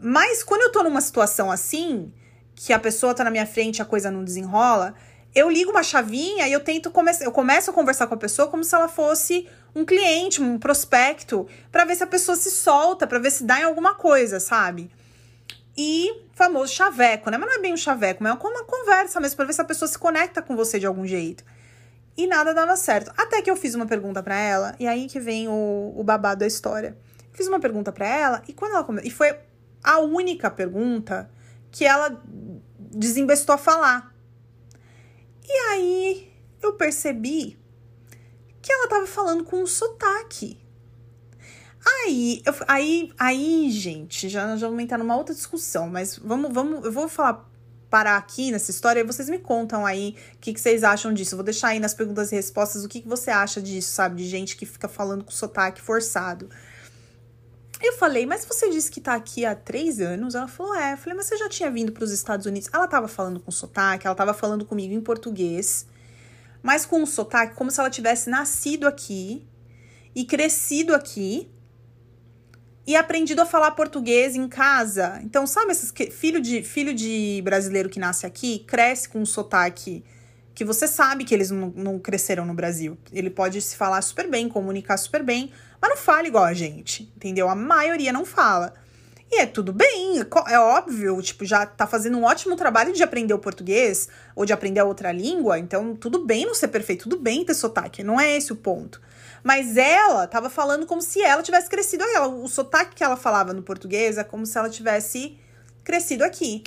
Mas 0.00 0.42
quando 0.42 0.62
eu 0.62 0.72
tô 0.72 0.82
numa 0.82 1.00
situação 1.00 1.50
assim, 1.50 2.12
que 2.54 2.72
a 2.72 2.78
pessoa 2.78 3.14
tá 3.14 3.24
na 3.24 3.30
minha 3.30 3.46
frente 3.46 3.80
a 3.80 3.84
coisa 3.84 4.10
não 4.10 4.24
desenrola, 4.24 4.94
eu 5.34 5.50
ligo 5.50 5.70
uma 5.70 5.82
chavinha 5.82 6.46
e 6.46 6.52
eu 6.52 6.60
tento 6.60 6.90
começar, 6.90 7.24
eu 7.24 7.32
começo 7.32 7.70
a 7.70 7.72
conversar 7.72 8.06
com 8.06 8.14
a 8.14 8.18
pessoa 8.18 8.48
como 8.48 8.62
se 8.62 8.74
ela 8.74 8.88
fosse 8.88 9.48
um 9.74 9.84
cliente, 9.84 10.42
um 10.42 10.58
prospecto, 10.58 11.46
para 11.70 11.84
ver 11.84 11.96
se 11.96 12.04
a 12.04 12.06
pessoa 12.06 12.36
se 12.36 12.50
solta, 12.50 13.06
para 13.06 13.18
ver 13.18 13.30
se 13.30 13.44
dá 13.44 13.60
em 13.60 13.64
alguma 13.64 13.94
coisa, 13.94 14.38
sabe? 14.38 14.90
E 15.76 16.26
famoso 16.34 16.74
chaveco, 16.74 17.30
né? 17.30 17.38
Mas 17.38 17.48
não 17.48 17.56
é 17.56 17.60
bem 17.60 17.72
um 17.72 17.78
chaveco, 17.78 18.22
mas 18.22 18.32
é 18.32 18.34
uma 18.34 18.64
conversa 18.64 19.20
mesmo 19.20 19.36
para 19.36 19.46
ver 19.46 19.54
se 19.54 19.60
a 19.62 19.64
pessoa 19.64 19.88
se 19.88 19.98
conecta 19.98 20.42
com 20.42 20.54
você 20.54 20.78
de 20.78 20.86
algum 20.86 21.06
jeito. 21.06 21.42
E 22.16 22.26
nada 22.26 22.52
dava 22.52 22.76
certo. 22.76 23.12
Até 23.16 23.40
que 23.40 23.50
eu 23.50 23.56
fiz 23.56 23.74
uma 23.74 23.86
pergunta 23.86 24.22
para 24.22 24.38
ela, 24.38 24.74
e 24.78 24.86
aí 24.86 25.08
que 25.08 25.18
vem 25.18 25.48
o, 25.48 25.92
o 25.96 26.04
babado 26.04 26.40
da 26.40 26.46
história. 26.46 26.96
Fiz 27.32 27.46
uma 27.48 27.58
pergunta 27.58 27.90
para 27.90 28.06
ela, 28.06 28.42
e 28.46 28.52
quando 28.52 28.74
ela. 28.74 29.00
E 29.02 29.10
foi 29.10 29.34
a 29.82 29.98
única 29.98 30.50
pergunta 30.50 31.30
que 31.70 31.84
ela 31.84 32.22
desembestou 32.78 33.54
a 33.54 33.58
falar. 33.58 34.14
E 35.48 35.52
aí 35.70 36.32
eu 36.62 36.74
percebi 36.74 37.58
que 38.60 38.72
ela 38.72 38.88
tava 38.88 39.06
falando 39.06 39.44
com 39.44 39.62
um 39.62 39.66
sotaque. 39.66 40.60
Aí, 41.84 42.42
eu, 42.46 42.54
aí, 42.68 43.12
aí, 43.18 43.70
gente, 43.70 44.28
já, 44.28 44.56
já 44.56 44.68
vamos 44.68 44.84
entrar 44.84 44.98
numa 44.98 45.16
outra 45.16 45.34
discussão, 45.34 45.88
mas 45.88 46.16
vamos, 46.16 46.52
vamos, 46.52 46.84
eu 46.84 46.92
vou 46.92 47.08
falar 47.08 47.50
parar 47.92 48.16
aqui 48.16 48.50
nessa 48.50 48.70
história 48.70 49.00
e 49.00 49.04
vocês 49.04 49.28
me 49.28 49.38
contam 49.38 49.84
aí 49.84 50.16
o 50.34 50.38
que, 50.38 50.54
que, 50.54 50.58
vocês 50.58 50.82
acham 50.82 51.12
disso. 51.12 51.36
Vou 51.36 51.44
deixar 51.44 51.68
aí 51.68 51.78
nas 51.78 51.92
perguntas 51.92 52.32
e 52.32 52.34
respostas 52.34 52.82
o 52.82 52.88
que, 52.88 53.02
que 53.02 53.08
você 53.08 53.30
acha 53.30 53.60
disso, 53.60 53.92
sabe? 53.92 54.16
De 54.16 54.26
gente 54.26 54.56
que 54.56 54.64
fica 54.64 54.88
falando 54.88 55.22
com 55.22 55.30
sotaque 55.30 55.78
forçado. 55.78 56.48
Eu 57.82 57.92
falei, 57.98 58.24
mas 58.24 58.46
você 58.46 58.70
disse 58.70 58.90
que 58.90 58.98
tá 58.98 59.12
aqui 59.12 59.44
há 59.44 59.54
três 59.54 60.00
anos? 60.00 60.34
Ela 60.34 60.48
falou, 60.48 60.74
é. 60.74 60.94
Eu 60.94 60.96
falei, 60.96 61.14
mas 61.14 61.26
você 61.26 61.36
já 61.36 61.50
tinha 61.50 61.70
vindo 61.70 61.92
para 61.92 62.02
os 62.02 62.10
Estados 62.10 62.46
Unidos? 62.46 62.70
Ela 62.72 62.88
tava 62.88 63.08
falando 63.08 63.38
com 63.38 63.50
sotaque, 63.50 64.06
ela 64.06 64.16
tava 64.16 64.32
falando 64.32 64.64
comigo 64.64 64.94
em 64.94 65.00
português, 65.02 65.86
mas 66.62 66.86
com 66.86 67.02
um 67.02 67.06
sotaque 67.06 67.54
como 67.54 67.70
se 67.70 67.78
ela 67.78 67.90
tivesse 67.90 68.30
nascido 68.30 68.88
aqui 68.88 69.46
e 70.14 70.24
crescido 70.24 70.94
aqui 70.94 71.50
e 72.86 72.96
aprendido 72.96 73.40
a 73.40 73.46
falar 73.46 73.70
português 73.72 74.34
em 74.34 74.48
casa. 74.48 75.20
Então, 75.22 75.46
sabe, 75.46 75.72
esses 75.72 75.90
que, 75.90 76.10
filho 76.10 76.40
de 76.40 76.62
filho 76.62 76.92
de 76.92 77.40
brasileiro 77.44 77.88
que 77.88 78.00
nasce 78.00 78.26
aqui 78.26 78.60
cresce 78.60 79.08
com 79.08 79.20
um 79.20 79.26
sotaque 79.26 80.04
que 80.54 80.64
você 80.64 80.86
sabe 80.86 81.24
que 81.24 81.34
eles 81.34 81.50
não, 81.50 81.72
não 81.74 81.98
cresceram 81.98 82.44
no 82.44 82.54
Brasil. 82.54 82.98
Ele 83.12 83.30
pode 83.30 83.60
se 83.60 83.76
falar 83.76 84.02
super 84.02 84.28
bem, 84.28 84.48
comunicar 84.48 84.96
super 84.96 85.22
bem, 85.22 85.50
mas 85.80 85.90
não 85.90 85.96
fala 85.96 86.26
igual 86.26 86.44
a 86.44 86.54
gente, 86.54 87.10
entendeu? 87.16 87.48
A 87.48 87.54
maioria 87.54 88.12
não 88.12 88.24
fala. 88.24 88.74
E 89.30 89.40
é 89.40 89.46
tudo 89.46 89.72
bem, 89.72 90.20
é 90.46 90.58
óbvio, 90.58 91.22
tipo, 91.22 91.46
já 91.46 91.64
tá 91.64 91.86
fazendo 91.86 92.18
um 92.18 92.24
ótimo 92.24 92.54
trabalho 92.54 92.92
de 92.92 93.02
aprender 93.02 93.32
o 93.32 93.38
português 93.38 94.06
ou 94.36 94.44
de 94.44 94.52
aprender 94.52 94.80
a 94.80 94.84
outra 94.84 95.10
língua, 95.10 95.58
então 95.58 95.96
tudo 95.96 96.26
bem 96.26 96.44
não 96.44 96.54
ser 96.54 96.68
perfeito, 96.68 97.08
tudo 97.08 97.18
bem 97.18 97.42
ter 97.42 97.54
sotaque, 97.54 98.04
não 98.04 98.20
é 98.20 98.36
esse 98.36 98.52
o 98.52 98.56
ponto. 98.56 99.00
Mas 99.42 99.76
ela 99.76 100.26
tava 100.26 100.48
falando 100.48 100.86
como 100.86 101.02
se 101.02 101.20
ela 101.20 101.42
tivesse 101.42 101.68
crescido 101.68 102.04
aí. 102.04 102.16
O 102.18 102.46
sotaque 102.46 102.94
que 102.94 103.04
ela 103.04 103.16
falava 103.16 103.52
no 103.52 103.62
português 103.62 104.18
é 104.18 104.24
como 104.24 104.46
se 104.46 104.56
ela 104.56 104.70
tivesse 104.70 105.36
crescido 105.82 106.24
aqui. 106.24 106.62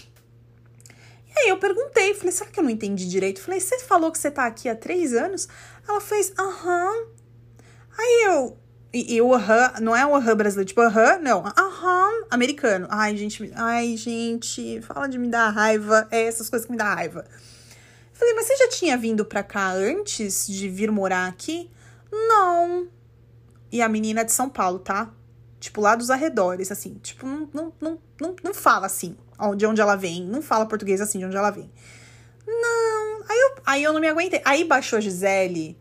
E 1.35 1.39
aí 1.39 1.49
eu 1.49 1.57
perguntei, 1.57 2.13
falei, 2.13 2.31
será 2.31 2.49
que 2.49 2.59
eu 2.59 2.63
não 2.63 2.69
entendi 2.69 3.07
direito? 3.07 3.41
Falei, 3.41 3.59
você 3.59 3.79
falou 3.79 4.11
que 4.11 4.17
você 4.17 4.31
tá 4.31 4.45
aqui 4.45 4.69
há 4.69 4.75
três 4.75 5.13
anos? 5.13 5.47
Ela 5.87 5.99
fez, 5.99 6.33
aham. 6.37 7.07
Aí 7.97 8.23
eu. 8.27 8.57
E, 8.93 9.15
e 9.15 9.21
o 9.21 9.33
aham, 9.33 9.73
não 9.81 9.93
é 9.93 10.05
o 10.05 10.15
aham 10.15 10.35
brasileiro, 10.37 10.69
tipo 10.69 10.79
aham, 10.79 11.19
não, 11.19 11.43
aham, 11.45 12.25
americano. 12.29 12.87
Ai, 12.89 13.17
gente, 13.17 13.51
ai, 13.53 13.97
gente, 13.97 14.81
fala 14.81 15.07
de 15.07 15.17
me 15.17 15.27
dar 15.27 15.49
raiva. 15.49 16.07
É 16.09 16.23
essas 16.23 16.49
coisas 16.49 16.65
que 16.65 16.71
me 16.71 16.77
dá 16.77 16.93
raiva. 16.93 17.25
Falei, 18.13 18.33
mas 18.33 18.45
você 18.47 18.55
já 18.55 18.69
tinha 18.69 18.97
vindo 18.97 19.25
pra 19.25 19.43
cá 19.43 19.71
antes 19.71 20.47
de 20.47 20.69
vir 20.69 20.89
morar 20.89 21.27
aqui? 21.27 21.69
Não. 22.27 22.87
E 23.71 23.81
a 23.81 23.89
menina 23.89 24.21
é 24.21 24.23
de 24.23 24.31
São 24.31 24.49
Paulo, 24.49 24.79
tá? 24.79 25.11
Tipo, 25.59 25.81
lá 25.81 25.95
dos 25.95 26.09
arredores, 26.09 26.71
assim. 26.71 26.93
Tipo, 27.01 27.25
não, 27.27 27.49
não, 27.53 27.99
não, 28.19 28.35
não, 28.43 28.53
fala 28.53 28.85
assim, 28.85 29.17
de 29.57 29.65
onde 29.65 29.81
ela 29.81 29.95
vem. 29.95 30.23
Não 30.23 30.41
fala 30.41 30.65
português 30.65 31.01
assim, 31.01 31.19
de 31.19 31.25
onde 31.25 31.35
ela 31.35 31.51
vem. 31.51 31.69
Não. 32.47 33.23
Aí 33.27 33.39
eu, 33.39 33.55
aí 33.65 33.83
eu 33.83 33.93
não 33.93 33.99
me 33.99 34.07
aguentei. 34.07 34.41
Aí 34.45 34.63
baixou 34.63 34.97
a 34.97 35.01
Gisele, 35.01 35.77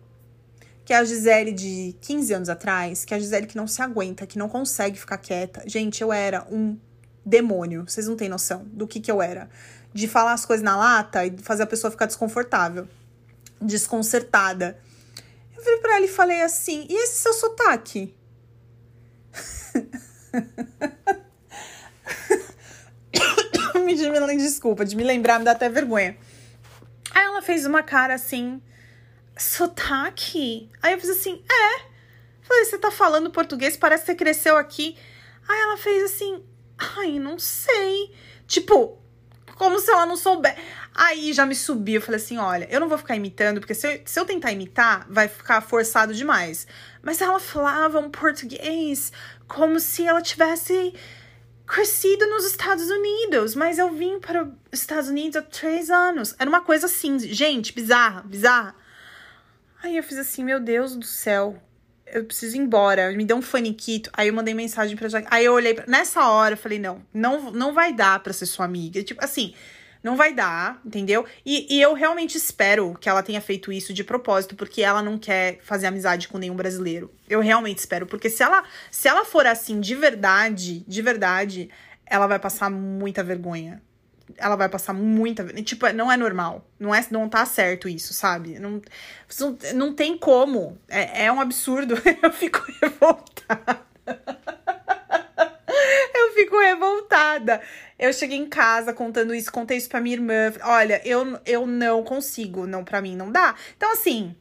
que 0.84 0.92
é 0.92 0.96
a 0.96 1.04
Gisele 1.04 1.52
de 1.52 1.94
15 2.00 2.32
anos 2.32 2.48
atrás, 2.48 3.04
que 3.04 3.14
é 3.14 3.16
a 3.16 3.20
Gisele 3.20 3.46
que 3.46 3.56
não 3.56 3.66
se 3.66 3.80
aguenta, 3.82 4.26
que 4.26 4.38
não 4.38 4.48
consegue 4.48 4.98
ficar 4.98 5.18
quieta. 5.18 5.62
Gente, 5.66 6.02
eu 6.02 6.12
era 6.12 6.46
um 6.50 6.78
demônio. 7.24 7.84
Vocês 7.86 8.08
não 8.08 8.16
têm 8.16 8.28
noção 8.28 8.64
do 8.72 8.86
que 8.86 9.00
que 9.00 9.10
eu 9.10 9.22
era. 9.22 9.48
De 9.92 10.08
falar 10.08 10.32
as 10.32 10.44
coisas 10.44 10.64
na 10.64 10.76
lata 10.76 11.24
e 11.24 11.38
fazer 11.38 11.62
a 11.62 11.66
pessoa 11.66 11.90
ficar 11.90 12.06
desconfortável, 12.06 12.88
desconcertada 13.60 14.76
virei 15.64 15.80
pra 15.80 15.96
ela 15.96 16.04
e 16.04 16.08
falei 16.08 16.42
assim: 16.42 16.86
e 16.88 16.94
esse 16.94 17.20
seu 17.20 17.32
sotaque? 17.32 18.14
me, 24.34 24.36
desculpa, 24.36 24.84
de 24.84 24.96
me 24.96 25.04
lembrar, 25.04 25.38
me 25.38 25.44
dá 25.44 25.52
até 25.52 25.68
vergonha. 25.68 26.16
Aí 27.10 27.24
ela 27.24 27.42
fez 27.42 27.66
uma 27.66 27.82
cara 27.82 28.14
assim, 28.14 28.60
sotaque? 29.36 30.70
Aí 30.82 30.92
eu 30.92 31.00
fiz 31.00 31.10
assim, 31.10 31.42
é. 31.50 31.94
Falei, 32.42 32.64
você 32.64 32.78
tá 32.78 32.90
falando 32.90 33.30
português, 33.30 33.76
parece 33.76 34.02
que 34.02 34.12
você 34.12 34.16
cresceu 34.16 34.56
aqui. 34.56 34.96
Aí 35.48 35.60
ela 35.60 35.76
fez 35.76 36.04
assim, 36.04 36.44
ai, 36.78 37.18
não 37.18 37.38
sei. 37.38 38.14
Tipo, 38.46 38.98
como 39.56 39.78
se 39.78 39.90
ela 39.90 40.06
não 40.06 40.16
souber. 40.16 40.56
Aí 40.94 41.32
já 41.32 41.44
me 41.44 41.56
subiu, 41.56 41.96
eu 41.96 42.00
falei 42.00 42.20
assim: 42.20 42.38
olha, 42.38 42.68
eu 42.70 42.78
não 42.78 42.88
vou 42.88 42.96
ficar 42.96 43.16
imitando, 43.16 43.58
porque 43.58 43.74
se 43.74 43.86
eu, 43.86 44.00
se 44.04 44.20
eu 44.20 44.24
tentar 44.24 44.52
imitar, 44.52 45.04
vai 45.10 45.26
ficar 45.26 45.60
forçado 45.60 46.14
demais. 46.14 46.68
Mas 47.02 47.20
ela 47.20 47.40
falava 47.40 47.98
um 47.98 48.08
português 48.08 49.12
como 49.48 49.80
se 49.80 50.06
ela 50.06 50.22
tivesse 50.22 50.94
crescido 51.66 52.26
nos 52.28 52.44
Estados 52.44 52.88
Unidos. 52.88 53.56
Mas 53.56 53.78
eu 53.78 53.92
vim 53.92 54.20
para 54.20 54.44
os 54.44 54.80
Estados 54.80 55.08
Unidos 55.08 55.36
há 55.36 55.42
três 55.42 55.90
anos. 55.90 56.34
Era 56.38 56.48
uma 56.48 56.60
coisa 56.60 56.86
assim, 56.86 57.18
gente, 57.18 57.72
bizarra, 57.72 58.22
bizarra. 58.22 58.76
Aí 59.82 59.96
eu 59.96 60.02
fiz 60.02 60.16
assim: 60.16 60.44
meu 60.44 60.60
Deus 60.60 60.94
do 60.94 61.04
céu, 61.04 61.60
eu 62.06 62.24
preciso 62.24 62.56
ir 62.56 62.60
embora, 62.60 63.10
me 63.12 63.24
deu 63.24 63.36
um 63.36 63.42
faniquito. 63.42 64.10
Aí 64.12 64.28
eu 64.28 64.34
mandei 64.34 64.54
mensagem 64.54 64.96
pra 64.96 65.08
Jaque. 65.08 65.26
Aí 65.28 65.44
eu 65.44 65.54
olhei, 65.54 65.74
pra... 65.74 65.84
nessa 65.88 66.28
hora 66.28 66.54
eu 66.54 66.58
falei, 66.58 66.78
não, 66.78 67.04
não, 67.12 67.50
não 67.50 67.72
vai 67.72 67.92
dar 67.92 68.20
pra 68.20 68.32
ser 68.32 68.46
sua 68.46 68.64
amiga. 68.64 69.02
Tipo, 69.02 69.24
assim, 69.24 69.52
não 70.04 70.16
vai 70.16 70.34
dar, 70.34 70.78
entendeu? 70.84 71.24
E, 71.46 71.74
e 71.74 71.80
eu 71.80 71.94
realmente 71.94 72.36
espero 72.36 72.94
que 73.00 73.08
ela 73.08 73.22
tenha 73.22 73.40
feito 73.40 73.72
isso 73.72 73.94
de 73.94 74.04
propósito, 74.04 74.54
porque 74.54 74.82
ela 74.82 75.02
não 75.02 75.18
quer 75.18 75.58
fazer 75.62 75.86
amizade 75.86 76.28
com 76.28 76.36
nenhum 76.36 76.54
brasileiro. 76.54 77.10
Eu 77.26 77.40
realmente 77.40 77.78
espero, 77.78 78.06
porque 78.06 78.28
se 78.28 78.42
ela, 78.42 78.62
se 78.90 79.08
ela 79.08 79.24
for 79.24 79.46
assim 79.46 79.80
de 79.80 79.94
verdade, 79.94 80.84
de 80.86 81.00
verdade, 81.00 81.70
ela 82.04 82.26
vai 82.26 82.38
passar 82.38 82.70
muita 82.70 83.24
vergonha 83.24 83.82
ela 84.38 84.56
vai 84.56 84.70
passar 84.70 84.94
muita. 84.94 85.44
Tipo, 85.62 85.86
não 85.92 86.10
é 86.10 86.16
normal. 86.16 86.66
Não, 86.80 86.94
é, 86.94 87.06
não 87.10 87.28
tá 87.28 87.44
certo 87.44 87.88
isso, 87.88 88.14
sabe? 88.14 88.58
Não, 88.58 88.80
não, 89.38 89.58
não 89.74 89.94
tem 89.94 90.16
como. 90.16 90.78
É, 90.88 91.26
é 91.26 91.32
um 91.32 91.40
absurdo. 91.40 91.94
Eu 92.22 92.32
fico 92.32 92.64
revoltada. 92.80 93.84
Fico 96.34 96.58
revoltada. 96.58 97.60
Eu 97.98 98.12
cheguei 98.12 98.38
em 98.38 98.48
casa 98.48 98.92
contando 98.92 99.34
isso, 99.34 99.52
contei 99.52 99.76
isso 99.76 99.88
pra 99.88 100.00
minha 100.00 100.16
irmã. 100.16 100.52
Olha, 100.62 101.00
eu, 101.04 101.38
eu 101.46 101.66
não 101.66 102.02
consigo. 102.02 102.66
Não, 102.66 102.84
pra 102.84 103.00
mim 103.00 103.16
não 103.16 103.30
dá. 103.30 103.54
Então, 103.76 103.92
assim 103.92 104.34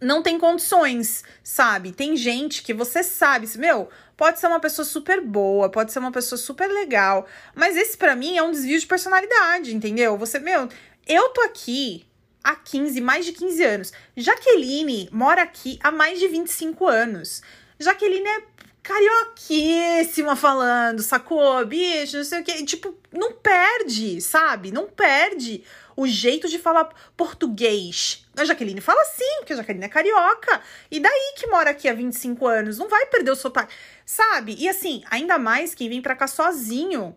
não 0.00 0.22
tem 0.22 0.38
condições, 0.38 1.24
sabe? 1.42 1.92
Tem 1.92 2.16
gente 2.16 2.62
que 2.62 2.74
você 2.74 3.02
sabe, 3.02 3.48
meu, 3.56 3.88
pode 4.16 4.38
ser 4.38 4.46
uma 4.46 4.60
pessoa 4.60 4.84
super 4.84 5.20
boa, 5.20 5.70
pode 5.70 5.92
ser 5.92 5.98
uma 5.98 6.12
pessoa 6.12 6.38
super 6.38 6.68
legal, 6.68 7.26
mas 7.54 7.76
esse 7.76 7.96
para 7.96 8.14
mim 8.14 8.36
é 8.36 8.42
um 8.42 8.50
desvio 8.50 8.78
de 8.78 8.86
personalidade, 8.86 9.74
entendeu? 9.74 10.16
Você, 10.18 10.38
meu, 10.38 10.68
eu 11.06 11.28
tô 11.30 11.40
aqui 11.42 12.06
há 12.44 12.54
15, 12.54 13.00
mais 13.00 13.24
de 13.24 13.32
15 13.32 13.64
anos. 13.64 13.92
Jaqueline 14.16 15.08
mora 15.10 15.42
aqui 15.42 15.78
há 15.82 15.90
mais 15.90 16.18
de 16.18 16.28
25 16.28 16.86
anos. 16.86 17.42
Jaqueline 17.78 18.28
é 18.28 18.42
carioquíssima 18.86 20.36
falando, 20.36 21.02
sacou? 21.02 21.66
Bicho, 21.66 22.18
não 22.18 22.24
sei 22.24 22.40
o 22.40 22.44
que. 22.44 22.64
Tipo, 22.64 22.94
não 23.12 23.32
perde, 23.32 24.20
sabe? 24.20 24.70
Não 24.70 24.86
perde 24.86 25.64
o 25.96 26.06
jeito 26.06 26.48
de 26.48 26.56
falar 26.56 26.88
português. 27.16 28.24
A 28.36 28.44
Jaqueline 28.44 28.80
fala 28.80 29.04
sim, 29.04 29.38
porque 29.38 29.54
a 29.54 29.56
Jaqueline 29.56 29.86
é 29.86 29.88
carioca. 29.88 30.60
E 30.88 31.00
daí 31.00 31.34
que 31.36 31.48
mora 31.48 31.70
aqui 31.70 31.88
há 31.88 31.92
25 31.92 32.46
anos, 32.46 32.78
não 32.78 32.88
vai 32.88 33.06
perder 33.06 33.32
o 33.32 33.36
sotaque, 33.36 33.74
sabe? 34.04 34.54
E 34.56 34.68
assim, 34.68 35.02
ainda 35.10 35.36
mais 35.36 35.74
quem 35.74 35.88
vem 35.88 36.00
pra 36.00 36.14
cá 36.14 36.28
sozinho 36.28 37.16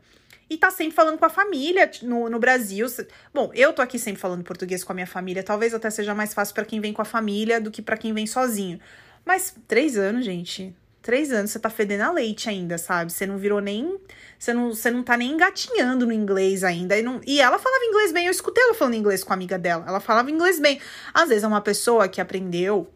e 0.50 0.58
tá 0.58 0.72
sempre 0.72 0.96
falando 0.96 1.20
com 1.20 1.26
a 1.26 1.30
família 1.30 1.92
no, 2.02 2.28
no 2.30 2.40
Brasil. 2.40 2.88
Bom, 3.32 3.52
eu 3.54 3.74
tô 3.74 3.84
aqui 3.84 4.00
sempre 4.00 4.20
falando 4.20 4.44
português 4.44 4.84
com 4.84 4.92
a 4.92 4.96
minha 4.96 5.08
família, 5.08 5.44
talvez 5.44 5.72
até 5.74 5.92
seja 5.92 6.16
mais 6.16 6.34
fácil 6.34 6.56
para 6.56 6.66
quem 6.66 6.82
vem 6.82 6.94
com 6.94 7.02
a 7.04 7.06
família 7.06 7.62
do 7.62 7.70
que 7.70 7.82
para 7.82 7.96
quem 7.96 8.12
vem 8.12 8.26
sozinho. 8.26 8.80
Mas 9.24 9.56
três 9.68 9.96
anos, 9.98 10.26
gente, 10.26 10.76
três 11.02 11.32
anos, 11.32 11.52
você 11.52 11.60
tá 11.60 11.70
fedendo 11.70 12.02
a 12.02 12.12
leite 12.12 12.50
ainda, 12.50 12.78
sabe? 12.78 13.12
Você 13.12 13.26
não 13.26 13.38
virou 13.38 13.60
nem. 13.60 14.00
Você 14.38 14.54
não, 14.54 14.70
você 14.70 14.92
não 14.92 15.04
tá 15.04 15.18
nem 15.18 15.32
engatinhando 15.32 16.06
no 16.06 16.14
inglês 16.14 16.64
ainda. 16.64 16.98
E, 16.98 17.02
não, 17.02 17.22
e 17.26 17.40
ela 17.42 17.60
falava 17.60 17.84
inglês 17.86 18.12
bem, 18.12 18.26
eu 18.26 18.32
escutei 18.32 18.64
ela 18.64 18.74
falando 18.74 18.96
inglês 18.96 19.24
com 19.24 19.34
a 19.34 19.36
amiga 19.36 19.58
dela. 19.58 19.86
Ela 19.88 20.00
falava 20.00 20.32
inglês 20.32 20.60
bem. 20.60 20.80
Às 21.14 21.30
vezes 21.30 21.44
é 21.44 21.48
uma 21.48 21.62
pessoa 21.62 22.08
que 22.08 22.22
aprendeu 22.22 22.92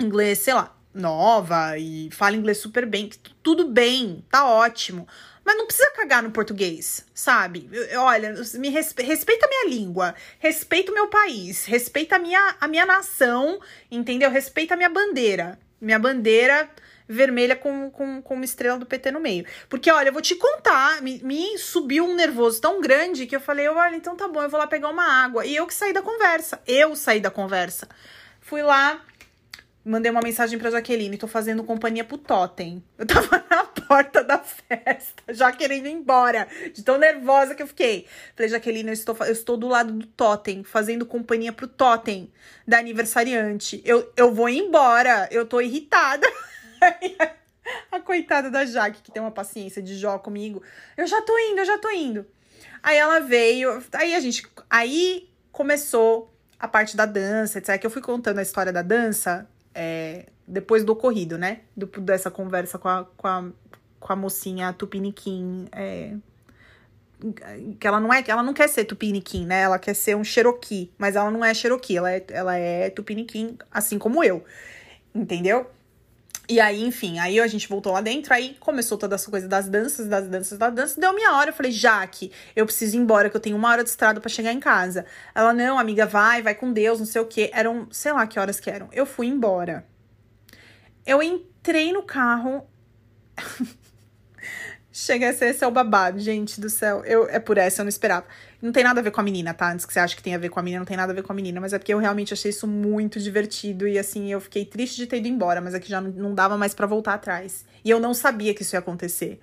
inglês, 0.00 0.38
sei 0.38 0.54
lá, 0.54 0.74
nova 0.94 1.78
e 1.78 2.10
fala 2.12 2.36
inglês 2.36 2.58
super 2.58 2.86
bem, 2.86 3.10
tudo 3.42 3.68
bem, 3.68 4.24
tá 4.30 4.46
ótimo. 4.46 5.06
Mas 5.44 5.56
não 5.56 5.66
precisa 5.66 5.90
cagar 5.90 6.22
no 6.22 6.30
português, 6.30 7.04
sabe? 7.12 7.68
Olha, 7.96 8.34
me 8.54 8.68
respe 8.68 9.02
respeita 9.02 9.46
a 9.46 9.48
minha 9.48 9.68
língua, 9.68 10.14
respeita 10.38 10.92
o 10.92 10.94
meu 10.94 11.08
país, 11.08 11.64
respeita 11.64 12.16
a 12.16 12.18
minha, 12.18 12.56
a 12.60 12.68
minha 12.68 12.86
nação, 12.86 13.58
entendeu? 13.90 14.30
Respeita 14.30 14.74
a 14.74 14.76
minha 14.76 14.88
bandeira. 14.88 15.58
Minha 15.80 15.98
bandeira 15.98 16.70
vermelha 17.08 17.56
com, 17.56 17.90
com, 17.90 18.22
com 18.22 18.34
uma 18.34 18.44
estrela 18.44 18.78
do 18.78 18.86
PT 18.86 19.10
no 19.10 19.20
meio. 19.20 19.44
Porque, 19.68 19.90
olha, 19.90 20.08
eu 20.08 20.12
vou 20.12 20.22
te 20.22 20.34
contar, 20.34 21.02
me, 21.02 21.20
me 21.22 21.58
subiu 21.58 22.04
um 22.04 22.14
nervoso 22.14 22.60
tão 22.60 22.80
grande 22.80 23.26
que 23.26 23.36
eu 23.36 23.40
falei, 23.40 23.68
olha, 23.68 23.96
então 23.96 24.16
tá 24.16 24.28
bom, 24.28 24.42
eu 24.42 24.48
vou 24.48 24.58
lá 24.58 24.66
pegar 24.66 24.88
uma 24.88 25.04
água. 25.04 25.44
E 25.44 25.54
eu 25.54 25.66
que 25.66 25.74
saí 25.74 25.92
da 25.92 26.02
conversa, 26.02 26.60
eu 26.66 26.94
saí 26.96 27.20
da 27.20 27.30
conversa. 27.30 27.88
Fui 28.40 28.62
lá, 28.62 29.00
mandei 29.84 30.10
uma 30.10 30.20
mensagem 30.20 30.58
pra 30.58 30.70
Jaqueline, 30.70 31.16
tô 31.16 31.26
fazendo 31.26 31.64
companhia 31.64 32.04
pro 32.04 32.18
Totem. 32.18 32.82
Eu 32.96 33.06
tava 33.06 33.44
na 33.50 33.64
porta 33.64 34.22
da 34.22 34.38
festa, 34.38 35.22
já 35.30 35.50
querendo 35.52 35.86
ir 35.86 35.92
embora, 35.92 36.46
de 36.72 36.82
tão 36.82 36.98
nervosa 36.98 37.54
que 37.54 37.62
eu 37.62 37.66
fiquei. 37.66 38.06
Falei, 38.36 38.50
Jaqueline, 38.50 38.88
eu 38.88 38.94
estou, 38.94 39.16
eu 39.20 39.32
estou 39.32 39.56
do 39.56 39.68
lado 39.68 39.92
do 39.92 40.06
Totem, 40.06 40.62
fazendo 40.64 41.04
companhia 41.04 41.52
pro 41.52 41.66
Totem 41.66 42.32
da 42.66 42.78
aniversariante. 42.78 43.82
Eu, 43.84 44.12
eu 44.16 44.32
vou 44.32 44.48
embora, 44.48 45.28
eu 45.30 45.44
tô 45.46 45.60
irritada. 45.60 46.26
a 47.90 48.00
coitada 48.00 48.50
da 48.50 48.64
Jaque, 48.64 49.02
que 49.02 49.10
tem 49.10 49.22
uma 49.22 49.30
paciência 49.30 49.82
de 49.82 49.96
Jó 49.96 50.18
comigo. 50.18 50.62
Eu 50.96 51.06
já 51.06 51.22
tô 51.22 51.36
indo, 51.38 51.58
eu 51.58 51.64
já 51.64 51.78
tô 51.78 51.90
indo. 51.90 52.26
Aí 52.82 52.96
ela 52.96 53.20
veio, 53.20 53.82
aí 53.92 54.14
a 54.14 54.20
gente. 54.20 54.46
Aí 54.68 55.28
começou 55.50 56.32
a 56.58 56.66
parte 56.66 56.96
da 56.96 57.06
dança, 57.06 57.58
etc. 57.58 57.78
Que 57.78 57.86
eu 57.86 57.90
fui 57.90 58.02
contando 58.02 58.38
a 58.38 58.42
história 58.42 58.72
da 58.72 58.82
dança 58.82 59.48
é, 59.74 60.26
depois 60.46 60.84
do 60.84 60.92
ocorrido, 60.92 61.38
né? 61.38 61.60
Do, 61.76 61.86
dessa 61.86 62.30
conversa 62.30 62.78
com 62.78 62.88
a, 62.88 63.04
com 63.16 63.26
a, 63.26 63.50
com 64.00 64.12
a 64.12 64.16
mocinha 64.16 64.72
Tupiniquim. 64.72 65.66
É, 65.72 66.14
que 67.78 67.86
ela 67.86 68.00
não 68.00 68.12
é, 68.12 68.24
ela 68.26 68.42
não 68.42 68.52
quer 68.52 68.68
ser 68.68 68.84
Tupiniquim, 68.84 69.46
né? 69.46 69.62
Ela 69.62 69.78
quer 69.78 69.94
ser 69.94 70.16
um 70.16 70.24
Cherokee, 70.24 70.92
mas 70.98 71.14
ela 71.14 71.30
não 71.30 71.44
é 71.44 71.54
Cherokee, 71.54 71.96
ela 71.96 72.10
é, 72.10 72.24
ela 72.30 72.56
é 72.56 72.90
Tupiniquim, 72.90 73.56
assim 73.70 73.98
como 73.98 74.24
eu. 74.24 74.44
Entendeu? 75.14 75.70
E 76.48 76.60
aí, 76.60 76.82
enfim, 76.82 77.18
aí 77.18 77.38
a 77.38 77.46
gente 77.46 77.68
voltou 77.68 77.92
lá 77.92 78.00
dentro, 78.00 78.34
aí 78.34 78.56
começou 78.58 78.98
toda 78.98 79.14
essa 79.14 79.30
coisa 79.30 79.46
das 79.46 79.68
danças, 79.68 80.08
das 80.08 80.26
danças, 80.26 80.58
das 80.58 80.74
danças. 80.74 80.96
Deu 80.96 81.14
minha 81.14 81.32
hora, 81.36 81.50
eu 81.50 81.54
falei, 81.54 81.70
Jaque, 81.70 82.32
eu 82.56 82.66
preciso 82.66 82.96
ir 82.96 83.00
embora, 83.00 83.30
que 83.30 83.36
eu 83.36 83.40
tenho 83.40 83.56
uma 83.56 83.70
hora 83.70 83.84
de 83.84 83.90
estrada 83.90 84.20
para 84.20 84.28
chegar 84.28 84.52
em 84.52 84.58
casa. 84.58 85.06
Ela, 85.34 85.52
não, 85.52 85.78
amiga, 85.78 86.04
vai, 86.04 86.42
vai 86.42 86.54
com 86.54 86.72
Deus, 86.72 86.98
não 86.98 87.06
sei 87.06 87.22
o 87.22 87.26
quê. 87.26 87.50
Eram, 87.54 87.86
sei 87.90 88.12
lá 88.12 88.26
que 88.26 88.38
horas 88.40 88.58
que 88.58 88.68
eram. 88.68 88.88
Eu 88.92 89.06
fui 89.06 89.28
embora. 89.28 89.86
Eu 91.06 91.22
entrei 91.22 91.92
no 91.92 92.02
carro. 92.02 92.66
Chega 94.94 95.30
a 95.30 95.32
ser 95.32 95.46
esse 95.46 95.64
é 95.64 95.70
babado, 95.70 96.20
gente 96.20 96.60
do 96.60 96.68
céu. 96.68 97.02
Eu, 97.06 97.26
é 97.26 97.38
por 97.38 97.56
essa, 97.56 97.80
eu 97.80 97.84
não 97.84 97.88
esperava. 97.88 98.26
Não 98.60 98.70
tem 98.70 98.84
nada 98.84 99.00
a 99.00 99.02
ver 99.02 99.10
com 99.10 99.22
a 99.22 99.24
menina, 99.24 99.54
tá? 99.54 99.72
Antes 99.72 99.86
que 99.86 99.92
você 99.92 99.98
ache 99.98 100.14
que 100.14 100.22
tem 100.22 100.34
a 100.34 100.38
ver 100.38 100.50
com 100.50 100.60
a 100.60 100.62
menina, 100.62 100.80
não 100.80 100.86
tem 100.86 100.98
nada 100.98 101.12
a 101.12 101.14
ver 101.14 101.22
com 101.22 101.32
a 101.32 101.34
menina. 101.34 101.58
Mas 101.62 101.72
é 101.72 101.78
porque 101.78 101.94
eu 101.94 101.98
realmente 101.98 102.34
achei 102.34 102.50
isso 102.50 102.66
muito 102.66 103.18
divertido. 103.18 103.88
E 103.88 103.98
assim, 103.98 104.30
eu 104.30 104.38
fiquei 104.38 104.66
triste 104.66 104.96
de 104.96 105.06
ter 105.06 105.16
ido 105.16 105.28
embora, 105.28 105.62
mas 105.62 105.72
é 105.72 105.80
que 105.80 105.88
já 105.88 105.98
não 105.98 106.34
dava 106.34 106.58
mais 106.58 106.74
para 106.74 106.86
voltar 106.86 107.14
atrás. 107.14 107.64
E 107.82 107.88
eu 107.88 107.98
não 107.98 108.12
sabia 108.12 108.52
que 108.52 108.60
isso 108.60 108.76
ia 108.76 108.80
acontecer. 108.80 109.40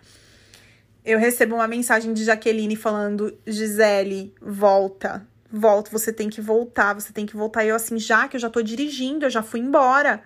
Eu 1.04 1.18
recebo 1.18 1.56
uma 1.56 1.68
mensagem 1.68 2.14
de 2.14 2.24
Jaqueline 2.24 2.76
falando: 2.76 3.36
Gisele, 3.48 4.36
volta. 4.40 5.28
Volta, 5.52 5.90
você 5.90 6.14
tem 6.14 6.30
que 6.30 6.42
voltar, 6.42 6.94
você 6.94 7.12
tem 7.12 7.26
que 7.26 7.36
voltar. 7.36 7.66
E 7.66 7.70
eu 7.70 7.76
assim, 7.76 7.98
já 7.98 8.28
que 8.28 8.36
eu 8.36 8.40
já 8.40 8.52
tô 8.52 8.62
dirigindo, 8.62 9.26
eu 9.26 9.32
já 9.32 9.42
fui 9.42 9.62
embora. 9.62 10.22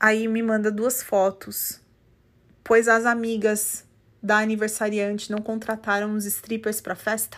Aí 0.00 0.26
me 0.26 0.42
manda 0.42 0.70
duas 0.70 1.02
fotos. 1.02 1.83
Pois 2.64 2.88
as 2.88 3.04
amigas 3.04 3.84
da 4.22 4.38
aniversariante 4.38 5.30
não 5.30 5.38
contrataram 5.38 6.14
os 6.14 6.24
strippers 6.24 6.80
pra 6.80 6.94
festa? 6.94 7.36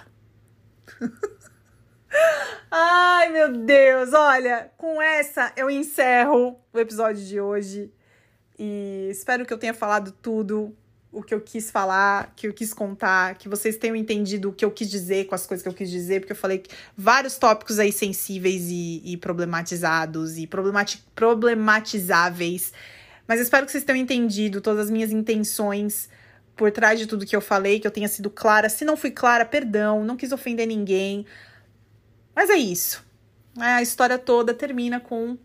Ai, 2.70 3.30
meu 3.30 3.52
Deus! 3.52 4.12
Olha, 4.12 4.70
com 4.78 5.02
essa 5.02 5.52
eu 5.56 5.68
encerro 5.68 6.56
o 6.72 6.78
episódio 6.78 7.24
de 7.24 7.40
hoje. 7.40 7.92
E 8.56 9.08
espero 9.10 9.44
que 9.44 9.52
eu 9.52 9.58
tenha 9.58 9.74
falado 9.74 10.12
tudo 10.12 10.74
o 11.10 11.22
que 11.22 11.34
eu 11.34 11.40
quis 11.40 11.70
falar, 11.70 12.32
que 12.36 12.46
eu 12.46 12.52
quis 12.52 12.72
contar, 12.72 13.36
que 13.36 13.48
vocês 13.48 13.76
tenham 13.76 13.96
entendido 13.96 14.50
o 14.50 14.52
que 14.52 14.64
eu 14.64 14.70
quis 14.70 14.88
dizer 14.88 15.24
com 15.24 15.34
as 15.34 15.46
coisas 15.46 15.62
que 15.62 15.68
eu 15.68 15.74
quis 15.74 15.90
dizer, 15.90 16.20
porque 16.20 16.32
eu 16.32 16.36
falei 16.36 16.62
vários 16.96 17.36
tópicos 17.36 17.78
aí 17.78 17.90
sensíveis 17.90 18.68
e, 18.68 19.02
e 19.04 19.16
problematizados 19.16 20.36
e 20.38 20.46
problemati 20.46 21.02
problematizáveis. 21.14 22.72
Mas 23.26 23.40
espero 23.40 23.66
que 23.66 23.72
vocês 23.72 23.84
tenham 23.84 24.00
entendido 24.00 24.60
todas 24.60 24.86
as 24.86 24.90
minhas 24.90 25.10
intenções 25.10 26.08
por 26.56 26.70
trás 26.70 26.98
de 26.98 27.06
tudo 27.06 27.26
que 27.26 27.36
eu 27.36 27.40
falei, 27.40 27.78
que 27.78 27.86
eu 27.86 27.90
tenha 27.90 28.08
sido 28.08 28.30
clara. 28.30 28.68
Se 28.68 28.84
não 28.84 28.96
fui 28.96 29.10
clara, 29.10 29.44
perdão, 29.44 30.04
não 30.04 30.16
quis 30.16 30.32
ofender 30.32 30.66
ninguém. 30.66 31.26
Mas 32.34 32.50
é 32.50 32.56
isso. 32.56 33.04
A 33.58 33.82
história 33.82 34.18
toda 34.18 34.54
termina 34.54 35.00
com 35.00 35.36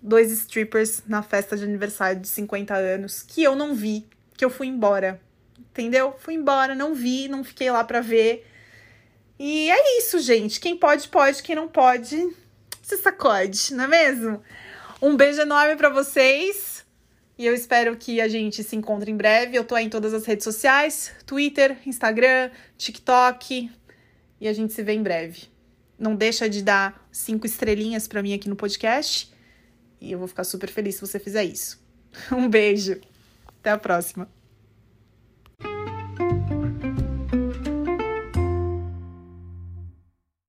dois 0.00 0.30
strippers 0.30 1.02
na 1.06 1.22
festa 1.22 1.56
de 1.56 1.64
aniversário 1.64 2.20
de 2.20 2.28
50 2.28 2.74
anos 2.74 3.22
que 3.22 3.42
eu 3.42 3.54
não 3.54 3.74
vi, 3.74 4.06
que 4.36 4.44
eu 4.44 4.50
fui 4.50 4.66
embora. 4.66 5.20
Entendeu? 5.58 6.14
Fui 6.18 6.34
embora, 6.34 6.74
não 6.74 6.94
vi, 6.94 7.28
não 7.28 7.44
fiquei 7.44 7.70
lá 7.70 7.84
pra 7.84 8.00
ver. 8.00 8.46
E 9.38 9.70
é 9.70 9.98
isso, 9.98 10.18
gente. 10.18 10.60
Quem 10.60 10.76
pode, 10.76 11.08
pode. 11.08 11.42
Quem 11.42 11.54
não 11.54 11.68
pode, 11.68 12.36
se 12.82 12.96
sacode, 12.98 13.72
não 13.74 13.84
é 13.84 13.88
mesmo? 13.88 14.42
Um 15.00 15.16
beijo 15.16 15.40
enorme 15.40 15.76
para 15.76 15.88
vocês. 15.88 16.79
E 17.40 17.46
eu 17.46 17.54
espero 17.54 17.96
que 17.96 18.20
a 18.20 18.28
gente 18.28 18.62
se 18.62 18.76
encontre 18.76 19.10
em 19.10 19.16
breve. 19.16 19.56
Eu 19.56 19.64
tô 19.64 19.74
aí 19.74 19.86
em 19.86 19.88
todas 19.88 20.12
as 20.12 20.26
redes 20.26 20.44
sociais: 20.44 21.10
Twitter, 21.24 21.78
Instagram, 21.86 22.50
TikTok. 22.76 23.70
E 24.38 24.46
a 24.46 24.52
gente 24.52 24.74
se 24.74 24.82
vê 24.82 24.92
em 24.92 25.02
breve. 25.02 25.44
Não 25.98 26.14
deixa 26.14 26.50
de 26.50 26.62
dar 26.62 27.08
cinco 27.10 27.46
estrelinhas 27.46 28.06
para 28.06 28.22
mim 28.22 28.34
aqui 28.34 28.46
no 28.46 28.56
podcast. 28.56 29.32
E 29.98 30.12
eu 30.12 30.18
vou 30.18 30.28
ficar 30.28 30.44
super 30.44 30.68
feliz 30.68 30.96
se 30.96 31.00
você 31.00 31.18
fizer 31.18 31.44
isso. 31.44 31.82
Um 32.30 32.46
beijo. 32.46 33.00
Até 33.58 33.70
a 33.70 33.78
próxima. 33.78 34.28